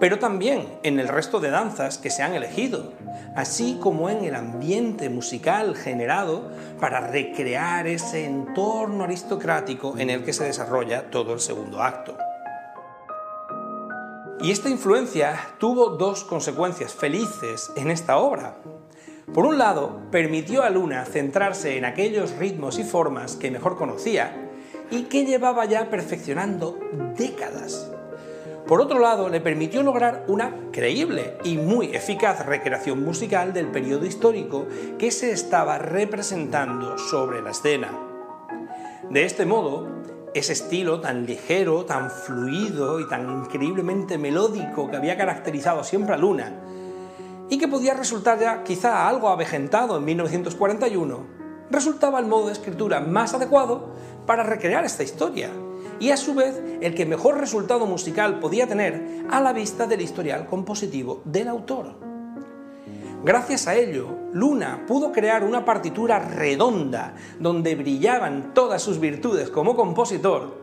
pero 0.00 0.18
también 0.18 0.78
en 0.82 0.98
el 0.98 1.08
resto 1.08 1.40
de 1.40 1.50
danzas 1.50 1.98
que 1.98 2.10
se 2.10 2.22
han 2.22 2.34
elegido, 2.34 2.94
así 3.36 3.78
como 3.80 4.08
en 4.08 4.24
el 4.24 4.34
ambiente 4.34 5.10
musical 5.10 5.76
generado 5.76 6.50
para 6.80 7.06
recrear 7.06 7.86
ese 7.86 8.24
entorno 8.24 9.04
aristocrático 9.04 9.98
en 9.98 10.08
el 10.08 10.24
que 10.24 10.32
se 10.32 10.44
desarrolla 10.44 11.10
todo 11.10 11.34
el 11.34 11.40
segundo 11.40 11.82
acto. 11.82 12.16
Y 14.42 14.50
esta 14.50 14.70
influencia 14.70 15.38
tuvo 15.58 15.90
dos 15.90 16.24
consecuencias 16.24 16.94
felices 16.94 17.70
en 17.76 17.90
esta 17.90 18.16
obra. 18.16 18.56
Por 19.34 19.46
un 19.46 19.58
lado, 19.58 20.00
permitió 20.10 20.64
a 20.64 20.70
Luna 20.70 21.04
centrarse 21.04 21.78
en 21.78 21.84
aquellos 21.84 22.36
ritmos 22.36 22.80
y 22.80 22.84
formas 22.84 23.36
que 23.36 23.52
mejor 23.52 23.76
conocía 23.76 24.50
y 24.90 25.04
que 25.04 25.24
llevaba 25.24 25.66
ya 25.66 25.88
perfeccionando 25.88 26.76
décadas. 27.16 27.88
Por 28.66 28.80
otro 28.80 28.98
lado, 28.98 29.28
le 29.28 29.40
permitió 29.40 29.84
lograr 29.84 30.24
una 30.26 30.54
creíble 30.72 31.36
y 31.44 31.58
muy 31.58 31.94
eficaz 31.94 32.44
recreación 32.44 33.04
musical 33.04 33.52
del 33.52 33.68
periodo 33.68 34.04
histórico 34.04 34.66
que 34.98 35.12
se 35.12 35.30
estaba 35.30 35.78
representando 35.78 36.98
sobre 36.98 37.40
la 37.40 37.50
escena. 37.50 37.90
De 39.10 39.24
este 39.24 39.46
modo, 39.46 39.88
ese 40.34 40.52
estilo 40.52 41.00
tan 41.00 41.26
ligero, 41.26 41.84
tan 41.84 42.10
fluido 42.10 42.98
y 43.00 43.08
tan 43.08 43.30
increíblemente 43.30 44.18
melódico 44.18 44.90
que 44.90 44.96
había 44.96 45.16
caracterizado 45.16 45.84
siempre 45.84 46.14
a 46.14 46.18
Luna, 46.18 46.52
y 47.50 47.58
que 47.58 47.68
podía 47.68 47.94
resultar 47.94 48.38
ya 48.38 48.62
quizá 48.62 49.08
algo 49.08 49.28
avejentado 49.28 49.98
en 49.98 50.04
1941, 50.04 51.26
resultaba 51.70 52.18
el 52.20 52.26
modo 52.26 52.46
de 52.46 52.52
escritura 52.52 53.00
más 53.00 53.34
adecuado 53.34 53.90
para 54.24 54.44
recrear 54.44 54.84
esta 54.84 55.02
historia, 55.02 55.50
y 55.98 56.10
a 56.10 56.16
su 56.16 56.34
vez 56.34 56.62
el 56.80 56.94
que 56.94 57.04
mejor 57.04 57.38
resultado 57.38 57.86
musical 57.86 58.38
podía 58.38 58.66
tener 58.66 59.26
a 59.28 59.40
la 59.40 59.52
vista 59.52 59.86
del 59.86 60.00
historial 60.00 60.46
compositivo 60.46 61.20
del 61.24 61.48
autor. 61.48 61.94
Gracias 63.22 63.66
a 63.66 63.74
ello, 63.74 64.16
Luna 64.32 64.86
pudo 64.86 65.12
crear 65.12 65.44
una 65.44 65.64
partitura 65.64 66.20
redonda 66.20 67.16
donde 67.38 67.74
brillaban 67.74 68.54
todas 68.54 68.80
sus 68.80 68.98
virtudes 68.98 69.50
como 69.50 69.76
compositor, 69.76 70.59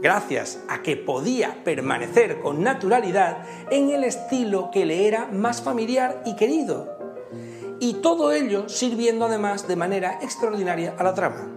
gracias 0.00 0.60
a 0.68 0.82
que 0.82 0.96
podía 0.96 1.62
permanecer 1.64 2.40
con 2.40 2.62
naturalidad 2.62 3.38
en 3.70 3.90
el 3.90 4.04
estilo 4.04 4.70
que 4.70 4.86
le 4.86 5.06
era 5.06 5.26
más 5.26 5.62
familiar 5.62 6.22
y 6.24 6.36
querido. 6.36 6.98
Y 7.80 7.94
todo 7.94 8.32
ello 8.32 8.68
sirviendo 8.68 9.26
además 9.26 9.68
de 9.68 9.76
manera 9.76 10.18
extraordinaria 10.22 10.94
a 10.98 11.04
la 11.04 11.14
trama. 11.14 11.48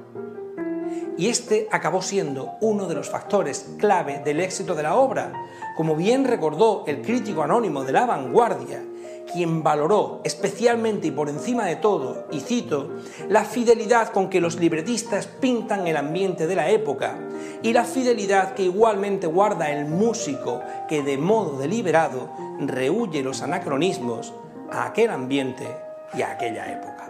Y 1.17 1.29
este 1.29 1.67
acabó 1.71 2.01
siendo 2.01 2.53
uno 2.61 2.87
de 2.87 2.95
los 2.95 3.09
factores 3.09 3.75
clave 3.77 4.21
del 4.23 4.39
éxito 4.39 4.75
de 4.75 4.83
la 4.83 4.95
obra, 4.95 5.33
como 5.75 5.95
bien 5.95 6.25
recordó 6.25 6.83
el 6.87 7.01
crítico 7.01 7.43
anónimo 7.43 7.83
de 7.83 7.91
la 7.91 8.05
vanguardia, 8.05 8.83
quien 9.31 9.63
valoró 9.63 10.21
especialmente 10.23 11.07
y 11.07 11.11
por 11.11 11.29
encima 11.29 11.65
de 11.65 11.75
todo, 11.75 12.27
y 12.31 12.39
cito, 12.39 12.89
la 13.29 13.43
fidelidad 13.45 14.09
con 14.09 14.29
que 14.29 14.41
los 14.41 14.57
libretistas 14.57 15.27
pintan 15.27 15.87
el 15.87 15.97
ambiente 15.97 16.47
de 16.47 16.55
la 16.55 16.69
época 16.69 17.17
y 17.61 17.73
la 17.73 17.83
fidelidad 17.83 18.53
que 18.53 18.63
igualmente 18.63 19.27
guarda 19.27 19.71
el 19.71 19.85
músico 19.85 20.61
que 20.87 21.03
de 21.03 21.17
modo 21.17 21.57
deliberado 21.57 22.29
rehuye 22.59 23.23
los 23.23 23.41
anacronismos 23.41 24.33
a 24.71 24.85
aquel 24.85 25.09
ambiente 25.09 25.67
y 26.13 26.21
a 26.21 26.31
aquella 26.31 26.71
época. 26.71 27.09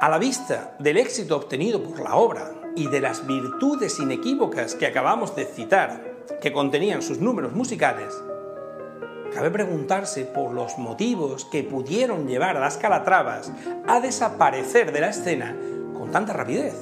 A 0.00 0.08
la 0.08 0.18
vista 0.18 0.74
del 0.78 0.96
éxito 0.96 1.36
obtenido 1.36 1.82
por 1.82 2.00
la 2.00 2.16
obra 2.16 2.50
y 2.74 2.88
de 2.88 3.00
las 3.00 3.26
virtudes 3.26 4.00
inequívocas 4.00 4.74
que 4.74 4.86
acabamos 4.86 5.36
de 5.36 5.44
citar, 5.44 6.12
que 6.40 6.52
contenían 6.52 7.02
sus 7.02 7.18
números 7.18 7.52
musicales, 7.52 8.12
cabe 9.34 9.50
preguntarse 9.50 10.24
por 10.24 10.52
los 10.52 10.78
motivos 10.78 11.44
que 11.44 11.62
pudieron 11.62 12.26
llevar 12.26 12.56
a 12.56 12.60
las 12.60 12.76
Calatravas 12.76 13.50
a 13.86 14.00
desaparecer 14.00 14.92
de 14.92 15.00
la 15.00 15.10
escena 15.10 15.56
con 15.94 16.10
tanta 16.10 16.32
rapidez. 16.32 16.74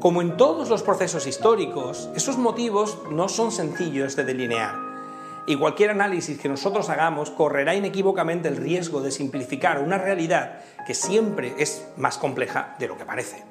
Como 0.00 0.22
en 0.22 0.36
todos 0.36 0.68
los 0.68 0.82
procesos 0.82 1.26
históricos, 1.26 2.10
esos 2.14 2.38
motivos 2.38 2.98
no 3.10 3.28
son 3.28 3.50
sencillos 3.50 4.14
de 4.14 4.24
delinear, 4.24 4.74
y 5.46 5.56
cualquier 5.56 5.90
análisis 5.90 6.38
que 6.38 6.48
nosotros 6.48 6.88
hagamos 6.90 7.30
correrá 7.30 7.74
inequívocamente 7.74 8.48
el 8.48 8.56
riesgo 8.56 9.00
de 9.00 9.12
simplificar 9.12 9.78
una 9.78 9.96
realidad 9.96 10.60
que 10.86 10.94
siempre 10.94 11.54
es 11.58 11.86
más 11.96 12.18
compleja 12.18 12.74
de 12.78 12.88
lo 12.88 12.98
que 12.98 13.06
parece. 13.06 13.44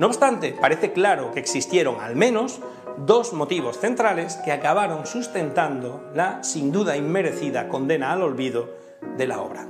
No 0.00 0.08
obstante, 0.08 0.56
parece 0.58 0.92
claro 0.92 1.30
que 1.32 1.40
existieron 1.40 2.00
al 2.00 2.16
menos 2.16 2.60
dos 2.98 3.32
motivos 3.32 3.78
centrales 3.78 4.36
que 4.44 4.52
acabaron 4.52 5.06
sustentando 5.06 6.10
la 6.14 6.42
sin 6.44 6.72
duda 6.72 6.96
inmerecida 6.96 7.68
condena 7.68 8.12
al 8.12 8.22
olvido 8.22 8.70
de 9.16 9.26
la 9.26 9.40
obra. 9.40 9.66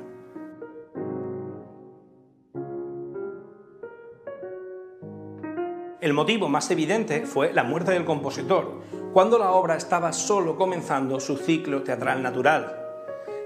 El 6.00 6.12
motivo 6.12 6.50
más 6.50 6.70
evidente 6.70 7.24
fue 7.24 7.54
la 7.54 7.64
muerte 7.64 7.92
del 7.92 8.04
compositor, 8.04 8.82
cuando 9.14 9.38
la 9.38 9.52
obra 9.52 9.76
estaba 9.76 10.12
solo 10.12 10.54
comenzando 10.56 11.18
su 11.18 11.38
ciclo 11.38 11.82
teatral 11.82 12.22
natural. 12.22 12.78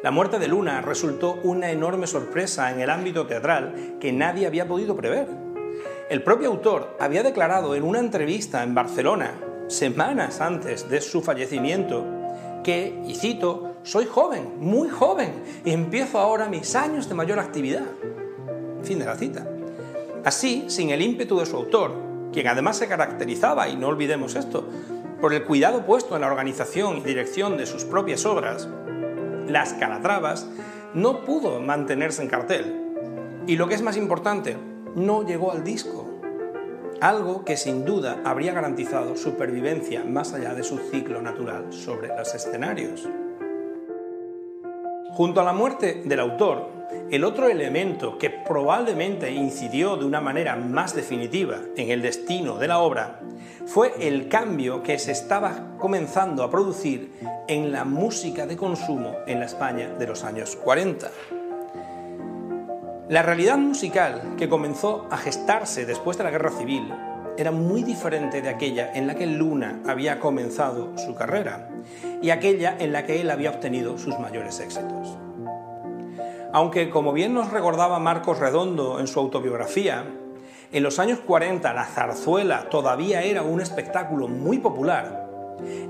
La 0.02 0.10
muerte 0.10 0.40
de 0.40 0.48
Luna 0.48 0.80
resultó 0.80 1.38
una 1.44 1.70
enorme 1.70 2.08
sorpresa 2.08 2.72
en 2.72 2.80
el 2.80 2.90
ámbito 2.90 3.26
teatral 3.26 3.96
que 4.00 4.12
nadie 4.12 4.46
había 4.46 4.66
podido 4.66 4.96
prever. 4.96 5.28
El 6.10 6.22
propio 6.24 6.48
autor 6.48 6.96
había 6.98 7.22
declarado 7.22 7.76
en 7.76 7.84
una 7.84 8.00
entrevista 8.00 8.64
en 8.64 8.74
Barcelona 8.74 9.34
semanas 9.68 10.40
antes 10.40 10.88
de 10.88 11.00
su 11.00 11.22
fallecimiento, 11.22 12.04
que, 12.64 13.00
y 13.06 13.14
cito, 13.14 13.76
soy 13.82 14.06
joven, 14.06 14.58
muy 14.58 14.88
joven, 14.88 15.32
y 15.64 15.70
empiezo 15.70 16.18
ahora 16.18 16.48
mis 16.48 16.74
años 16.74 17.08
de 17.08 17.14
mayor 17.14 17.38
actividad. 17.38 17.86
Fin 18.82 18.98
de 18.98 19.04
la 19.04 19.16
cita. 19.16 19.46
Así, 20.24 20.64
sin 20.68 20.90
el 20.90 21.02
ímpetu 21.02 21.38
de 21.38 21.46
su 21.46 21.56
autor, 21.56 21.92
quien 22.32 22.48
además 22.48 22.76
se 22.78 22.88
caracterizaba, 22.88 23.68
y 23.68 23.76
no 23.76 23.88
olvidemos 23.88 24.34
esto, 24.34 24.68
por 25.20 25.32
el 25.32 25.44
cuidado 25.44 25.84
puesto 25.84 26.14
en 26.14 26.22
la 26.22 26.28
organización 26.28 26.98
y 26.98 27.02
dirección 27.02 27.56
de 27.56 27.66
sus 27.66 27.84
propias 27.84 28.24
obras, 28.26 28.68
Las 29.46 29.74
Calatravas 29.74 30.48
no 30.94 31.24
pudo 31.24 31.60
mantenerse 31.60 32.22
en 32.22 32.28
cartel. 32.28 32.74
Y 33.46 33.56
lo 33.56 33.68
que 33.68 33.74
es 33.74 33.82
más 33.82 33.96
importante, 33.96 34.56
no 34.94 35.24
llegó 35.24 35.52
al 35.52 35.64
disco 35.64 36.07
algo 37.00 37.44
que 37.44 37.56
sin 37.56 37.84
duda 37.84 38.20
habría 38.24 38.52
garantizado 38.52 39.16
supervivencia 39.16 40.04
más 40.04 40.34
allá 40.34 40.54
de 40.54 40.64
su 40.64 40.78
ciclo 40.78 41.22
natural 41.22 41.72
sobre 41.72 42.08
los 42.08 42.34
escenarios. 42.34 43.08
Junto 45.12 45.40
a 45.40 45.44
la 45.44 45.52
muerte 45.52 46.02
del 46.04 46.20
autor, 46.20 46.78
el 47.10 47.24
otro 47.24 47.48
elemento 47.48 48.18
que 48.18 48.30
probablemente 48.30 49.30
incidió 49.30 49.96
de 49.96 50.04
una 50.04 50.20
manera 50.20 50.56
más 50.56 50.94
definitiva 50.94 51.58
en 51.76 51.90
el 51.90 52.02
destino 52.02 52.58
de 52.58 52.68
la 52.68 52.78
obra 52.78 53.20
fue 53.66 53.94
el 54.00 54.28
cambio 54.28 54.82
que 54.82 54.98
se 54.98 55.12
estaba 55.12 55.76
comenzando 55.78 56.42
a 56.42 56.50
producir 56.50 57.12
en 57.46 57.72
la 57.72 57.84
música 57.84 58.46
de 58.46 58.56
consumo 58.56 59.16
en 59.26 59.40
la 59.40 59.46
España 59.46 59.90
de 59.98 60.06
los 60.06 60.24
años 60.24 60.56
40. 60.56 61.10
La 63.08 63.22
realidad 63.22 63.56
musical 63.56 64.34
que 64.36 64.50
comenzó 64.50 65.06
a 65.10 65.16
gestarse 65.16 65.86
después 65.86 66.18
de 66.18 66.24
la 66.24 66.30
Guerra 66.30 66.50
Civil 66.50 66.92
era 67.38 67.50
muy 67.50 67.82
diferente 67.82 68.42
de 68.42 68.50
aquella 68.50 68.92
en 68.92 69.06
la 69.06 69.14
que 69.14 69.26
Luna 69.26 69.80
había 69.86 70.20
comenzado 70.20 70.92
su 70.98 71.14
carrera 71.14 71.70
y 72.20 72.28
aquella 72.28 72.76
en 72.78 72.92
la 72.92 73.06
que 73.06 73.22
él 73.22 73.30
había 73.30 73.48
obtenido 73.48 73.96
sus 73.96 74.18
mayores 74.18 74.60
éxitos. 74.60 75.16
Aunque, 76.52 76.90
como 76.90 77.14
bien 77.14 77.32
nos 77.32 77.50
recordaba 77.50 77.98
Marcos 77.98 78.40
Redondo 78.40 79.00
en 79.00 79.06
su 79.06 79.20
autobiografía, 79.20 80.04
en 80.70 80.82
los 80.82 80.98
años 80.98 81.20
40 81.20 81.72
la 81.72 81.86
zarzuela 81.86 82.68
todavía 82.68 83.22
era 83.22 83.40
un 83.40 83.62
espectáculo 83.62 84.28
muy 84.28 84.58
popular, 84.58 85.27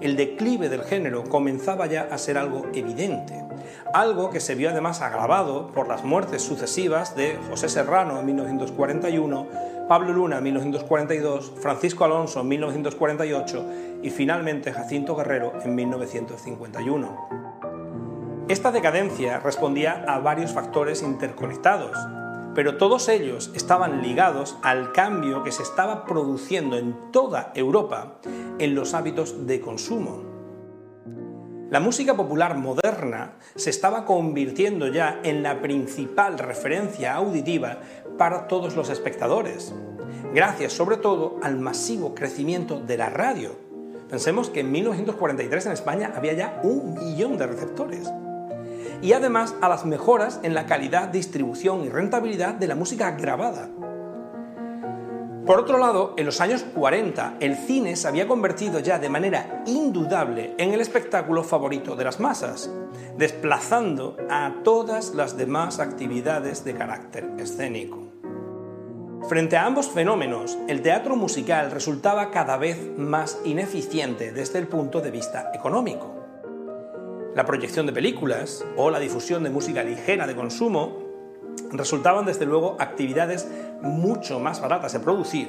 el 0.00 0.16
declive 0.16 0.68
del 0.68 0.82
género 0.82 1.24
comenzaba 1.24 1.86
ya 1.86 2.08
a 2.10 2.18
ser 2.18 2.38
algo 2.38 2.66
evidente, 2.74 3.44
algo 3.92 4.30
que 4.30 4.40
se 4.40 4.54
vio 4.54 4.70
además 4.70 5.00
agravado 5.02 5.68
por 5.68 5.88
las 5.88 6.04
muertes 6.04 6.42
sucesivas 6.42 7.16
de 7.16 7.38
José 7.48 7.68
Serrano 7.68 8.20
en 8.20 8.26
1941, 8.26 9.46
Pablo 9.88 10.12
Luna 10.12 10.38
en 10.38 10.44
1942, 10.44 11.52
Francisco 11.60 12.04
Alonso 12.04 12.40
en 12.40 12.48
1948 12.48 13.66
y 14.02 14.10
finalmente 14.10 14.72
Jacinto 14.72 15.16
Guerrero 15.16 15.54
en 15.64 15.74
1951. 15.74 17.48
Esta 18.48 18.70
decadencia 18.72 19.40
respondía 19.40 20.04
a 20.08 20.20
varios 20.20 20.52
factores 20.52 21.02
interconectados, 21.02 21.98
pero 22.58 22.76
todos 22.76 23.08
ellos 23.08 23.52
estaban 23.54 24.02
ligados 24.02 24.56
al 24.62 24.90
cambio 24.90 25.44
que 25.44 25.52
se 25.52 25.62
estaba 25.62 26.04
produciendo 26.04 26.76
en 26.76 27.12
toda 27.12 27.52
Europa 27.54 28.18
en 28.58 28.74
los 28.74 28.94
hábitos 28.94 29.46
de 29.46 29.60
consumo. 29.60 30.24
La 31.70 31.78
música 31.78 32.16
popular 32.16 32.56
moderna 32.56 33.36
se 33.54 33.70
estaba 33.70 34.04
convirtiendo 34.04 34.88
ya 34.88 35.20
en 35.22 35.44
la 35.44 35.62
principal 35.62 36.36
referencia 36.36 37.14
auditiva 37.14 37.78
para 38.18 38.48
todos 38.48 38.74
los 38.74 38.90
espectadores, 38.90 39.72
gracias 40.34 40.72
sobre 40.72 40.96
todo 40.96 41.38
al 41.44 41.60
masivo 41.60 42.12
crecimiento 42.12 42.80
de 42.80 42.96
la 42.96 43.08
radio. 43.08 43.52
Pensemos 44.10 44.50
que 44.50 44.60
en 44.62 44.72
1943 44.72 45.66
en 45.66 45.72
España 45.72 46.12
había 46.16 46.32
ya 46.32 46.60
un 46.64 46.94
millón 46.94 47.38
de 47.38 47.46
receptores 47.46 48.10
y 49.02 49.12
además 49.12 49.54
a 49.60 49.68
las 49.68 49.84
mejoras 49.84 50.40
en 50.42 50.54
la 50.54 50.66
calidad, 50.66 51.08
distribución 51.08 51.84
y 51.84 51.88
rentabilidad 51.88 52.54
de 52.54 52.66
la 52.66 52.74
música 52.74 53.12
grabada. 53.12 53.68
Por 55.48 55.60
otro 55.60 55.78
lado, 55.78 56.12
en 56.18 56.26
los 56.26 56.42
años 56.42 56.62
40 56.74 57.36
el 57.40 57.56
cine 57.56 57.96
se 57.96 58.06
había 58.06 58.28
convertido 58.28 58.80
ya 58.80 58.98
de 58.98 59.08
manera 59.08 59.62
indudable 59.64 60.54
en 60.58 60.74
el 60.74 60.82
espectáculo 60.82 61.42
favorito 61.42 61.96
de 61.96 62.04
las 62.04 62.20
masas, 62.20 62.70
desplazando 63.16 64.18
a 64.28 64.56
todas 64.62 65.14
las 65.14 65.38
demás 65.38 65.80
actividades 65.80 66.66
de 66.66 66.74
carácter 66.74 67.30
escénico. 67.38 68.08
Frente 69.26 69.56
a 69.56 69.64
ambos 69.64 69.88
fenómenos, 69.88 70.58
el 70.68 70.82
teatro 70.82 71.16
musical 71.16 71.70
resultaba 71.70 72.30
cada 72.30 72.58
vez 72.58 72.78
más 72.98 73.38
ineficiente 73.44 74.32
desde 74.32 74.58
el 74.58 74.68
punto 74.68 75.00
de 75.00 75.10
vista 75.10 75.50
económico. 75.54 76.17
La 77.34 77.44
proyección 77.44 77.86
de 77.86 77.92
películas 77.92 78.64
o 78.76 78.90
la 78.90 78.98
difusión 78.98 79.42
de 79.42 79.50
música 79.50 79.82
ligera 79.82 80.26
de 80.26 80.34
consumo 80.34 80.98
resultaban 81.72 82.24
desde 82.24 82.46
luego 82.46 82.76
actividades 82.78 83.48
mucho 83.82 84.40
más 84.40 84.60
baratas 84.60 84.92
de 84.92 85.00
producir 85.00 85.48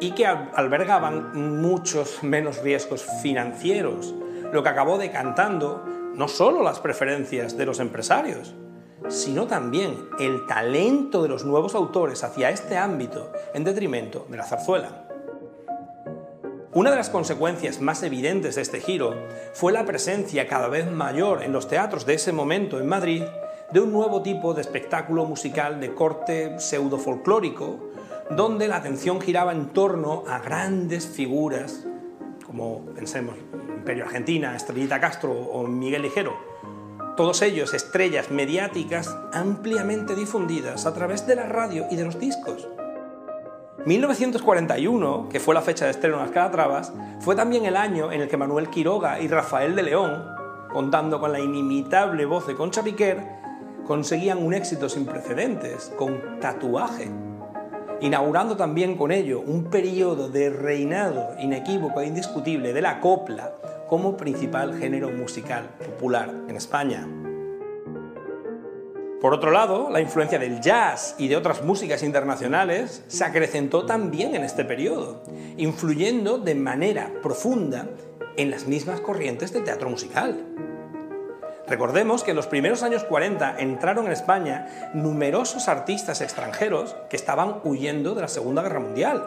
y 0.00 0.12
que 0.12 0.26
albergaban 0.26 1.60
muchos 1.60 2.22
menos 2.22 2.62
riesgos 2.62 3.04
financieros, 3.22 4.14
lo 4.52 4.62
que 4.62 4.68
acabó 4.68 4.98
decantando 4.98 5.84
no 6.14 6.28
solo 6.28 6.62
las 6.62 6.78
preferencias 6.78 7.56
de 7.56 7.66
los 7.66 7.80
empresarios, 7.80 8.54
sino 9.08 9.46
también 9.46 10.08
el 10.18 10.46
talento 10.46 11.22
de 11.22 11.28
los 11.28 11.44
nuevos 11.44 11.74
autores 11.74 12.22
hacia 12.24 12.50
este 12.50 12.76
ámbito 12.76 13.32
en 13.52 13.64
detrimento 13.64 14.26
de 14.30 14.36
la 14.36 14.44
zarzuela. 14.44 15.03
Una 16.74 16.90
de 16.90 16.96
las 16.96 17.08
consecuencias 17.08 17.80
más 17.80 18.02
evidentes 18.02 18.56
de 18.56 18.62
este 18.62 18.80
giro 18.80 19.14
fue 19.52 19.72
la 19.72 19.84
presencia 19.84 20.48
cada 20.48 20.66
vez 20.66 20.90
mayor 20.90 21.44
en 21.44 21.52
los 21.52 21.68
teatros 21.68 22.04
de 22.04 22.14
ese 22.14 22.32
momento 22.32 22.80
en 22.80 22.88
Madrid 22.88 23.22
de 23.72 23.78
un 23.78 23.92
nuevo 23.92 24.22
tipo 24.22 24.54
de 24.54 24.62
espectáculo 24.62 25.24
musical 25.24 25.80
de 25.80 25.94
corte 25.94 26.58
pseudo-folclórico, 26.58 27.78
donde 28.30 28.66
la 28.66 28.76
atención 28.76 29.20
giraba 29.20 29.52
en 29.52 29.68
torno 29.68 30.24
a 30.26 30.40
grandes 30.40 31.06
figuras, 31.06 31.86
como 32.44 32.84
pensemos 32.86 33.36
Imperio 33.76 34.06
Argentina, 34.06 34.56
Estrellita 34.56 35.00
Castro 35.00 35.30
o 35.30 35.68
Miguel 35.68 36.02
Ligero. 36.02 36.34
Todos 37.16 37.42
ellos 37.42 37.72
estrellas 37.72 38.32
mediáticas 38.32 39.16
ampliamente 39.32 40.16
difundidas 40.16 40.86
a 40.86 40.92
través 40.92 41.24
de 41.28 41.36
la 41.36 41.46
radio 41.46 41.86
y 41.88 41.94
de 41.94 42.04
los 42.04 42.18
discos. 42.18 42.66
1941, 43.86 45.28
que 45.28 45.40
fue 45.40 45.54
la 45.54 45.60
fecha 45.60 45.84
de 45.84 45.90
estreno 45.90 46.16
de 46.16 46.22
las 46.22 46.32
Calatravas, 46.32 46.92
fue 47.20 47.36
también 47.36 47.66
el 47.66 47.76
año 47.76 48.12
en 48.12 48.22
el 48.22 48.28
que 48.28 48.38
Manuel 48.38 48.70
Quiroga 48.70 49.20
y 49.20 49.28
Rafael 49.28 49.76
de 49.76 49.82
León, 49.82 50.24
contando 50.72 51.20
con 51.20 51.32
la 51.32 51.40
inimitable 51.40 52.24
voz 52.24 52.46
de 52.46 52.54
Concha 52.54 52.82
Piquer, 52.82 53.22
conseguían 53.86 54.42
un 54.42 54.54
éxito 54.54 54.88
sin 54.88 55.04
precedentes, 55.04 55.92
con 55.98 56.40
tatuaje, 56.40 57.10
inaugurando 58.00 58.56
también 58.56 58.96
con 58.96 59.12
ello 59.12 59.40
un 59.40 59.64
periodo 59.64 60.30
de 60.30 60.48
reinado 60.48 61.34
inequívoco 61.38 62.00
e 62.00 62.06
indiscutible 62.06 62.72
de 62.72 62.80
la 62.80 63.00
copla 63.00 63.52
como 63.86 64.16
principal 64.16 64.78
género 64.78 65.10
musical 65.10 65.68
popular 65.78 66.32
en 66.48 66.56
España. 66.56 67.06
Por 69.20 69.32
otro 69.32 69.50
lado, 69.50 69.88
la 69.90 70.00
influencia 70.00 70.38
del 70.38 70.60
jazz 70.60 71.14
y 71.18 71.28
de 71.28 71.36
otras 71.36 71.62
músicas 71.62 72.02
internacionales 72.02 73.02
se 73.08 73.24
acrecentó 73.24 73.86
también 73.86 74.34
en 74.34 74.44
este 74.44 74.64
periodo, 74.64 75.22
influyendo 75.56 76.38
de 76.38 76.54
manera 76.54 77.10
profunda 77.22 77.88
en 78.36 78.50
las 78.50 78.66
mismas 78.66 79.00
corrientes 79.00 79.52
del 79.52 79.64
teatro 79.64 79.88
musical. 79.88 80.44
Recordemos 81.66 82.22
que 82.22 82.32
en 82.32 82.36
los 82.36 82.46
primeros 82.46 82.82
años 82.82 83.04
40 83.04 83.58
entraron 83.58 84.06
en 84.06 84.12
España 84.12 84.90
numerosos 84.92 85.68
artistas 85.68 86.20
extranjeros 86.20 86.94
que 87.08 87.16
estaban 87.16 87.60
huyendo 87.64 88.14
de 88.14 88.20
la 88.20 88.28
Segunda 88.28 88.62
Guerra 88.62 88.80
Mundial. 88.80 89.24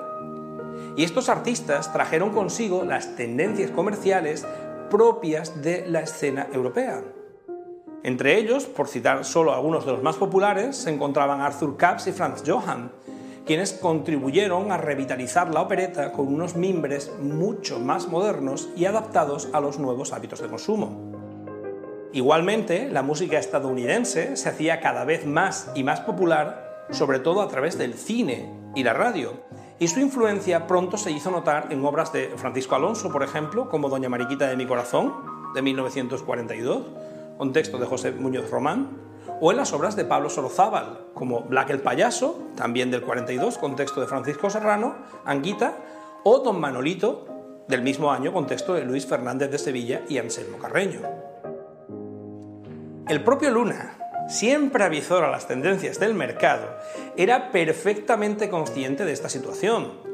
Y 0.95 1.03
estos 1.03 1.29
artistas 1.29 1.91
trajeron 1.91 2.31
consigo 2.31 2.83
las 2.83 3.15
tendencias 3.15 3.71
comerciales 3.71 4.45
propias 4.91 5.63
de 5.63 5.87
la 5.87 6.01
escena 6.01 6.47
europea. 6.53 7.01
Entre 8.03 8.37
ellos, 8.37 8.65
por 8.65 8.87
citar 8.87 9.25
solo 9.25 9.53
algunos 9.53 9.85
de 9.85 9.91
los 9.91 10.03
más 10.03 10.15
populares, 10.15 10.77
se 10.77 10.91
encontraban 10.91 11.41
Arthur 11.41 11.77
Capps 11.77 12.07
y 12.07 12.11
Franz 12.11 12.43
Johann, 12.45 12.91
quienes 13.45 13.73
contribuyeron 13.73 14.71
a 14.71 14.77
revitalizar 14.77 15.53
la 15.53 15.61
opereta 15.61 16.11
con 16.11 16.27
unos 16.27 16.55
mimbres 16.55 17.11
mucho 17.21 17.79
más 17.79 18.07
modernos 18.07 18.69
y 18.75 18.85
adaptados 18.85 19.49
a 19.53 19.61
los 19.61 19.79
nuevos 19.79 20.13
hábitos 20.13 20.41
de 20.41 20.49
consumo. 20.49 21.17
Igualmente, 22.13 22.89
la 22.89 23.01
música 23.01 23.39
estadounidense 23.39 24.37
se 24.37 24.49
hacía 24.49 24.79
cada 24.79 25.05
vez 25.05 25.25
más 25.25 25.71
y 25.75 25.83
más 25.83 26.01
popular, 26.01 26.85
sobre 26.91 27.19
todo 27.19 27.41
a 27.41 27.47
través 27.47 27.77
del 27.77 27.93
cine 27.93 28.51
y 28.75 28.83
la 28.83 28.93
radio, 28.93 29.33
y 29.79 29.87
su 29.87 29.99
influencia 29.99 30.67
pronto 30.67 30.97
se 30.97 31.11
hizo 31.11 31.31
notar 31.31 31.67
en 31.69 31.85
obras 31.85 32.11
de 32.11 32.29
Francisco 32.35 32.75
Alonso, 32.75 33.11
por 33.11 33.23
ejemplo, 33.23 33.69
como 33.69 33.89
Doña 33.89 34.09
Mariquita 34.09 34.47
de 34.47 34.57
mi 34.57 34.65
corazón, 34.65 35.13
de 35.53 35.61
1942, 35.61 36.83
un 37.39 37.53
texto 37.53 37.77
de 37.77 37.85
José 37.85 38.11
Muñoz 38.11 38.49
Román, 38.49 39.07
o 39.39 39.51
en 39.51 39.57
las 39.57 39.73
obras 39.73 39.95
de 39.95 40.05
Pablo 40.05 40.29
Sorozábal, 40.29 41.07
como 41.13 41.41
Black 41.41 41.69
el 41.69 41.79
Payaso, 41.79 42.39
también 42.55 42.89
del 42.89 43.01
42, 43.01 43.57
con 43.57 43.75
texto 43.75 44.01
de 44.01 44.07
Francisco 44.07 44.49
Serrano, 44.49 44.95
Anguita, 45.25 45.77
o 46.23 46.39
Don 46.39 46.59
Manolito, 46.59 47.25
del 47.67 47.81
mismo 47.81 48.11
año, 48.11 48.33
con 48.33 48.47
texto 48.47 48.73
de 48.73 48.85
Luis 48.85 49.05
Fernández 49.05 49.51
de 49.51 49.57
Sevilla 49.57 50.01
y 50.09 50.17
Anselmo 50.17 50.57
Carreño. 50.57 51.01
El 53.07 53.23
propio 53.23 53.51
Luna, 53.51 53.97
siempre 54.27 54.83
avisor 54.83 55.23
a 55.23 55.31
las 55.31 55.47
tendencias 55.47 55.99
del 55.99 56.13
mercado, 56.13 56.67
era 57.15 57.51
perfectamente 57.51 58.49
consciente 58.49 59.05
de 59.05 59.13
esta 59.13 59.29
situación 59.29 60.07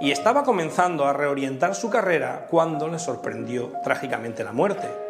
y 0.00 0.12
estaba 0.12 0.44
comenzando 0.44 1.06
a 1.06 1.12
reorientar 1.12 1.74
su 1.74 1.90
carrera 1.90 2.46
cuando 2.48 2.88
le 2.88 2.98
sorprendió 2.98 3.72
trágicamente 3.82 4.44
la 4.44 4.52
muerte. 4.52 5.07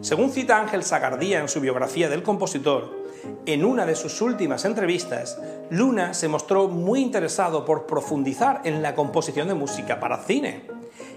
Según 0.00 0.30
cita 0.30 0.60
Ángel 0.60 0.82
Sagardía 0.82 1.40
en 1.40 1.48
su 1.48 1.60
biografía 1.60 2.08
del 2.08 2.22
compositor, 2.22 3.06
en 3.46 3.64
una 3.64 3.86
de 3.86 3.94
sus 3.94 4.20
últimas 4.20 4.64
entrevistas, 4.64 5.40
Luna 5.70 6.14
se 6.14 6.28
mostró 6.28 6.68
muy 6.68 7.00
interesado 7.00 7.64
por 7.64 7.86
profundizar 7.86 8.60
en 8.64 8.82
la 8.82 8.94
composición 8.94 9.48
de 9.48 9.54
música 9.54 9.98
para 9.98 10.18
cine 10.18 10.66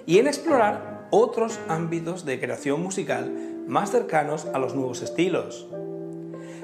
y 0.05 0.17
en 0.17 0.27
explorar 0.27 1.07
otros 1.11 1.59
ámbitos 1.67 2.25
de 2.25 2.39
creación 2.39 2.81
musical 2.81 3.31
más 3.67 3.91
cercanos 3.91 4.47
a 4.53 4.59
los 4.59 4.73
nuevos 4.73 5.01
estilos. 5.01 5.67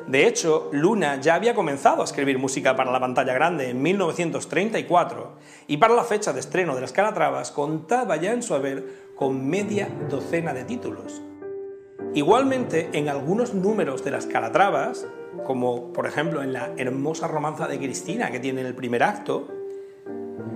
De 0.07 0.25
hecho, 0.25 0.69
Luna 0.71 1.19
ya 1.19 1.35
había 1.35 1.53
comenzado 1.53 2.01
a 2.01 2.05
escribir 2.05 2.39
música 2.39 2.77
para 2.77 2.93
la 2.93 2.99
pantalla 3.01 3.33
grande 3.33 3.69
en 3.69 3.81
1934 3.81 5.33
y 5.67 5.77
para 5.77 5.95
la 5.95 6.05
fecha 6.05 6.31
de 6.31 6.39
estreno 6.39 6.75
de 6.75 6.81
Las 6.81 6.93
Calatravas 6.93 7.51
contaba 7.51 8.15
ya 8.15 8.31
en 8.31 8.41
su 8.41 8.55
haber 8.55 9.11
con 9.15 9.45
media 9.49 9.89
docena 10.09 10.53
de 10.53 10.63
títulos. 10.63 11.21
Igualmente, 12.13 12.89
en 12.93 13.09
algunos 13.09 13.53
números 13.53 14.03
de 14.03 14.11
las 14.11 14.25
Calatravas, 14.25 15.07
como 15.45 15.93
por 15.93 16.07
ejemplo 16.07 16.41
en 16.41 16.53
la 16.53 16.71
hermosa 16.77 17.27
romanza 17.27 17.67
de 17.67 17.77
Cristina 17.77 18.31
que 18.31 18.39
tiene 18.39 18.61
el 18.61 18.75
primer 18.75 19.03
acto, 19.03 19.47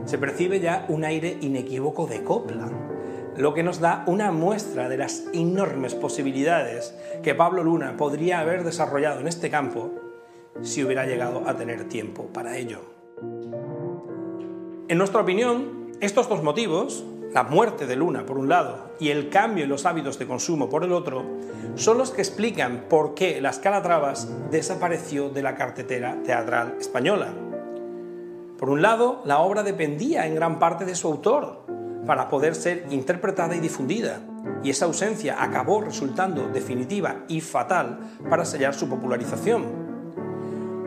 se 0.05 0.17
percibe 0.17 0.59
ya 0.59 0.85
un 0.89 1.03
aire 1.03 1.37
inequívoco 1.41 2.07
de 2.07 2.23
copla, 2.23 2.69
lo 3.37 3.53
que 3.53 3.63
nos 3.63 3.79
da 3.79 4.03
una 4.07 4.31
muestra 4.31 4.89
de 4.89 4.97
las 4.97 5.25
enormes 5.33 5.95
posibilidades 5.95 6.95
que 7.23 7.35
Pablo 7.35 7.63
Luna 7.63 7.95
podría 7.97 8.39
haber 8.39 8.63
desarrollado 8.63 9.19
en 9.19 9.27
este 9.27 9.49
campo 9.49 9.91
si 10.61 10.83
hubiera 10.83 11.05
llegado 11.05 11.47
a 11.47 11.55
tener 11.55 11.87
tiempo 11.87 12.27
para 12.33 12.57
ello. 12.57 12.81
En 14.87 14.97
nuestra 14.97 15.21
opinión, 15.21 15.91
estos 16.01 16.27
dos 16.27 16.43
motivos, 16.43 17.05
la 17.33 17.43
muerte 17.43 17.87
de 17.87 17.95
Luna 17.95 18.25
por 18.25 18.37
un 18.37 18.49
lado 18.49 18.91
y 18.99 19.09
el 19.09 19.29
cambio 19.29 19.63
en 19.63 19.69
los 19.69 19.85
hábitos 19.85 20.19
de 20.19 20.27
consumo 20.27 20.69
por 20.69 20.83
el 20.83 20.91
otro, 20.91 21.23
son 21.75 21.97
los 21.97 22.11
que 22.11 22.21
explican 22.21 22.85
por 22.89 23.13
qué 23.13 23.39
Las 23.39 23.59
Calatravas 23.59 24.27
desapareció 24.51 25.29
de 25.29 25.41
la 25.41 25.55
cartetera 25.55 26.17
teatral 26.23 26.75
española. 26.79 27.33
Por 28.57 28.69
un 28.69 28.81
lado, 28.81 29.21
la 29.25 29.39
obra 29.39 29.63
dependía 29.63 30.27
en 30.27 30.35
gran 30.35 30.59
parte 30.59 30.85
de 30.85 30.95
su 30.95 31.07
autor 31.07 31.65
para 32.05 32.27
poder 32.29 32.53
ser 32.53 32.85
interpretada 32.89 33.55
y 33.55 33.59
difundida, 33.59 34.21
y 34.63 34.69
esa 34.69 34.85
ausencia 34.85 35.41
acabó 35.41 35.81
resultando 35.81 36.49
definitiva 36.49 37.23
y 37.27 37.41
fatal 37.41 37.99
para 38.29 38.45
sellar 38.45 38.73
su 38.73 38.89
popularización. 38.89 39.81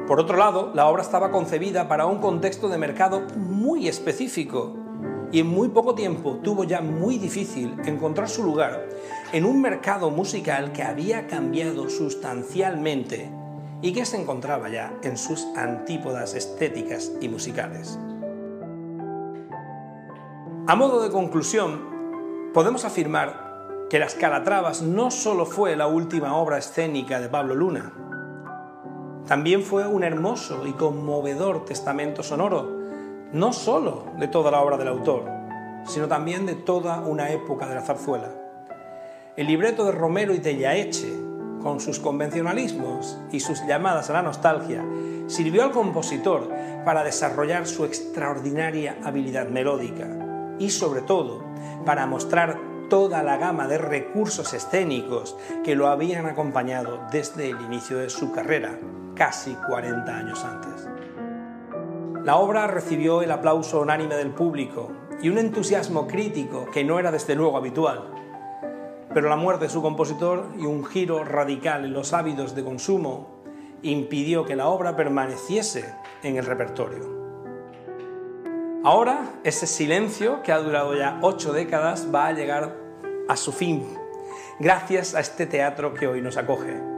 Por 0.06 0.20
otro 0.20 0.36
lado, 0.36 0.70
la 0.74 0.86
obra 0.86 1.02
estaba 1.02 1.30
concebida 1.30 1.88
para 1.88 2.04
un 2.04 2.18
contexto 2.18 2.68
de 2.68 2.76
mercado 2.76 3.22
muy 3.36 3.88
específico 3.88 4.83
y 5.34 5.40
en 5.40 5.48
muy 5.48 5.68
poco 5.68 5.96
tiempo 5.96 6.38
tuvo 6.44 6.62
ya 6.62 6.80
muy 6.80 7.18
difícil 7.18 7.74
encontrar 7.86 8.28
su 8.28 8.44
lugar 8.44 8.88
en 9.32 9.44
un 9.44 9.60
mercado 9.60 10.08
musical 10.10 10.70
que 10.70 10.84
había 10.84 11.26
cambiado 11.26 11.90
sustancialmente 11.90 13.32
y 13.82 13.92
que 13.92 14.06
se 14.06 14.20
encontraba 14.20 14.68
ya 14.68 14.96
en 15.02 15.18
sus 15.18 15.44
antípodas 15.56 16.34
estéticas 16.34 17.10
y 17.20 17.28
musicales. 17.28 17.98
A 20.68 20.76
modo 20.76 21.02
de 21.02 21.10
conclusión, 21.10 21.80
podemos 22.54 22.84
afirmar 22.84 23.88
que 23.90 23.98
Las 23.98 24.14
Calatravas 24.14 24.82
no 24.82 25.10
solo 25.10 25.46
fue 25.46 25.74
la 25.74 25.88
última 25.88 26.36
obra 26.36 26.58
escénica 26.58 27.18
de 27.18 27.28
Pablo 27.28 27.56
Luna, 27.56 27.92
también 29.26 29.62
fue 29.62 29.86
un 29.86 30.04
hermoso 30.04 30.66
y 30.66 30.72
conmovedor 30.72 31.64
testamento 31.64 32.22
sonoro, 32.22 32.73
no 33.34 33.52
solo 33.52 34.04
de 34.16 34.28
toda 34.28 34.52
la 34.52 34.62
obra 34.62 34.76
del 34.76 34.86
autor, 34.86 35.24
sino 35.86 36.06
también 36.06 36.46
de 36.46 36.54
toda 36.54 37.00
una 37.00 37.30
época 37.30 37.66
de 37.66 37.74
la 37.74 37.80
zarzuela. 37.82 38.30
El 39.36 39.48
libreto 39.48 39.84
de 39.84 39.90
Romero 39.90 40.32
y 40.32 40.38
de 40.38 40.56
Yaeche, 40.56 41.12
con 41.60 41.80
sus 41.80 41.98
convencionalismos 41.98 43.18
y 43.32 43.40
sus 43.40 43.66
llamadas 43.66 44.08
a 44.08 44.12
la 44.12 44.22
nostalgia, 44.22 44.84
sirvió 45.26 45.64
al 45.64 45.72
compositor 45.72 46.48
para 46.84 47.02
desarrollar 47.02 47.66
su 47.66 47.84
extraordinaria 47.84 48.98
habilidad 49.02 49.48
melódica 49.48 50.06
y 50.60 50.70
sobre 50.70 51.00
todo 51.02 51.42
para 51.84 52.06
mostrar 52.06 52.56
toda 52.88 53.24
la 53.24 53.36
gama 53.36 53.66
de 53.66 53.78
recursos 53.78 54.54
escénicos 54.54 55.36
que 55.64 55.74
lo 55.74 55.88
habían 55.88 56.26
acompañado 56.26 57.00
desde 57.10 57.50
el 57.50 57.60
inicio 57.62 57.98
de 57.98 58.10
su 58.10 58.30
carrera, 58.30 58.78
casi 59.16 59.54
40 59.54 60.16
años 60.16 60.44
antes. 60.44 60.93
La 62.24 62.36
obra 62.36 62.66
recibió 62.66 63.20
el 63.20 63.30
aplauso 63.30 63.82
unánime 63.82 64.14
del 64.14 64.30
público 64.30 64.90
y 65.20 65.28
un 65.28 65.36
entusiasmo 65.36 66.06
crítico 66.06 66.64
que 66.72 66.82
no 66.82 66.98
era 66.98 67.12
desde 67.12 67.34
luego 67.34 67.58
habitual. 67.58 68.10
Pero 69.12 69.28
la 69.28 69.36
muerte 69.36 69.66
de 69.66 69.70
su 69.70 69.82
compositor 69.82 70.46
y 70.58 70.64
un 70.64 70.86
giro 70.86 71.22
radical 71.22 71.84
en 71.84 71.92
los 71.92 72.14
hábitos 72.14 72.54
de 72.54 72.64
consumo 72.64 73.42
impidió 73.82 74.46
que 74.46 74.56
la 74.56 74.68
obra 74.68 74.96
permaneciese 74.96 75.94
en 76.22 76.38
el 76.38 76.46
repertorio. 76.46 77.12
Ahora, 78.84 79.34
ese 79.44 79.66
silencio 79.66 80.42
que 80.42 80.52
ha 80.52 80.58
durado 80.60 80.94
ya 80.94 81.18
ocho 81.20 81.52
décadas 81.52 82.08
va 82.12 82.28
a 82.28 82.32
llegar 82.32 82.74
a 83.28 83.36
su 83.36 83.52
fin, 83.52 83.86
gracias 84.58 85.14
a 85.14 85.20
este 85.20 85.44
teatro 85.44 85.92
que 85.92 86.06
hoy 86.06 86.22
nos 86.22 86.38
acoge. 86.38 86.93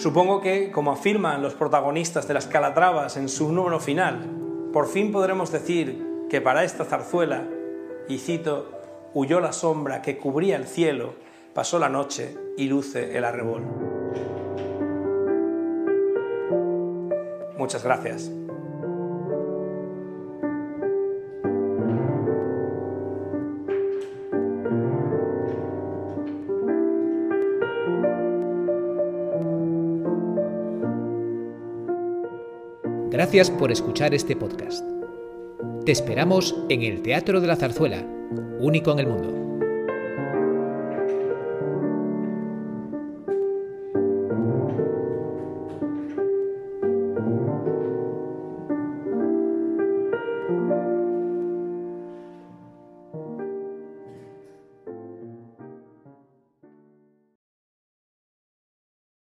Supongo 0.00 0.40
que, 0.40 0.70
como 0.70 0.92
afirman 0.92 1.42
los 1.42 1.52
protagonistas 1.52 2.26
de 2.26 2.32
las 2.32 2.46
Calatravas 2.46 3.18
en 3.18 3.28
su 3.28 3.52
número 3.52 3.80
final, 3.80 4.30
por 4.72 4.88
fin 4.88 5.12
podremos 5.12 5.52
decir 5.52 6.26
que 6.30 6.40
para 6.40 6.64
esta 6.64 6.86
zarzuela, 6.86 7.46
y 8.08 8.16
cito, 8.16 8.70
huyó 9.12 9.40
la 9.40 9.52
sombra 9.52 10.00
que 10.00 10.16
cubría 10.16 10.56
el 10.56 10.66
cielo, 10.66 11.12
pasó 11.52 11.78
la 11.78 11.90
noche 11.90 12.34
y 12.56 12.66
luce 12.66 13.14
el 13.18 13.24
arrebol. 13.24 13.62
Muchas 17.58 17.84
gracias. 17.84 18.30
Gracias 33.20 33.50
por 33.50 33.70
escuchar 33.70 34.14
este 34.14 34.34
podcast. 34.34 34.82
Te 35.84 35.92
esperamos 35.92 36.56
en 36.70 36.80
el 36.84 37.02
Teatro 37.02 37.42
de 37.42 37.48
la 37.48 37.56
Zarzuela, 37.56 38.02
único 38.60 38.92
en 38.92 38.98
el 38.98 39.08
mundo. 39.08 39.49